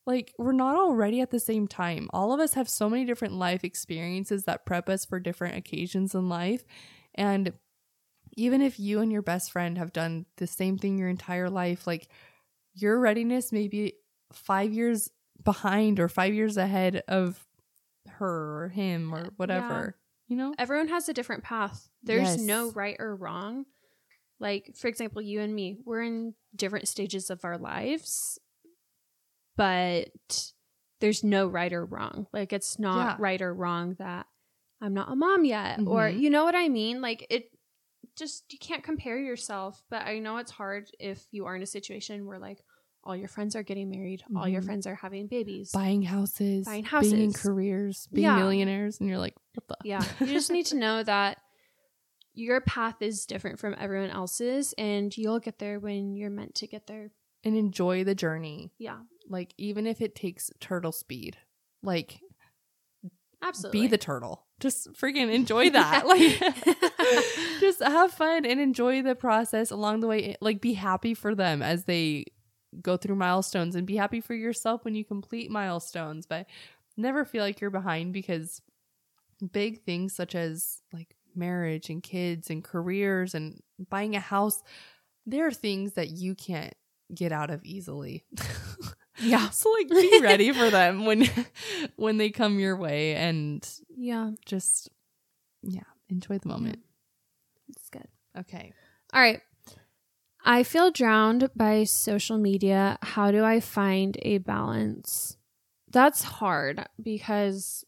like 0.07 0.35
we're 0.39 0.53
not 0.53 0.77
all 0.77 0.95
ready 0.95 1.21
at 1.23 1.31
the 1.31 1.41
same 1.41 1.67
time. 1.67 2.09
All 2.13 2.33
of 2.33 2.39
us 2.41 2.55
have 2.55 2.69
so 2.69 2.91
many 2.91 3.07
different 3.07 3.35
life 3.35 3.65
experiences 3.65 4.45
that 4.45 4.67
prep 4.67 4.89
us 4.89 5.05
for 5.07 5.19
different 5.19 5.57
occasions 5.57 6.15
in 6.15 6.29
life. 6.29 6.63
And 7.15 7.55
even 8.37 8.61
if 8.63 8.79
you 8.81 9.01
and 9.01 9.11
your 9.13 9.23
best 9.23 9.51
friend 9.53 9.79
have 9.79 9.93
done 9.93 10.27
the 10.37 10.47
same 10.47 10.79
thing 10.79 10.99
your 10.99 11.09
entire 11.09 11.51
life, 11.51 11.87
like 11.87 12.09
your 12.75 12.99
readiness 13.01 13.53
may 13.53 13.69
be 13.69 13.95
five 14.33 14.73
years 14.73 15.11
behind 15.43 16.01
or 16.01 16.09
five 16.09 16.35
years 16.35 16.57
ahead 16.57 17.03
of 17.09 17.45
her 18.09 18.65
or 18.65 18.69
him 18.69 19.15
or 19.15 19.27
whatever. 19.37 19.97
You 20.27 20.37
know? 20.37 20.55
everyone 20.59 20.89
has 20.89 21.09
a 21.09 21.13
different 21.13 21.45
path. 21.45 21.89
There's 22.03 22.37
Yes. 22.37 22.41
no 22.41 22.71
right 22.73 22.97
or 22.99 23.15
wrong. 23.15 23.67
Like, 24.41 24.75
for 24.75 24.89
example, 24.89 25.21
you 25.23 25.41
and 25.41 25.55
me, 25.55 25.79
we're 25.85 26.03
in 26.03 26.35
different 26.57 26.89
stages 26.89 27.31
of 27.31 27.45
our 27.45 27.57
lives, 27.59 28.39
but 29.57 30.09
there's 31.01 31.23
no 31.23 31.47
right 31.47 31.73
or 31.73 31.85
wrong. 31.85 32.27
Like, 32.33 32.53
it's 32.53 32.79
not 32.79 32.97
Yeah. 33.07 33.17
right 33.19 33.41
or 33.41 33.55
wrong 33.55 33.95
that 33.99 34.27
I'm 34.81 34.93
not 34.95 35.11
a 35.11 35.17
mom 35.17 35.45
yet, 35.45 35.79
or 35.87 36.09
Mhm. 36.09 36.19
you 36.21 36.31
know 36.31 36.45
what 36.45 36.55
I 36.55 36.69
mean? 36.69 37.01
Like, 37.01 37.27
it 37.31 37.54
just, 38.17 38.45
you 38.53 38.59
can't 38.59 38.83
compare 38.85 39.19
yourself. 39.19 39.83
But 39.91 40.03
I 40.03 40.19
know 40.19 40.37
it's 40.39 40.51
hard 40.51 40.91
if 40.99 41.27
you 41.31 41.47
are 41.47 41.57
in 41.57 41.63
a 41.63 41.67
situation 41.67 42.27
where, 42.27 42.39
like, 42.39 42.59
all 43.03 43.15
your 43.15 43.29
friends 43.29 43.55
are 43.55 43.63
getting 43.63 43.91
married, 43.91 44.23
all 44.35 44.49
your 44.49 44.63
Mhm. 44.63 44.67
friends 44.67 44.87
are 44.87 44.95
having 44.95 45.27
babies. 45.27 45.73
Buying 45.73 46.03
houses, 46.03 46.65
Buying 46.65 46.85
houses 46.85 47.13
being 47.13 47.25
in 47.25 47.33
careers, 47.35 48.07
being 48.13 48.25
Yeah. 48.25 48.37
millionaires, 48.37 48.99
and 48.99 49.09
you're 49.09 49.19
like, 49.19 49.35
what 49.55 49.69
the? 49.69 49.77
Yeah. 49.85 50.03
You 50.21 50.27
just 50.27 50.51
need 50.51 50.65
to 50.67 50.77
know 50.77 51.03
that 51.03 51.39
your 52.33 52.61
path 52.63 53.03
is 53.03 53.27
different 53.27 53.59
from 53.59 53.75
everyone 53.79 54.11
else's 54.11 54.73
and 54.79 55.15
you'll 55.17 55.39
get 55.39 55.59
there 55.59 55.79
when 55.79 56.15
you're 56.17 56.31
meant 56.31 56.55
to 56.57 56.67
get 56.67 56.87
there. 56.87 57.11
and 57.47 57.59
enjoy 57.59 58.03
the 58.03 58.15
journey. 58.15 58.73
Yeah. 58.79 59.01
Like 59.29 59.53
even 59.59 59.87
if 59.87 60.01
it 60.01 60.15
takes 60.15 60.51
turtle 60.61 60.93
speed, 60.93 61.37
like 61.83 62.23
Absolutely. 63.45 63.81
be 63.83 63.87
the 63.87 63.99
turtle. 63.99 64.47
Just 64.61 64.93
freaking 64.95 65.33
enjoy 65.33 65.71
that. 65.71 66.07
like 66.07 66.41
just 67.61 67.83
have 67.83 68.13
fun 68.13 68.45
and 68.45 68.61
enjoy 68.61 69.03
the 69.03 69.15
process 69.15 69.71
along 69.71 70.01
the 70.01 70.07
way. 70.07 70.37
Like 70.41 70.61
be 70.61 70.75
happy 70.75 71.15
for 71.15 71.35
them 71.35 71.63
as 71.63 71.85
they 71.85 72.27
go 72.81 72.97
through 72.97 73.17
milestones 73.17 73.75
and 73.77 73.87
be 73.87 73.97
happy 73.97 74.21
for 74.21 74.35
yourself 74.35 74.85
when 74.85 74.95
you 74.95 75.05
complete 75.05 75.51
milestones, 75.51 76.27
but 76.27 76.47
never 76.97 77.25
feel 77.25 77.43
like 77.43 77.61
you're 77.61 77.71
behind 77.71 78.13
because 78.13 78.61
big 79.53 79.83
things 79.85 80.15
such 80.15 80.35
as 80.35 80.83
like 80.93 81.15
marriage 81.37 81.91
and 81.91 82.03
kids 82.03 82.51
and 82.51 82.65
careers 82.65 83.35
and 83.35 83.61
buying 83.91 84.17
a 84.17 84.21
house, 84.21 84.63
there 85.27 85.47
are 85.47 85.53
things 85.53 85.95
that 85.95 86.11
you 86.11 86.35
can't 86.35 86.75
get 87.15 87.33
out 87.33 87.51
of 87.51 87.65
easily. 87.65 88.25
Yeah. 89.21 89.49
so 89.51 89.71
like 89.71 89.89
be 89.89 90.21
ready 90.23 90.53
for 90.53 90.71
them 90.71 91.05
when 91.07 91.29
when 91.97 92.17
they 92.17 92.31
come 92.31 92.59
your 92.59 92.77
way 92.77 93.15
and 93.15 93.67
Yeah. 93.97 94.31
just 94.47 94.89
yeah, 95.63 95.83
enjoy 96.09 96.39
the 96.39 96.49
moment. 96.49 96.79
It's 97.69 97.89
good. 97.91 98.07
Okay. 98.39 98.73
All 99.13 99.21
right. 99.21 99.41
I 100.45 100.63
feel 100.63 100.91
drowned 100.91 101.49
by 101.57 101.85
social 101.85 102.37
media. 102.37 102.99
How 103.03 103.31
do 103.31 103.43
I 103.45 103.61
find 103.61 104.19
a 104.21 104.39
balance? 104.39 105.39
That's 105.91 106.23
hard 106.25 106.85
because 107.03 107.85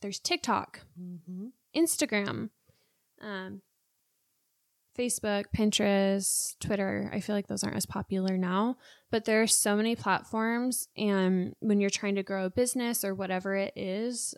there's 0.00 0.20
TikTok, 0.20 0.80
Mm-hmm. 1.00 1.46
Instagram, 1.76 2.50
um, 3.20 3.62
Facebook, 4.96 5.46
Pinterest, 5.56 6.56
Twitter. 6.60 7.10
I 7.12 7.18
feel 7.20 7.34
like 7.34 7.48
those 7.48 7.64
aren't 7.64 7.76
as 7.76 7.86
popular 7.86 8.36
now, 8.36 8.76
but 9.14 9.26
there 9.26 9.40
are 9.40 9.46
so 9.46 9.76
many 9.76 9.94
platforms. 9.94 10.88
And 10.96 11.54
when 11.60 11.80
you're 11.80 11.88
trying 11.88 12.16
to 12.16 12.24
grow 12.24 12.46
a 12.46 12.50
business 12.50 13.04
or 13.04 13.14
whatever 13.14 13.54
it 13.54 13.72
is, 13.76 14.34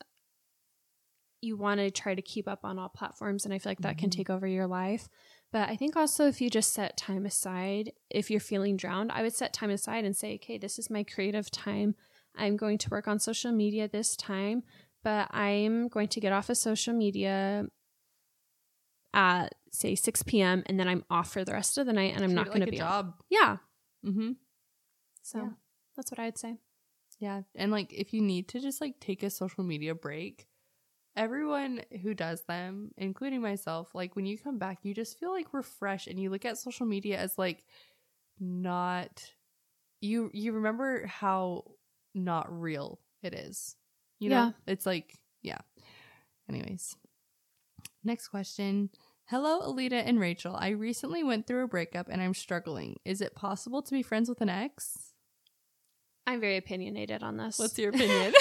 you 1.41 1.57
want 1.57 1.81
to 1.81 1.91
try 1.91 2.15
to 2.15 2.21
keep 2.21 2.47
up 2.47 2.63
on 2.63 2.79
all 2.79 2.91
platforms. 2.91 3.47
And 3.47 3.55
I 3.55 3.59
feel 3.59 3.71
like 3.71 3.81
that 3.81 3.97
can 3.97 4.11
Mhm. 4.11 4.17
take 4.17 4.29
over 4.29 4.47
your 4.47 4.67
life. 4.67 5.09
But 5.51 5.71
I 5.71 5.77
think 5.77 5.97
also 5.97 6.29
if 6.29 6.43
you 6.43 6.51
just 6.51 6.75
set 6.75 6.99
time 6.99 7.25
aside, 7.25 7.95
if 8.11 8.31
you're 8.31 8.39
feeling 8.39 8.77
drowned, 8.77 9.13
I 9.13 9.23
would 9.23 9.33
set 9.33 9.55
time 9.55 9.71
aside 9.71 10.05
and 10.05 10.15
say, 10.15 10.35
okay, 10.35 10.59
this 10.59 10.79
is 10.79 10.91
my 10.91 11.05
creative 11.05 11.51
time. 11.51 11.95
I'm 12.35 12.59
going 12.59 12.77
to 12.77 12.91
work 12.91 13.09
on 13.09 13.19
social 13.19 13.53
media 13.53 13.89
this 13.89 14.15
time, 14.15 14.63
but 15.03 15.35
I'm 15.35 15.89
going 15.89 16.09
to 16.09 16.21
get 16.21 16.35
off 16.35 16.51
of 16.51 16.59
social 16.59 16.93
media 16.93 17.65
at 19.15 19.55
say 19.73 19.95
6 19.95 20.23
p.m. 20.25 20.65
and 20.67 20.79
then 20.79 20.87
I'm 20.87 21.07
off 21.09 21.33
for 21.33 21.47
the 21.47 21.55
rest 21.55 21.79
of 21.79 21.87
the 21.87 21.95
night 21.95 22.15
and 22.15 22.23
I'm 22.23 22.35
not 22.35 22.49
going 22.49 22.61
to 22.61 22.71
be 22.71 22.77
job. 22.77 23.15
Yeah. 23.31 23.57
Mm-hmm. 24.05 24.33
So 25.27 25.41
Yeah. 25.41 25.51
that's 25.97 26.13
what 26.13 26.21
I'd 26.21 26.39
say. 26.39 26.59
Yeah, 27.19 27.43
and 27.55 27.73
like 27.73 27.93
if 27.93 28.13
you 28.13 28.21
need 28.21 28.49
to 28.49 28.61
just 28.61 28.81
like 28.81 29.01
take 29.01 29.23
a 29.25 29.31
social 29.31 29.65
media 29.65 29.95
break, 29.95 30.47
everyone 31.17 31.81
who 32.03 32.15
does 32.15 32.45
them, 32.45 32.93
including 32.97 33.41
myself, 33.41 33.95
like 33.95 34.15
when 34.15 34.27
you 34.27 34.39
come 34.39 34.59
back, 34.59 34.79
you 34.85 34.95
just 34.95 35.19
feel 35.19 35.33
like 35.33 35.53
refreshed, 35.53 36.07
and 36.07 36.21
you 36.21 36.31
look 36.31 36.45
at 36.45 36.59
social 36.59 36.87
media 36.87 37.19
as 37.19 37.39
like 37.39 37.65
not 38.39 39.33
you. 40.01 40.31
You 40.33 40.53
remember 40.53 41.07
how 41.07 41.65
not 42.15 42.47
real 42.61 43.01
it 43.23 43.35
is. 43.35 43.77
You 44.21 44.29
know, 44.31 44.37
Yeah. 44.37 44.53
it's 44.69 44.87
like 44.87 45.19
yeah. 45.43 45.59
Anyways, 46.49 46.95
next 48.05 48.29
question. 48.29 48.91
Hello, 49.25 49.61
Alita 49.63 50.01
and 50.07 50.21
Rachel. 50.21 50.55
I 50.55 50.69
recently 50.69 51.25
went 51.25 51.47
through 51.49 51.65
a 51.65 51.69
breakup 51.69 52.09
and 52.09 52.23
I'm 52.23 52.35
struggling. 52.35 53.01
Is 53.05 53.21
it 53.21 53.35
possible 53.35 53.83
to 53.83 53.91
be 53.91 54.03
friends 54.03 54.29
with 54.29 54.41
an 54.41 54.49
ex? 54.51 55.06
I'm 56.27 56.41
very 56.41 56.57
opinionated 56.57 57.23
on 57.23 57.37
this. 57.37 57.59
What's 57.59 57.79
your 57.79 57.91
opinion? 57.91 58.33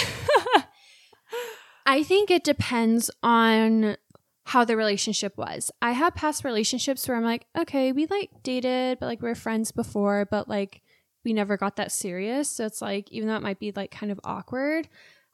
I 1.86 2.04
think 2.04 2.32
it 2.32 2.44
depends 2.44 3.12
on 3.22 3.98
how 4.46 4.64
the 4.64 4.78
relationship 4.78 5.38
was. 5.38 5.72
I 5.82 5.92
have 5.92 6.16
past 6.16 6.44
relationships 6.44 7.08
where 7.08 7.18
I'm 7.18 7.24
like, 7.24 7.46
okay, 7.58 7.92
we 7.92 8.06
like 8.08 8.30
dated, 8.44 9.00
but 9.00 9.08
like 9.08 9.22
we 9.22 9.30
are 9.30 9.36
friends 9.36 9.72
before, 9.72 10.28
but 10.30 10.48
like 10.48 10.82
we 11.24 11.34
never 11.34 11.58
got 11.58 11.76
that 11.78 11.92
serious. 11.92 12.50
So 12.50 12.66
it's 12.66 12.82
like, 12.82 13.12
even 13.12 13.28
though 13.28 13.36
it 13.36 13.42
might 13.42 13.60
be 13.60 13.72
like 13.76 13.92
kind 13.92 14.12
of 14.12 14.20
awkward, 14.24 14.88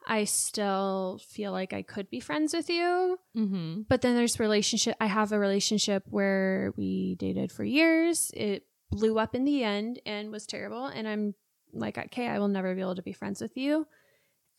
I 0.06 0.24
still 0.24 1.20
feel 1.28 1.52
like 1.52 1.72
I 1.72 1.82
could 1.82 2.10
be 2.10 2.20
friends 2.20 2.54
with 2.54 2.68
you. 2.68 3.18
mm-hmm. 3.36 3.82
But 3.88 4.00
then 4.00 4.16
there's 4.16 4.40
relationship. 4.40 4.96
I 5.00 5.06
have 5.06 5.32
a 5.32 5.38
relationship 5.38 6.04
where 6.08 6.72
we 6.76 7.14
dated 7.16 7.52
for 7.52 7.64
years. 7.64 8.30
It 8.34 8.66
blew 8.90 9.18
up 9.18 9.34
in 9.34 9.44
the 9.44 9.62
end 9.62 10.00
and 10.04 10.30
was 10.30 10.46
terrible. 10.46 10.86
And 10.86 11.06
I'm 11.06 11.34
like, 11.72 11.98
okay, 11.98 12.28
I 12.28 12.38
will 12.38 12.48
never 12.48 12.74
be 12.74 12.80
able 12.80 12.94
to 12.96 13.02
be 13.02 13.12
friends 13.12 13.40
with 13.40 13.56
you. 13.56 13.86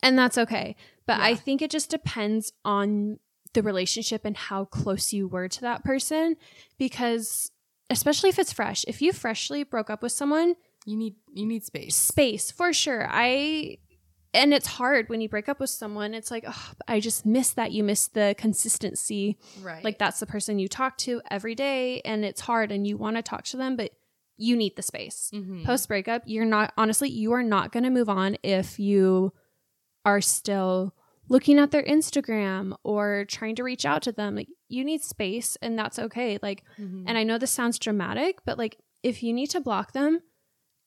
And 0.02 0.18
that's 0.18 0.36
okay. 0.38 0.76
But 1.06 1.20
I 1.20 1.34
think 1.34 1.62
it 1.62 1.70
just 1.70 1.88
depends 1.90 2.52
on 2.64 3.18
the 3.54 3.62
relationship 3.62 4.24
and 4.24 4.36
how 4.36 4.64
close 4.66 5.12
you 5.12 5.28
were 5.28 5.48
to 5.48 5.60
that 5.62 5.84
person. 5.84 6.36
Because 6.78 7.50
especially 7.90 8.28
if 8.30 8.38
it's 8.38 8.52
fresh, 8.52 8.84
if 8.88 9.00
you 9.00 9.12
freshly 9.12 9.62
broke 9.64 9.90
up 9.90 10.02
with 10.02 10.12
someone, 10.12 10.54
You 10.86 10.96
need 10.96 11.14
you 11.32 11.46
need 11.46 11.64
space. 11.64 11.96
space 11.96 12.50
for 12.50 12.72
sure. 12.72 13.06
I 13.08 13.78
and 14.34 14.52
it's 14.52 14.66
hard 14.66 15.08
when 15.08 15.20
you 15.20 15.28
break 15.28 15.48
up 15.48 15.60
with 15.60 15.70
someone. 15.70 16.12
It's 16.12 16.30
like, 16.30 16.44
oh, 16.46 16.72
I 16.88 16.98
just 16.98 17.24
miss 17.24 17.52
that. 17.52 17.70
You 17.70 17.84
miss 17.84 18.08
the 18.08 18.34
consistency 18.36 19.38
Right. 19.62 19.84
like 19.84 19.98
that's 19.98 20.18
the 20.20 20.26
person 20.26 20.58
you 20.58 20.68
talk 20.68 20.98
to 20.98 21.22
every 21.30 21.54
day 21.54 22.00
and 22.04 22.24
it's 22.24 22.40
hard 22.40 22.72
and 22.72 22.86
you 22.86 22.96
want 22.96 23.16
to 23.16 23.22
talk 23.22 23.44
to 23.44 23.56
them 23.56 23.76
but 23.76 23.92
you 24.36 24.56
need 24.56 24.74
the 24.76 24.82
space 24.82 25.30
mm-hmm. 25.32 25.64
post 25.64 25.88
breakup 25.88 26.22
you're 26.26 26.44
not 26.44 26.72
honestly 26.76 27.08
you 27.08 27.32
are 27.32 27.42
not 27.42 27.72
going 27.72 27.84
to 27.84 27.90
move 27.90 28.08
on 28.08 28.36
if 28.42 28.78
you 28.78 29.32
are 30.04 30.20
still 30.20 30.94
looking 31.28 31.58
at 31.58 31.70
their 31.70 31.84
instagram 31.84 32.74
or 32.82 33.24
trying 33.28 33.54
to 33.54 33.62
reach 33.62 33.84
out 33.86 34.02
to 34.02 34.12
them 34.12 34.34
like 34.34 34.48
you 34.68 34.84
need 34.84 35.02
space 35.02 35.56
and 35.62 35.78
that's 35.78 35.98
okay 35.98 36.38
like 36.42 36.62
Mm-hmm. 36.78 37.04
and 37.06 37.16
i 37.16 37.22
know 37.22 37.38
this 37.38 37.50
sounds 37.50 37.78
dramatic 37.78 38.38
but 38.44 38.58
like 38.58 38.78
if 39.02 39.22
you 39.22 39.32
need 39.32 39.50
to 39.50 39.60
block 39.60 39.92
them 39.92 40.20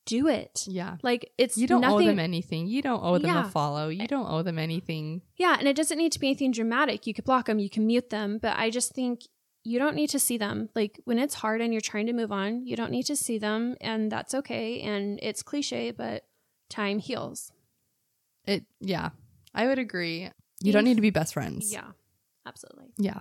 do 0.05 0.27
it 0.27 0.65
yeah. 0.67 0.95
like 1.03 1.31
it's 1.37 1.57
You 1.57 1.67
don't 1.67 1.81
nothing 1.81 2.07
owe 2.07 2.11
them 2.11 2.19
anything. 2.19 2.67
You 2.67 2.81
don't 2.81 3.03
owe 3.03 3.17
them 3.17 3.29
Yeah. 3.29 3.45
a 3.45 3.49
follow. 3.49 3.89
You 3.89 4.07
don't 4.07 4.25
owe 4.31 4.41
them 4.41 4.57
anything. 4.57 5.21
Yeah, 5.35 5.57
and 5.59 5.67
it 5.67 5.75
doesn't 5.75 5.97
need 5.97 6.13
to 6.13 6.19
be 6.19 6.27
anything 6.27 6.53
dramatic. 6.53 7.05
You 7.05 7.13
could 7.13 7.25
block 7.25 7.47
them, 7.47 7.59
you 7.59 7.69
can 7.69 7.85
mute 7.85 8.09
them, 8.09 8.39
but 8.41 8.55
I 8.57 8.69
just 8.69 8.93
think 8.93 9.23
you 9.67 9.79
don't 9.79 9.95
need 9.95 10.09
to 10.11 10.19
see 10.19 10.37
them. 10.37 10.69
Like 10.75 10.99
when 11.03 11.19
it's 11.19 11.35
hard 11.35 11.59
and 11.61 11.73
you're 11.73 11.81
trying 11.91 12.07
to 12.07 12.13
move 12.13 12.31
on, 12.31 12.65
you 12.65 12.75
don't 12.75 12.91
need 12.91 13.03
to 13.07 13.15
see 13.15 13.37
them, 13.37 13.75
and 13.81 14.11
that's 14.11 14.33
okay. 14.33 14.81
And 14.81 15.19
it's 15.21 15.43
cliche, 15.43 15.91
but 15.91 16.23
time 16.69 16.99
heals. 16.99 17.51
It 18.45 18.65
yeah. 18.79 19.09
I 19.53 19.67
would 19.67 19.79
agree. 19.79 20.29
You 20.61 20.71
don't 20.71 20.83
need 20.85 20.95
to 20.95 21.01
be 21.01 21.09
best 21.09 21.33
friends. 21.33 21.71
Yeah, 21.73 21.89
absolutely. 22.45 22.87
Yeah. 22.97 23.19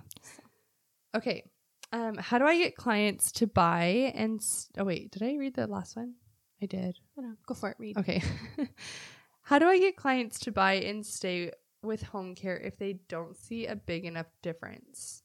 Okay. 1.15 1.43
Um 1.91 2.15
how 2.17 2.37
do 2.37 2.45
I 2.45 2.57
get 2.57 2.75
clients 2.75 3.31
to 3.33 3.47
buy 3.47 4.11
and 4.15 4.39
s- 4.39 4.69
Oh 4.77 4.83
wait, 4.85 5.11
did 5.11 5.23
I 5.23 5.35
read 5.35 5.55
the 5.55 5.67
last 5.67 5.95
one? 5.95 6.15
I 6.61 6.65
did. 6.65 6.95
I 7.17 7.21
don't 7.21 7.29
know. 7.31 7.35
Go 7.45 7.53
for 7.53 7.69
it, 7.69 7.77
Reed. 7.79 7.97
Okay. 7.97 8.21
How 9.43 9.59
do 9.59 9.67
I 9.67 9.79
get 9.79 9.95
clients 9.95 10.39
to 10.41 10.51
buy 10.51 10.73
and 10.73 11.05
stay 11.05 11.51
with 11.83 12.01
home 12.03 12.35
care 12.35 12.57
if 12.57 12.77
they 12.77 12.93
don't 13.07 13.37
see 13.37 13.65
a 13.67 13.75
big 13.75 14.05
enough 14.05 14.27
difference? 14.41 15.23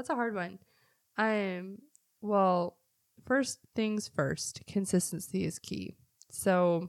That's 0.00 0.08
a 0.08 0.14
hard 0.14 0.34
one. 0.34 0.58
Um 1.18 1.76
well, 2.22 2.78
first 3.26 3.58
things 3.76 4.08
first, 4.08 4.62
consistency 4.66 5.44
is 5.44 5.58
key. 5.58 5.94
So 6.30 6.88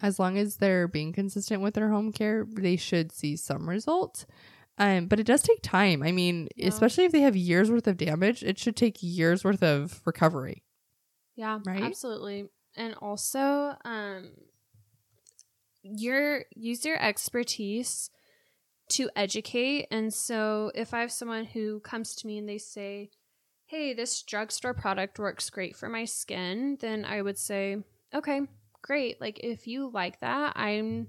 as 0.00 0.20
long 0.20 0.38
as 0.38 0.58
they're 0.58 0.86
being 0.86 1.12
consistent 1.12 1.60
with 1.60 1.74
their 1.74 1.88
home 1.88 2.12
care, 2.12 2.46
they 2.48 2.76
should 2.76 3.10
see 3.10 3.34
some 3.34 3.68
results. 3.68 4.26
Um, 4.78 5.06
but 5.08 5.18
it 5.18 5.26
does 5.26 5.42
take 5.42 5.60
time. 5.60 6.04
I 6.04 6.12
mean, 6.12 6.46
Yeah. 6.54 6.68
especially 6.68 7.04
if 7.04 7.10
they 7.10 7.22
have 7.22 7.34
years 7.34 7.68
worth 7.68 7.88
of 7.88 7.96
damage, 7.96 8.44
it 8.44 8.60
should 8.60 8.76
take 8.76 8.98
years 9.02 9.42
worth 9.42 9.64
of 9.64 10.00
recovery. 10.04 10.62
Yeah, 11.34 11.58
Right? 11.66 11.82
absolutely. 11.82 12.48
And 12.76 12.94
also, 12.94 13.76
um, 13.84 14.30
your 15.82 16.44
use 16.54 16.84
your 16.84 17.00
expertise 17.02 18.10
to 18.90 19.10
educate. 19.16 19.86
And 19.90 20.12
so, 20.12 20.70
if 20.74 20.94
I 20.94 21.00
have 21.00 21.12
someone 21.12 21.44
who 21.44 21.80
comes 21.80 22.14
to 22.16 22.26
me 22.26 22.38
and 22.38 22.48
they 22.48 22.58
say, 22.58 23.10
hey, 23.66 23.92
this 23.92 24.22
drugstore 24.22 24.74
product 24.74 25.18
works 25.18 25.50
great 25.50 25.76
for 25.76 25.88
my 25.88 26.04
skin, 26.04 26.78
then 26.80 27.04
I 27.04 27.20
would 27.20 27.38
say, 27.38 27.76
okay, 28.14 28.40
great. 28.82 29.20
Like, 29.20 29.40
if 29.40 29.66
you 29.66 29.90
like 29.92 30.20
that, 30.20 30.54
I'm 30.56 31.08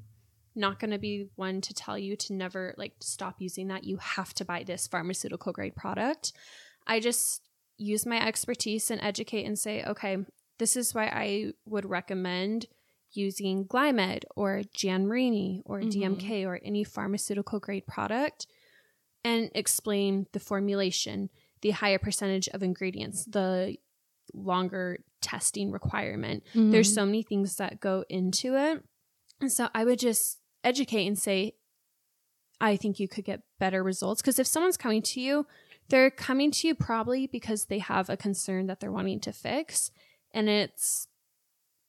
not 0.56 0.80
going 0.80 0.92
to 0.92 0.98
be 0.98 1.30
one 1.36 1.62
to 1.62 1.74
tell 1.74 1.98
you 1.98 2.16
to 2.18 2.34
never 2.34 2.74
like 2.78 2.94
stop 3.00 3.36
using 3.40 3.70
that. 3.70 3.86
You 3.86 3.98
have 3.98 4.34
to 4.36 4.46
buy 4.46 4.64
this 4.64 4.88
pharmaceutical 4.88 5.54
grade 5.54 5.76
product. 5.76 6.34
I 6.86 7.00
just 7.00 7.42
use 7.78 8.06
my 8.06 8.26
expertise 8.26 8.92
and 8.92 9.02
educate 9.02 9.46
and 9.46 9.58
say, 9.58 9.84
okay, 9.86 10.18
this 10.58 10.76
is 10.76 10.94
why 10.94 11.06
I 11.06 11.54
would 11.66 11.90
recommend 11.90 12.66
using 13.12 13.66
Glymed 13.66 14.24
or 14.36 14.62
Jan 14.74 15.08
Marini 15.08 15.62
or 15.66 15.82
Mhm. 15.82 15.92
DMK 15.92 16.46
or 16.46 16.60
any 16.64 16.84
pharmaceutical 16.84 17.60
grade 17.60 17.88
product 17.88 18.48
and 19.24 19.52
explain 19.54 20.28
the 20.32 20.40
formulation, 20.40 21.30
the 21.62 21.72
higher 21.72 22.00
percentage 22.00 22.48
of 22.50 22.64
ingredients, 22.64 23.26
the 23.26 23.78
longer 24.34 25.04
testing 25.22 25.72
requirement. 25.72 26.44
There's 26.54 26.94
so 26.94 27.06
many 27.06 27.24
things 27.24 27.56
that 27.58 27.80
go 27.80 28.06
into 28.10 28.56
it. 28.56 28.84
And 29.42 29.52
so 29.52 29.70
I 29.74 29.84
would 29.86 30.00
just 30.00 30.40
educate 30.64 31.08
and 31.08 31.18
say, 31.18 31.56
I 32.62 32.78
think 32.78 33.00
you 33.00 33.08
could 33.08 33.26
get 33.26 33.42
better 33.58 33.84
results. 33.84 34.22
Because 34.22 34.40
if 34.40 34.48
someone's 34.48 34.78
coming 34.78 35.02
to 35.02 35.20
you, 35.20 35.48
they're 35.90 36.12
coming 36.12 36.52
to 36.52 36.68
you 36.68 36.76
probably 36.76 37.26
because 37.26 37.66
they 37.66 37.80
have 37.80 38.10
a 38.10 38.16
concern 38.18 38.68
that 38.68 38.80
they're 38.80 38.92
wanting 38.92 39.20
to 39.22 39.34
fix. 39.34 39.92
And 40.32 40.48
it's 40.48 41.08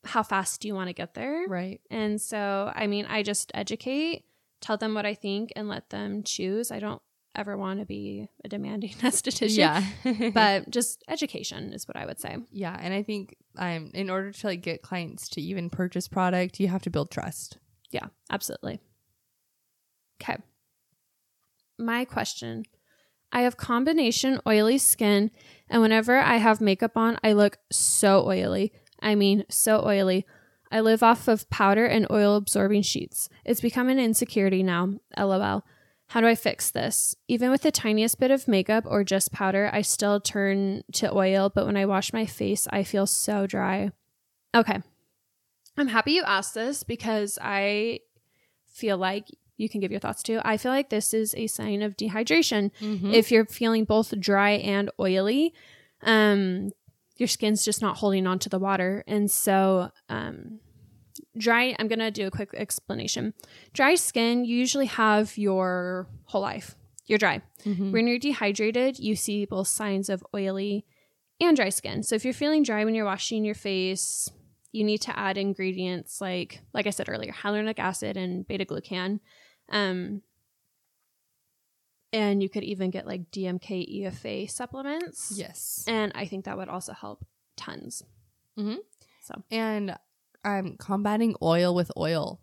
how 0.05 0.23
fast 0.23 0.61
do 0.61 0.69
you 0.69 0.75
want 0.75 0.89
to 0.89 0.95
get 0.95 1.15
there? 1.15 1.47
right. 1.49 1.81
And 1.91 2.21
so, 2.21 2.73
I 2.75 2.87
mean, 2.87 3.07
I 3.07 3.23
just 3.23 3.51
educate, 3.55 4.25
tell 4.61 4.77
them 4.77 4.95
what 4.95 5.07
I 5.07 5.15
think, 5.15 5.53
and 5.57 5.69
let 5.69 5.91
them 5.91 6.23
choose. 6.23 6.71
I 6.71 6.79
don't 6.79 7.03
ever 7.35 7.57
want 7.57 7.79
to 7.81 7.87
be 7.87 8.29
a 8.45 8.49
demanding 8.49 8.91
esthetician. 9.03 9.57
Yeah. 9.57 10.31
But 10.35 10.71
just 10.71 11.05
education 11.09 11.73
is 11.73 11.87
what 11.87 11.97
I 11.97 12.07
would 12.07 12.19
say. 12.21 12.37
yeah, 12.51 12.77
and 12.81 12.93
I 12.93 13.03
think 13.03 13.37
um 13.57 13.91
in 13.95 14.11
order 14.11 14.33
to 14.33 14.47
like 14.47 14.63
get 14.63 14.83
clients 14.83 15.29
to 15.31 15.41
even 15.41 15.71
purchase 15.71 16.09
product, 16.09 16.61
you 16.61 16.69
have 16.69 16.83
to 16.83 16.91
build 16.91 17.11
trust. 17.11 17.59
Yeah, 17.91 18.07
absolutely. 18.31 18.81
Okay. 20.23 20.37
My 21.79 22.05
question 22.05 22.65
I 23.33 23.43
have 23.43 23.57
combination 23.57 24.41
oily 24.47 24.79
skin, 24.79 25.31
and 25.69 25.81
whenever 25.83 26.19
I 26.19 26.37
have 26.37 26.61
makeup 26.61 26.97
on, 26.97 27.19
I 27.23 27.33
look 27.33 27.59
so 27.71 28.27
oily. 28.27 28.73
I 29.03 29.15
mean, 29.15 29.45
so 29.49 29.85
oily. 29.85 30.27
I 30.71 30.81
live 30.81 31.03
off 31.03 31.27
of 31.27 31.51
powder 31.51 31.85
and 31.85 32.07
oil 32.11 32.37
absorbing 32.37 32.83
sheets. 32.83 33.29
It's 33.45 33.61
become 33.61 33.89
an 33.89 33.99
insecurity 33.99 34.63
now. 34.63 34.95
LOL. 35.19 35.65
How 36.09 36.21
do 36.21 36.27
I 36.27 36.35
fix 36.35 36.71
this? 36.71 37.15
Even 37.29 37.51
with 37.51 37.63
the 37.63 37.71
tiniest 37.71 38.19
bit 38.19 38.31
of 38.31 38.49
makeup 38.49 38.85
or 38.87 39.05
just 39.05 39.33
powder, 39.33 39.71
I 39.73 39.83
still 39.83 40.21
turn 40.21 40.83
to 40.95 41.13
oil, 41.13 41.51
but 41.55 41.67
when 41.67 41.77
I 41.77 41.87
wash 41.87 42.13
my 42.13 42.27
face, 42.27 42.67
I 42.71 42.83
feel 42.83 43.07
so 43.07 43.47
dry. 43.47 43.91
Okay. 44.55 44.81
I'm 45.77 45.89
happy 45.89 46.13
you 46.13 46.25
asked 46.25 46.55
this 46.55 46.83
because 46.83 47.39
I 47.41 48.01
feel 48.67 48.99
like 48.99 49.27
you 49.57 49.69
can 49.69 49.81
give 49.81 49.91
your 49.91 50.01
thoughts 50.01 50.23
too. 50.23 50.41
I 50.45 50.57
feel 50.57 50.73
like 50.73 50.91
this 50.91 51.15
is 51.15 51.35
a 51.37 51.47
sign 51.47 51.83
of 51.83 51.97
dehydration. 51.97 52.71
If 53.15 53.31
you're 53.31 53.47
feeling 53.47 53.85
both 53.85 54.19
dry 54.19 54.53
and 54.53 54.91
oily, 54.99 55.55
um, 56.03 56.71
your 57.21 57.29
skin's 57.29 57.65
just 57.65 57.81
not 57.83 57.99
holding 57.99 58.27
on 58.27 58.39
to 58.41 58.49
the 58.49 58.59
water. 58.59 59.05
And 59.07 59.31
so, 59.31 59.91
um, 60.09 60.59
dry, 61.37 61.77
I'm 61.79 61.87
going 61.89 61.99
to 62.01 62.11
do 62.11 62.27
a 62.27 62.31
quick 62.31 62.51
explanation. 62.55 63.35
Dry 63.73 63.95
skin, 63.95 64.45
you 64.45 64.57
usually 64.57 64.87
have 64.87 65.37
your 65.39 66.09
whole 66.25 66.41
life. 66.43 66.77
You're 67.07 67.19
dry. 67.19 67.43
Mhm. 67.65 67.93
When 67.93 68.07
you're 68.07 68.19
dehydrated, 68.19 68.99
you 68.99 69.17
see 69.17 69.45
both 69.45 69.69
signs 69.69 70.09
of 70.09 70.25
oily 70.35 70.87
and 71.41 71.57
dry 71.57 71.69
skin. 71.71 72.03
So 72.03 72.15
if 72.15 72.25
you're 72.25 72.35
feeling 72.35 72.63
dry 72.63 72.85
when 72.85 72.95
you're 72.95 73.05
washing 73.05 73.45
your 73.45 73.55
face, 73.55 74.31
you 74.73 74.85
need 74.85 74.99
to 75.03 75.19
add 75.19 75.37
ingredients 75.37 76.21
like 76.21 76.61
like 76.73 76.87
I 76.87 76.91
said 76.91 77.09
earlier, 77.09 77.33
hyaluronic 77.33 77.79
acid 77.81 78.17
and 78.17 78.47
beta 78.47 78.65
glucan. 78.65 79.19
Um 79.69 80.23
and 82.13 82.43
you 82.43 82.49
could 82.49 82.65
even 82.65 82.91
get 82.91 83.07
like 83.07 83.31
DMK 83.31 84.03
EFA 84.03 84.51
supplements. 84.51 85.33
Yes. 85.35 85.85
And 85.87 86.13
I 86.15 86.27
think 86.27 86.45
that 86.47 86.57
would 86.57 86.69
also 86.69 86.93
help 86.93 87.25
tons. 87.57 88.03
So 88.59 89.43
and 89.51 89.97
um 90.45 90.77
combating 90.79 91.35
oil 91.43 91.75
with 91.75 91.91
oil 91.97 92.41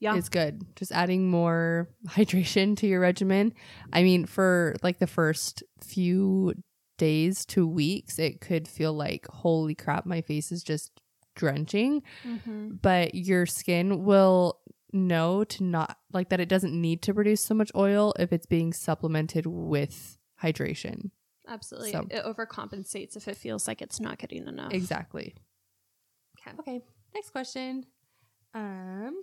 Yeah. 0.00 0.14
is 0.16 0.28
good. 0.28 0.62
Just 0.76 0.92
adding 0.92 1.28
more 1.30 1.88
hydration 2.08 2.76
to 2.78 2.86
your 2.86 3.00
regimen. 3.00 3.52
I 3.92 4.02
mean, 4.02 4.24
for 4.26 4.74
like 4.82 4.98
the 4.98 5.06
first 5.06 5.62
few 5.82 6.54
days 6.96 7.44
to 7.46 7.66
weeks, 7.66 8.18
it 8.18 8.40
could 8.40 8.66
feel 8.66 8.92
like, 8.92 9.26
holy 9.28 9.74
crap, 9.74 10.04
my 10.06 10.20
face 10.20 10.50
is 10.52 10.62
just 10.62 10.90
drenching. 11.36 12.02
mm-hmm. 12.26 12.70
But 12.82 13.14
your 13.14 13.46
skin 13.46 14.04
will 14.04 14.58
know 14.92 15.44
to 15.44 15.64
not 15.64 15.98
like 16.12 16.28
that 16.30 16.40
it 16.40 16.48
doesn't 16.48 16.72
need 16.78 17.02
to 17.02 17.14
produce 17.14 17.44
so 17.44 17.54
much 17.54 17.70
oil 17.74 18.14
if 18.18 18.32
it's 18.32 18.46
being 18.46 18.72
supplemented 18.72 19.46
with 19.46 20.18
hydration. 20.42 21.10
Absolutely. 21.46 21.92
So- 21.92 22.06
It 22.10 22.24
overcompensates 22.24 23.16
if 23.16 23.26
it 23.28 23.36
feels 23.36 23.66
like 23.68 23.80
it's 23.82 24.00
not 24.00 24.18
getting 24.18 24.46
enough. 24.46 24.72
Exactly. 24.72 25.34
Okay. 26.46 26.56
Okay. 26.60 26.84
Next 27.14 27.30
question. 27.30 27.84
Um 28.54 29.20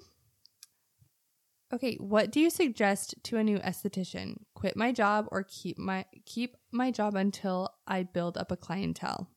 Okay, 1.74 1.95
what 1.95 2.32
do 2.32 2.39
you 2.39 2.49
suggest 2.51 3.16
to 3.24 3.38
a 3.38 3.43
new 3.43 3.57
esthetician? 3.57 4.36
Quit 4.53 4.78
my 4.78 4.91
job 4.91 5.28
or 5.32 5.43
keep 5.43 5.78
my 5.80 6.05
keep 6.26 6.55
my 6.72 6.91
job 6.91 7.16
until 7.16 7.70
I 7.88 8.03
build 8.03 8.38
up 8.38 8.51
a 8.51 8.55
clientele? 8.57 9.30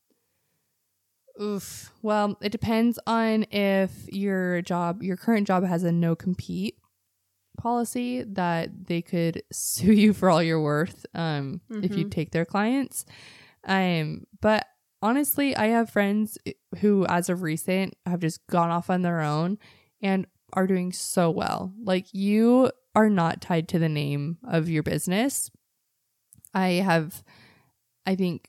Oof. 1.40 1.92
Well, 2.02 2.36
it 2.42 2.50
depends 2.50 2.98
on 3.06 3.44
if 3.52 3.92
your 4.12 4.60
job, 4.62 5.02
your 5.02 5.16
current 5.16 5.46
job 5.46 5.64
has 5.64 5.84
a 5.84 5.92
no 5.92 6.16
compete 6.16 6.76
policy 7.56 8.22
that 8.22 8.86
they 8.86 9.02
could 9.02 9.42
sue 9.52 9.92
you 9.92 10.12
for 10.12 10.30
all 10.30 10.42
you're 10.42 10.60
worth 10.62 11.04
um 11.14 11.60
if 11.82 11.96
you 11.96 12.04
Mhm. 12.04 12.10
take 12.10 12.30
their 12.30 12.44
clients. 12.44 13.04
Um 13.64 14.26
but 14.40 14.66
honestly, 15.02 15.56
I 15.56 15.66
have 15.66 15.90
friends 15.90 16.38
who 16.80 17.04
as 17.06 17.28
of 17.28 17.42
recent 17.42 17.94
have 18.06 18.20
just 18.20 18.46
gone 18.48 18.70
off 18.70 18.90
on 18.90 19.02
their 19.02 19.20
own 19.20 19.58
and 20.00 20.26
are 20.52 20.66
doing 20.66 20.92
so 20.92 21.30
well. 21.30 21.72
Like 21.82 22.06
you 22.14 22.70
are 22.94 23.10
not 23.10 23.40
tied 23.40 23.68
to 23.68 23.78
the 23.78 23.88
name 23.88 24.38
of 24.44 24.68
your 24.68 24.82
business. 24.82 25.50
I 26.54 26.68
have 26.84 27.22
I 28.06 28.14
think 28.14 28.48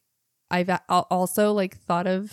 I've 0.51 0.69
also 0.89 1.51
like 1.53 1.77
thought 1.77 2.07
of 2.07 2.31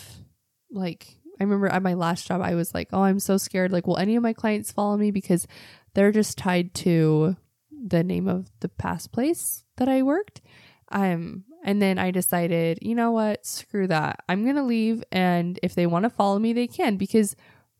like 0.71 1.17
I 1.39 1.43
remember 1.43 1.67
at 1.67 1.83
my 1.83 1.93
last 1.93 2.27
job 2.27 2.41
I 2.41 2.55
was 2.55 2.73
like, 2.73 2.89
"Oh, 2.93 3.03
I'm 3.03 3.19
so 3.19 3.37
scared 3.37 3.71
like 3.71 3.87
will 3.87 3.97
any 3.97 4.15
of 4.15 4.23
my 4.23 4.33
clients 4.33 4.71
follow 4.71 4.97
me 4.97 5.11
because 5.11 5.47
they're 5.93 6.11
just 6.11 6.37
tied 6.37 6.73
to 6.75 7.35
the 7.71 8.03
name 8.03 8.27
of 8.27 8.49
the 8.59 8.69
past 8.69 9.11
place 9.11 9.63
that 9.77 9.87
I 9.87 10.01
worked." 10.03 10.41
Um 10.89 11.43
and 11.63 11.81
then 11.81 11.97
I 11.99 12.11
decided, 12.11 12.79
you 12.81 12.95
know 12.95 13.11
what? 13.11 13.45
Screw 13.45 13.87
that. 13.87 14.21
I'm 14.29 14.43
going 14.43 14.55
to 14.55 14.63
leave 14.63 15.03
and 15.11 15.59
if 15.61 15.75
they 15.75 15.85
want 15.85 16.03
to 16.03 16.09
follow 16.09 16.39
me, 16.39 16.53
they 16.53 16.67
can 16.67 16.95
because 16.95 17.35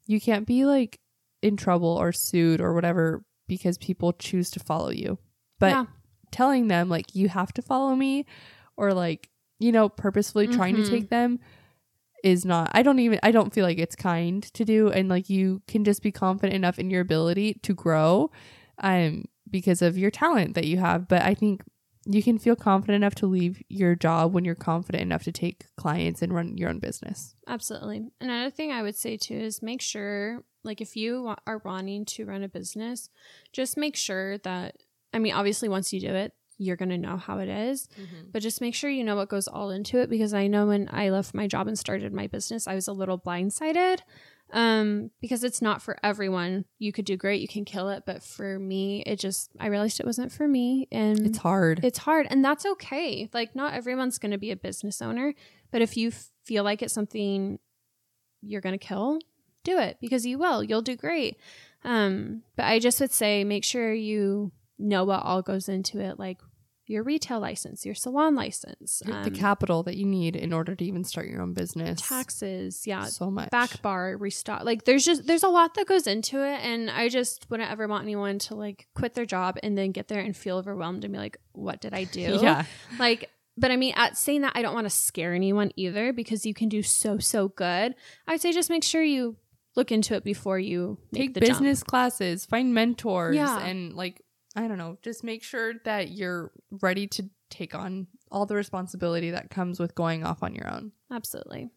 you 0.07 0.19
can't 0.19 0.45
be 0.45 0.65
like 0.65 0.99
in 1.41 1.55
trouble 1.55 1.88
or 1.89 2.11
sued 2.11 2.59
or 2.59 2.73
whatever 2.73 3.23
because 3.47 3.77
people 3.77 4.11
choose 4.13 4.49
to 4.51 4.59
follow 4.59 4.89
you. 4.89 5.19
But 5.59 5.69
Yeah. 5.69 5.85
telling 6.31 6.67
them 6.67 6.89
like 6.89 7.15
you 7.15 7.29
have 7.29 7.53
to 7.53 7.61
follow 7.61 7.95
me 7.95 8.25
or 8.75 8.93
like, 8.93 9.29
you 9.59 9.71
know, 9.71 9.88
purposefully 9.88 10.47
trying 10.49 10.75
Mhm. 10.75 10.83
to 10.83 10.89
take 10.89 11.09
them 11.09 11.39
is 12.28 12.45
not 12.45 12.69
I 12.73 12.84
don't 12.84 12.99
even 12.99 13.19
I 13.23 13.32
don't 13.32 13.53
feel 13.53 13.65
like 13.65 13.80
it's 13.80 13.95
kind 13.95 14.43
to 14.53 14.65
do 14.65 14.89
and 14.89 15.09
like 15.09 15.30
you 15.30 15.61
can 15.67 15.84
just 15.84 16.01
be 16.01 16.11
confident 16.11 16.53
enough 16.53 16.78
in 16.78 16.89
your 16.89 17.01
ability 17.01 17.55
to 17.63 17.73
grow 17.73 18.32
um 18.80 19.25
because 19.49 19.82
of 19.82 19.97
your 19.97 20.11
talent 20.11 20.55
that 20.55 20.65
you 20.65 20.78
have. 20.78 21.07
But 21.07 21.21
I 21.21 21.34
think 21.34 21.61
you 22.05 22.23
can 22.23 22.38
feel 22.38 22.55
confident 22.55 22.95
enough 22.95 23.15
to 23.15 23.28
leave 23.28 23.61
your 23.67 23.95
job 23.95 24.34
when 24.34 24.45
you're 24.45 24.55
confident 24.55 25.01
enough 25.01 25.23
to 25.23 25.32
take 25.32 25.65
clients 25.75 26.21
and 26.21 26.34
run 26.34 26.57
your 26.57 26.69
own 26.69 26.80
business. 26.80 27.36
Absolutely. 27.47 28.07
Another 28.21 28.49
thing 28.49 28.71
I 28.71 28.82
would 28.82 28.95
say 28.95 29.17
too 29.17 29.36
is 29.36 29.61
make 29.61 29.82
sure, 29.82 30.43
like, 30.63 30.80
if 30.80 30.95
you 30.95 31.34
are 31.45 31.61
wanting 31.65 32.05
to 32.05 32.25
run 32.25 32.43
a 32.43 32.49
business, 32.49 33.09
just 33.51 33.75
make 33.75 33.95
sure 33.95 34.38
that, 34.39 34.75
I 35.13 35.19
mean, 35.19 35.34
obviously, 35.34 35.67
once 35.67 35.91
you 35.91 35.99
do 35.99 36.15
it, 36.15 36.32
you're 36.58 36.76
going 36.76 36.89
to 36.89 36.97
know 36.97 37.18
how 37.18 37.38
it 37.39 37.49
is, 37.49 37.88
but 38.32 38.41
just 38.41 38.62
make 38.62 38.74
sure 38.76 38.89
you 38.89 39.03
know 39.03 39.16
what 39.16 39.30
goes 39.30 39.47
all 39.47 39.70
into 39.70 39.99
it 39.99 40.10
because 40.10 40.34
I 40.34 40.47
know 40.47 40.68
when 40.68 40.89
I 40.91 41.10
left 41.10 41.34
my 41.34 41.47
job 41.47 41.68
and 41.68 41.78
started 41.78 42.12
my 42.14 42.28
business, 42.28 42.68
I 42.68 42.76
was 42.76 42.88
a 42.88 42.93
little 42.93 43.20
blindsided 43.20 43.99
um 44.53 45.12
because 45.20 45.43
it's 45.43 45.62
not 45.62 45.82
for 45.82 45.97
everyone. 46.01 46.64
You 46.80 46.93
could 46.93 47.03
do 47.03 47.18
great 47.18 47.41
you 47.41 47.49
can 47.49 47.66
kill 47.66 47.89
it 47.89 48.03
but 48.05 48.24
for 48.24 48.58
me 48.58 49.03
it 49.05 49.20
just 49.20 49.51
i 49.60 49.68
realized 49.68 49.99
it 49.99 50.05
wasn't 50.05 50.32
for 50.32 50.47
me 50.47 50.88
and 50.89 51.20
It's 51.26 51.39
hard. 51.39 51.82
it's 51.84 51.97
hard 51.99 52.28
and 52.30 52.45
that's 52.45 52.66
okay. 52.66 53.30
Like 53.34 53.55
not 53.58 53.74
everyone's 53.74 54.18
going 54.18 54.32
to 54.32 54.38
be 54.38 54.51
a 54.51 54.55
business 54.55 55.01
owner 55.01 55.34
but 55.70 55.82
if 55.82 55.97
you 55.97 56.12
feel 56.45 56.64
like 56.64 56.82
it's 56.82 56.93
something 56.93 57.60
you're 58.41 58.62
going 58.62 58.78
to 58.80 58.86
kill 58.86 59.20
do 59.66 59.78
it 59.80 59.97
because 59.99 60.26
you 60.26 60.38
will 60.39 60.64
you'll 60.64 60.82
do 60.82 60.95
great. 60.95 61.36
Um 61.84 62.43
but 62.55 62.66
i 62.66 62.80
just 62.80 63.01
would 63.01 63.12
say 63.12 63.43
make 63.43 63.66
sure 63.66 63.93
you 63.93 64.53
know 64.80 65.03
what 65.03 65.24
all 65.24 65.41
goes 65.41 65.68
into 65.68 65.99
it 65.99 66.18
like 66.20 66.38
your 66.89 67.03
retail 67.03 67.39
license, 67.39 67.85
your 67.85 67.95
salon 67.95 68.33
license, 68.35 69.01
the 69.05 69.13
um, 69.13 69.29
capital 69.31 69.83
that 69.83 69.97
you 69.97 70.05
need 70.05 70.35
in 70.35 70.53
order 70.53 70.73
to 70.75 70.85
even 70.85 71.03
start 71.03 71.27
your 71.27 71.41
own 71.41 71.53
business. 71.53 71.99
taxes, 72.01 72.88
yeah, 72.88 73.05
so 73.05 73.29
much. 73.29 73.49
back 73.49 73.81
bar, 73.81 74.15
restock. 74.17 74.63
Like 74.63 74.85
there's 74.85 75.03
just 75.05 75.27
there's 75.27 75.43
a 75.43 75.49
lot 75.49 75.73
that 75.75 75.85
goes 75.88 76.07
into 76.07 76.38
it, 76.43 76.59
and 76.63 76.89
I 76.89 77.09
just 77.09 77.45
wouldn't 77.49 77.69
ever 77.69 77.88
want 77.88 78.03
anyone 78.03 78.39
to 78.39 78.55
like 78.55 78.88
quit 78.95 79.13
their 79.13 79.25
job 79.25 79.57
and 79.63 79.77
then 79.77 79.91
get 79.91 80.07
there 80.07 80.19
and 80.21 80.35
feel 80.35 80.57
overwhelmed 80.57 81.03
and 81.03 81.13
be 81.13 81.19
like, 81.19 81.38
what 81.51 81.81
did 81.81 81.93
I 81.93 82.05
do? 82.05 82.39
Yeah. 82.41 82.63
Like, 82.99 83.29
but 83.57 83.71
I 83.71 83.75
mean, 83.75 83.93
at 83.95 84.15
saying 84.17 84.41
that, 84.41 84.53
I 84.55 84.61
don't 84.61 84.73
want 84.75 84.85
to 84.85 84.91
scare 84.91 85.33
anyone 85.33 85.71
either 85.75 86.13
because 86.13 86.45
you 86.45 86.53
can 86.53 86.69
do 86.69 86.83
so 86.83 87.17
so 87.17 87.47
good. 87.49 87.95
I'd 88.27 88.39
say 88.41 88.53
just 88.53 88.69
make 88.69 88.83
sure 88.83 89.01
you 89.03 89.35
look 89.75 89.91
into 89.91 90.15
it 90.15 90.23
before 90.23 90.57
you 90.59 90.97
make 91.11 91.21
Take 91.21 91.33
the 91.35 91.39
jump. 91.41 91.59
business 91.59 91.83
classes, 91.83 92.45
find 92.45 92.73
mentors, 92.73 93.35
Yeah. 93.35 93.59
and 93.59 93.93
like 93.93 94.21
I 94.58 94.68
don't 94.68 94.80
know, 94.80 94.97
just 95.03 95.24
make 95.24 95.43
sure 95.43 95.76
that 95.86 96.10
you're 96.10 96.51
ready 96.82 97.05
to 97.08 97.30
take 97.49 97.76
on 97.76 98.08
all 98.32 98.47
the 98.47 98.55
responsibility 98.55 99.32
that 99.32 99.51
comes 99.51 99.80
with 99.80 99.93
going 99.93 100.26
off 100.26 100.41
on 100.41 100.55
your 100.55 100.68
own. 100.68 100.91
Absolutely. 101.12 101.70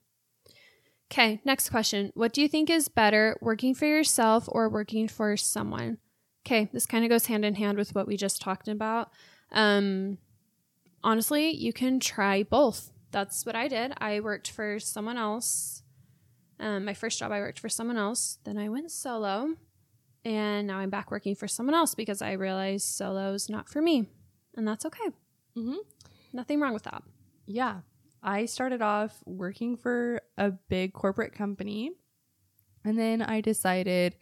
Okay, 1.12 1.40
next 1.44 1.68
question. 1.68 2.10
What 2.14 2.32
do 2.32 2.40
you 2.40 2.48
think 2.48 2.70
is 2.70 2.88
better, 2.88 3.36
working 3.40 3.74
for 3.74 3.84
yourself 3.84 4.48
or 4.48 4.68
working 4.68 5.08
for 5.08 5.36
someone? 5.36 5.98
Okay, 6.46 6.70
this 6.72 6.86
kind 6.86 7.04
of 7.04 7.10
goes 7.10 7.26
hand 7.26 7.44
in 7.44 7.56
hand 7.56 7.76
with 7.76 7.94
what 7.94 8.06
we 8.06 8.16
just 8.16 8.40
talked 8.40 8.66
about. 8.66 9.10
Um, 9.52 10.16
honestly, 11.04 11.50
you 11.50 11.74
can 11.74 12.00
try 12.00 12.44
both. 12.44 12.92
That's 13.10 13.44
what 13.44 13.56
I 13.56 13.68
did. 13.68 13.92
I 13.98 14.20
worked 14.20 14.50
for 14.50 14.80
someone 14.80 15.18
else. 15.18 15.82
Um, 16.58 16.84
my 16.86 16.94
first 16.94 17.18
job, 17.18 17.30
I 17.30 17.40
worked 17.40 17.58
for 17.58 17.68
someone 17.68 17.98
else. 17.98 18.38
Then 18.44 18.56
I 18.56 18.68
went 18.68 18.90
solo, 18.90 19.56
and 20.24 20.66
now 20.66 20.78
I'm 20.78 20.90
back 20.90 21.10
working 21.10 21.34
for 21.34 21.48
someone 21.48 21.74
else 21.74 21.94
because 21.94 22.22
I 22.22 22.32
realized 22.32 22.86
solo 22.86 23.32
is 23.34 23.48
not 23.48 23.68
for 23.68 23.80
me, 23.80 24.06
and 24.56 24.66
that's 24.66 24.86
okay. 24.86 25.08
Mm-hmm. 25.56 25.76
Nothing 26.32 26.60
wrong 26.60 26.74
with 26.74 26.84
that. 26.84 27.02
Yeah. 27.46 27.80
I 28.22 28.44
started 28.44 28.82
off 28.82 29.18
working 29.24 29.76
for 29.76 30.20
a 30.36 30.50
big 30.50 30.92
corporate 30.92 31.32
company 31.32 31.92
and 32.84 32.98
then 32.98 33.22
I 33.22 33.40
decided 33.40 34.16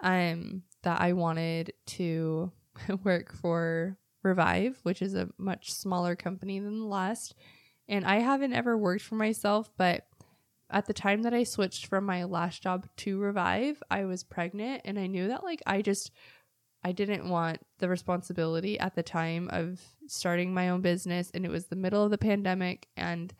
um 0.00 0.62
that 0.82 1.00
I 1.00 1.12
wanted 1.12 1.72
to 1.86 2.52
work 3.04 3.34
for 3.34 3.98
Revive, 4.22 4.78
which 4.82 5.02
is 5.02 5.14
a 5.14 5.28
much 5.38 5.72
smaller 5.72 6.14
company 6.14 6.58
than 6.58 6.78
the 6.78 6.86
last. 6.86 7.34
And 7.88 8.04
I 8.04 8.16
haven't 8.20 8.52
ever 8.52 8.76
worked 8.76 9.02
for 9.02 9.14
myself, 9.14 9.70
but 9.76 10.06
at 10.70 10.86
the 10.86 10.94
time 10.94 11.22
that 11.22 11.34
I 11.34 11.44
switched 11.44 11.86
from 11.86 12.04
my 12.04 12.24
last 12.24 12.62
job 12.62 12.86
to 12.98 13.18
Revive, 13.18 13.82
I 13.90 14.04
was 14.04 14.22
pregnant 14.24 14.82
and 14.84 14.98
I 14.98 15.06
knew 15.06 15.28
that 15.28 15.44
like 15.44 15.62
I 15.66 15.82
just 15.82 16.10
I 16.82 16.92
didn't 16.92 17.28
want 17.28 17.58
the 17.78 17.88
responsibility 17.88 18.78
at 18.78 18.94
the 18.94 19.02
time 19.02 19.50
of 19.52 19.80
starting 20.06 20.54
my 20.54 20.70
own 20.70 20.80
business 20.80 21.30
and 21.34 21.44
it 21.44 21.50
was 21.50 21.66
the 21.66 21.76
middle 21.76 22.02
of 22.04 22.10
the 22.10 22.18
pandemic 22.18 22.88
and 22.96 23.34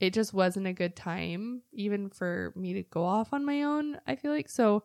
it 0.00 0.12
just 0.12 0.34
wasn't 0.34 0.66
a 0.66 0.72
good 0.72 0.96
time 0.96 1.62
even 1.72 2.10
for 2.10 2.52
me 2.56 2.72
to 2.72 2.82
go 2.82 3.04
off 3.04 3.32
on 3.32 3.44
my 3.44 3.62
own, 3.62 3.98
I 4.06 4.16
feel 4.16 4.32
like. 4.32 4.48
So 4.48 4.84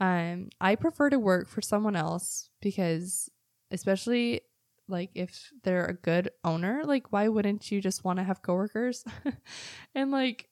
um 0.00 0.48
I 0.60 0.76
prefer 0.76 1.10
to 1.10 1.18
work 1.18 1.48
for 1.48 1.60
someone 1.60 1.96
else 1.96 2.50
because 2.62 3.28
especially 3.70 4.42
like 4.88 5.10
if 5.14 5.52
they're 5.62 5.86
a 5.86 5.94
good 5.94 6.30
owner, 6.44 6.82
like 6.84 7.12
why 7.12 7.28
wouldn't 7.28 7.70
you 7.70 7.80
just 7.80 8.04
want 8.04 8.18
to 8.18 8.24
have 8.24 8.42
coworkers 8.42 9.04
and 9.94 10.10
like 10.10 10.49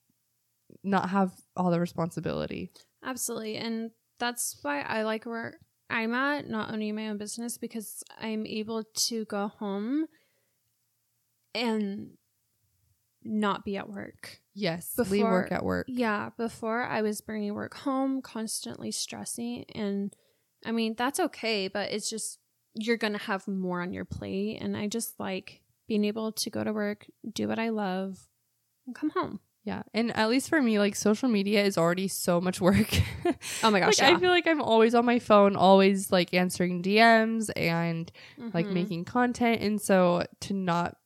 not 0.82 1.10
have 1.10 1.32
all 1.56 1.70
the 1.70 1.80
responsibility? 1.80 2.70
Absolutely. 3.04 3.56
And 3.56 3.90
that's 4.18 4.58
why 4.62 4.80
I 4.82 5.02
like 5.02 5.24
where 5.24 5.58
I'm 5.90 6.12
at, 6.14 6.48
not 6.48 6.72
owning 6.72 6.94
my 6.94 7.08
own 7.08 7.18
business, 7.18 7.56
because 7.58 8.02
I'm 8.20 8.46
able 8.46 8.84
to 9.08 9.24
go 9.26 9.48
home 9.48 10.06
and 11.54 12.10
not 13.24 13.64
be 13.64 13.76
at 13.76 13.88
work. 13.88 14.40
Yes, 14.54 14.94
leave 14.98 15.10
Before- 15.10 15.30
work 15.30 15.52
at 15.52 15.64
work. 15.64 15.86
Yeah, 15.88 16.30
before 16.36 16.82
I 16.82 17.02
was 17.02 17.20
bringing 17.20 17.54
work 17.54 17.74
home, 17.74 18.22
constantly 18.22 18.90
stressing. 18.90 19.64
And 19.74 20.14
I 20.64 20.72
mean, 20.72 20.94
that's 20.96 21.20
okay, 21.20 21.68
but 21.68 21.90
it's 21.92 22.10
just 22.10 22.38
you're 22.74 22.96
going 22.96 23.12
to 23.12 23.18
have 23.18 23.48
more 23.48 23.80
on 23.80 23.92
your 23.92 24.04
plate. 24.04 24.58
And 24.60 24.76
I 24.76 24.88
just 24.88 25.18
like 25.18 25.62
being 25.86 26.04
able 26.04 26.32
to 26.32 26.50
go 26.50 26.62
to 26.64 26.72
work, 26.72 27.06
do 27.32 27.48
what 27.48 27.58
I 27.58 27.70
love, 27.70 28.28
and 28.86 28.94
come 28.94 29.10
home. 29.10 29.40
Yeah. 29.68 29.82
And 29.92 30.16
at 30.16 30.30
least 30.30 30.48
for 30.48 30.62
me, 30.62 30.78
like 30.78 30.96
social 30.96 31.28
media 31.28 31.62
is 31.62 31.76
already 31.76 32.08
so 32.08 32.40
much 32.40 32.58
work. 32.60 32.88
Oh 33.62 33.70
my 33.70 33.80
gosh. 33.80 33.88
like 33.88 33.98
yeah. 33.98 34.16
I 34.16 34.18
feel 34.18 34.30
like 34.30 34.46
I'm 34.46 34.62
always 34.62 34.94
on 34.94 35.04
my 35.04 35.18
phone, 35.18 35.56
always 35.56 36.10
like 36.10 36.32
answering 36.32 36.82
DMs 36.82 37.50
and 37.56 38.10
like 38.54 38.66
Mhm. 38.66 38.72
making 38.72 39.04
content. 39.04 39.60
And 39.60 39.78
so 39.80 40.24
to 40.40 40.54
not 40.54 40.96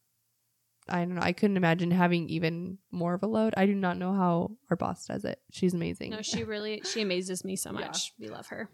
I 0.89 0.99
don't 1.05 1.15
know, 1.15 1.23
I 1.23 1.33
couldn't 1.33 1.57
imagine 1.57 1.91
having 1.91 2.29
even 2.29 2.79
more 2.91 3.15
of 3.15 3.23
a 3.23 3.27
load. 3.27 3.55
I 3.57 3.67
do 3.67 3.75
not 3.75 3.97
know 3.99 4.13
how 4.13 4.53
our 4.71 4.77
boss 4.77 5.07
does 5.07 5.25
it. 5.25 5.41
She's 5.51 5.75
amazing. 5.75 6.11
No, 6.11 6.23
she 6.23 6.43
really 6.55 6.83
she 6.85 7.01
amazes 7.03 7.45
me 7.45 7.57
so 7.57 7.71
Yeah. 7.73 7.87
much. 7.87 8.13
We 8.21 8.29
love 8.29 8.47
her. 8.49 8.69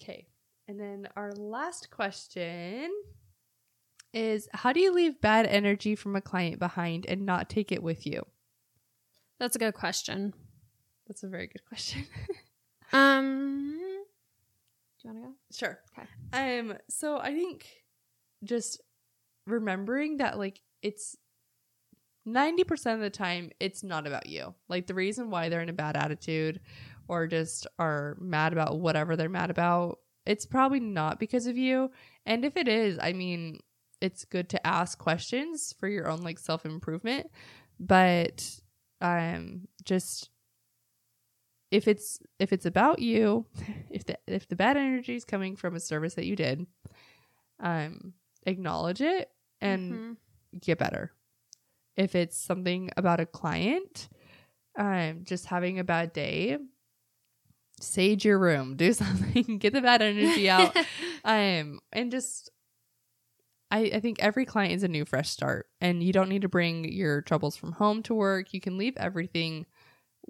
Okay. 0.00 0.26
And 0.68 0.78
then 0.78 1.08
our 1.16 1.32
last 1.32 1.90
question 1.90 2.90
is 4.12 4.48
how 4.52 4.72
do 4.72 4.80
you 4.80 4.92
leave 4.92 5.20
bad 5.20 5.46
energy 5.46 5.94
from 5.96 6.14
a 6.14 6.20
client 6.20 6.58
behind 6.60 7.06
and 7.06 7.26
not 7.26 7.48
take 7.50 7.72
it 7.72 7.82
with 7.82 8.06
you? 8.06 8.24
That's 9.44 9.56
a 9.56 9.58
good 9.58 9.74
question. 9.74 10.32
That's 11.06 11.22
a 11.22 11.28
very 11.28 11.48
good 11.48 11.64
question. 11.68 12.06
Um, 12.92 13.76
do 15.02 15.08
you 15.08 15.14
want 15.14 15.24
to 15.24 15.28
go? 15.28 15.34
Sure. 15.52 15.78
Okay. 15.98 16.58
Um. 16.58 16.74
So 16.88 17.18
I 17.18 17.34
think 17.34 17.66
just 18.44 18.80
remembering 19.46 20.18
that 20.18 20.38
like 20.38 20.60
it's 20.80 21.16
ninety 22.24 22.62
percent 22.62 22.96
of 22.96 23.00
the 23.00 23.10
time 23.10 23.50
it's 23.58 23.82
not 23.82 24.06
about 24.06 24.26
you. 24.26 24.54
Like 24.68 24.86
the 24.86 24.94
reason 24.94 25.28
why 25.28 25.48
they're 25.48 25.62
in 25.62 25.68
a 25.68 25.72
bad 25.72 25.96
attitude 25.96 26.60
or 27.08 27.26
just 27.26 27.66
are 27.80 28.16
mad 28.20 28.52
about 28.52 28.78
whatever 28.78 29.16
they're 29.16 29.28
mad 29.28 29.50
about, 29.50 29.98
it's 30.24 30.46
probably 30.46 30.78
not 30.80 31.18
because 31.18 31.48
of 31.48 31.56
you. 31.56 31.90
And 32.24 32.44
if 32.44 32.56
it 32.56 32.68
is, 32.68 32.96
I 33.02 33.12
mean, 33.12 33.58
it's 34.00 34.24
good 34.24 34.48
to 34.50 34.64
ask 34.64 34.98
questions 34.98 35.74
for 35.80 35.88
your 35.88 36.08
own 36.08 36.22
like 36.22 36.38
self 36.38 36.64
improvement. 36.64 37.26
But 37.80 38.60
um, 39.04 39.68
just 39.84 40.30
if 41.70 41.88
it's 41.88 42.18
if 42.38 42.52
it's 42.52 42.66
about 42.66 42.98
you 43.00 43.46
if 43.90 44.04
the 44.04 44.18
if 44.26 44.48
the 44.48 44.56
bad 44.56 44.76
energy 44.76 45.14
is 45.14 45.24
coming 45.24 45.56
from 45.56 45.74
a 45.74 45.80
service 45.80 46.14
that 46.14 46.26
you 46.26 46.36
did 46.36 46.66
um 47.60 48.12
acknowledge 48.46 49.00
it 49.00 49.30
and 49.60 49.92
Mhm. 50.00 50.16
get 50.60 50.78
better 50.78 51.12
if 51.96 52.14
it's 52.14 52.36
something 52.36 52.90
about 52.96 53.20
a 53.20 53.26
client 53.26 54.08
um 54.78 55.20
just 55.24 55.46
having 55.46 55.78
a 55.78 55.84
bad 55.84 56.12
day 56.12 56.58
sage 57.80 58.24
your 58.24 58.38
room 58.38 58.76
do 58.76 58.92
something 59.02 59.58
get 59.58 59.72
the 59.72 59.80
bad 59.82 60.02
energy 60.02 60.48
out 60.48 60.76
um 61.24 61.80
and 61.92 62.10
just 62.10 62.50
I, 63.74 63.90
I 63.94 64.00
think 64.00 64.20
every 64.20 64.44
client 64.44 64.72
is 64.72 64.84
a 64.84 64.88
new 64.88 65.04
fresh 65.04 65.28
start 65.28 65.66
and 65.80 66.00
you 66.00 66.12
don't 66.12 66.28
need 66.28 66.42
to 66.42 66.48
bring 66.48 66.84
your 66.92 67.22
troubles 67.22 67.56
from 67.56 67.72
home 67.72 68.04
to 68.04 68.14
work. 68.14 68.54
You 68.54 68.60
can 68.60 68.78
leave 68.78 68.96
everything 68.96 69.66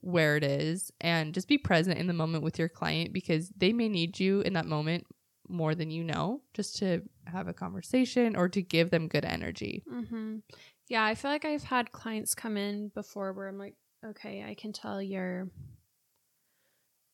where 0.00 0.38
it 0.38 0.44
is 0.44 0.90
and 0.98 1.34
just 1.34 1.46
be 1.46 1.58
present 1.58 1.98
in 1.98 2.06
the 2.06 2.14
moment 2.14 2.42
with 2.42 2.58
your 2.58 2.70
client 2.70 3.12
because 3.12 3.50
they 3.50 3.74
may 3.74 3.90
need 3.90 4.18
you 4.18 4.40
in 4.40 4.54
that 4.54 4.64
moment 4.64 5.06
more 5.46 5.74
than 5.74 5.90
you 5.90 6.02
know 6.02 6.40
just 6.54 6.76
to 6.78 7.02
have 7.26 7.46
a 7.46 7.52
conversation 7.52 8.34
or 8.34 8.48
to 8.48 8.62
give 8.62 8.88
them 8.88 9.08
good 9.08 9.26
energy. 9.26 9.84
Mhm. 9.86 10.42
Yeah, 10.88 11.04
I 11.04 11.14
feel 11.14 11.30
like 11.30 11.44
I've 11.44 11.64
had 11.64 11.92
clients 11.92 12.34
come 12.34 12.56
in 12.56 12.88
before 12.88 13.34
where 13.34 13.48
I'm 13.48 13.58
like, 13.58 13.74
okay, 14.02 14.42
I 14.42 14.54
can 14.54 14.72
tell 14.72 15.02
you're 15.02 15.50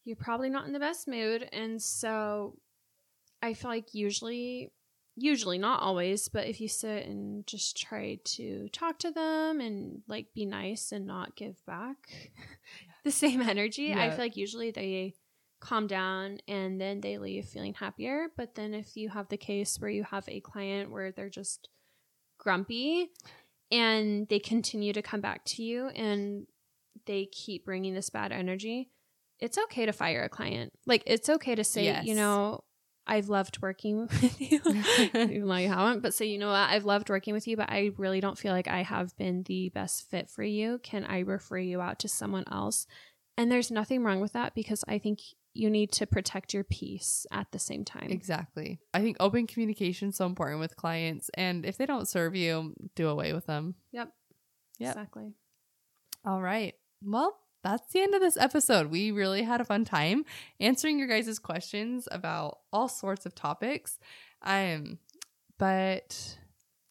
you're 0.04 0.16
probably 0.16 0.48
not 0.48 0.66
in 0.66 0.72
the 0.72 0.78
best 0.78 1.08
mood, 1.08 1.48
and 1.52 1.82
so 1.82 2.56
I 3.42 3.54
feel 3.54 3.70
like 3.70 3.94
usually 3.94 4.70
usually 5.20 5.58
not 5.58 5.82
always 5.82 6.28
but 6.28 6.46
if 6.46 6.60
you 6.60 6.68
sit 6.68 7.06
and 7.06 7.46
just 7.46 7.76
try 7.76 8.18
to 8.24 8.68
talk 8.72 8.98
to 8.98 9.10
them 9.10 9.60
and 9.60 10.02
like 10.08 10.26
be 10.34 10.46
nice 10.46 10.92
and 10.92 11.06
not 11.06 11.36
give 11.36 11.64
back 11.66 12.30
the 13.04 13.10
same 13.10 13.40
energy 13.40 13.92
i 13.94 14.08
feel 14.10 14.18
like 14.18 14.36
usually 14.36 14.70
they 14.70 15.14
calm 15.60 15.86
down 15.86 16.38
and 16.48 16.80
then 16.80 17.00
they 17.00 17.18
leave 17.18 17.44
feeling 17.44 17.74
happier. 17.74 18.28
But 18.36 18.54
then 18.54 18.74
if 18.74 18.96
you 18.96 19.10
have 19.10 19.28
the 19.28 19.36
case 19.36 19.78
where 19.78 19.90
you 19.90 20.04
have 20.04 20.24
a 20.28 20.40
client 20.40 20.90
where 20.90 21.12
they're 21.12 21.28
just 21.28 21.68
grumpy 22.38 23.10
and 23.70 24.26
they 24.28 24.38
continue 24.38 24.92
to 24.92 25.02
come 25.02 25.20
back 25.20 25.44
to 25.44 25.62
you 25.62 25.88
and 25.88 26.46
they 27.06 27.26
keep 27.26 27.64
bringing 27.64 27.94
this 27.94 28.10
bad 28.10 28.32
energy 28.32 28.90
it's 29.38 29.56
okay 29.56 29.86
to 29.86 29.92
fire 29.92 30.22
a 30.24 30.28
client. 30.28 30.70
Like 30.84 31.02
it's 31.06 31.30
okay 31.30 31.54
to 31.54 31.64
say 31.64 31.84
Yes. 31.84 32.04
you 32.04 32.14
know 32.14 32.62
I've 33.10 33.28
loved 33.28 33.60
working 33.60 34.00
with 34.22 34.40
you, 34.40 34.60
even 35.14 35.48
though 35.48 35.56
you 35.56 35.68
haven't. 35.68 36.00
But 36.00 36.14
say, 36.14 36.26
you 36.26 36.38
know 36.38 36.48
what? 36.48 36.70
I've 36.70 36.84
loved 36.84 37.10
working 37.10 37.34
with 37.34 37.48
you, 37.48 37.56
but 37.56 37.68
I 37.68 37.90
really 37.96 38.20
don't 38.20 38.38
feel 38.38 38.52
like 38.52 38.68
I 38.68 38.82
have 38.82 39.16
been 39.16 39.42
the 39.42 39.68
best 39.70 40.08
fit 40.08 40.30
for 40.30 40.44
you. 40.44 40.78
Can 40.82 41.04
I 41.04 41.20
refer 41.20 41.58
you 41.58 41.80
out 41.80 41.98
to 42.00 42.08
someone 42.08 42.44
else? 42.50 42.86
And 43.36 43.50
there's 43.50 43.70
nothing 43.70 44.04
wrong 44.04 44.20
with 44.20 44.32
that 44.34 44.54
because 44.54 44.84
I 44.86 44.98
think 44.98 45.20
you 45.54 45.68
need 45.68 45.90
to 45.92 46.06
protect 46.06 46.54
your 46.54 46.62
peace 46.62 47.26
at 47.32 47.50
the 47.50 47.58
same 47.58 47.84
time. 47.84 48.08
Exactly. 48.10 48.78
I 48.94 49.00
think 49.00 49.16
open 49.18 49.48
communication 49.48 50.10
is 50.10 50.16
so 50.16 50.26
important 50.26 50.60
with 50.60 50.76
clients. 50.76 51.30
And 51.34 51.66
if 51.66 51.76
they 51.76 51.86
don't 51.86 52.08
serve 52.08 52.36
you, 52.36 52.74
do 52.94 53.08
away 53.08 53.32
with 53.32 53.46
them. 53.46 53.74
Yep. 53.90 54.12
Yep. 54.78 54.90
Exactly. 54.90 55.32
All 56.24 56.40
right. 56.40 56.74
Well, 57.02 57.36
that's 57.62 57.92
the 57.92 58.00
end 58.00 58.14
of 58.14 58.20
this 58.20 58.36
episode. 58.36 58.90
We 58.90 59.10
really 59.10 59.42
had 59.42 59.60
a 59.60 59.64
fun 59.64 59.84
time 59.84 60.24
answering 60.58 60.98
your 60.98 61.08
guys' 61.08 61.38
questions 61.38 62.08
about 62.10 62.58
all 62.72 62.88
sorts 62.88 63.26
of 63.26 63.34
topics. 63.34 63.98
Um, 64.42 64.98
but 65.58 66.36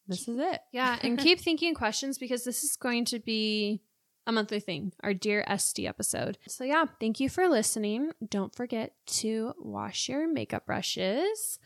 this 0.08 0.28
is 0.28 0.40
it. 0.40 0.62
Yeah, 0.72 0.98
and 1.02 1.18
keep 1.20 1.40
thinking 1.40 1.74
questions 1.74 2.18
because 2.18 2.44
this 2.44 2.64
is 2.64 2.76
going 2.76 3.06
to 3.06 3.20
be 3.20 3.82
a 4.28 4.32
monthly 4.32 4.60
thing, 4.60 4.94
our 5.02 5.14
Dear 5.14 5.44
Esty 5.48 5.88
episode. 5.88 6.38
So, 6.48 6.64
yeah, 6.64 6.86
thank 7.00 7.20
you 7.20 7.30
for 7.30 7.48
listening. 7.48 8.12
Don't 8.28 8.54
forget 8.54 8.94
to 9.08 9.54
wash 9.60 10.08
your 10.08 10.32
makeup 10.32 10.66
brushes. 10.68 11.60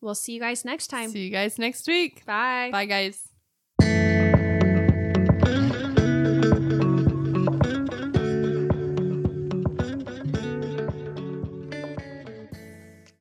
We'll 0.00 0.14
see 0.14 0.32
you 0.32 0.40
guys 0.40 0.64
next 0.64 0.88
time. 0.88 1.10
See 1.10 1.24
you 1.24 1.30
guys 1.30 1.58
next 1.58 1.86
week. 1.86 2.26
Bye. 2.26 2.70
Bye, 2.72 2.86
guys. 2.86 4.33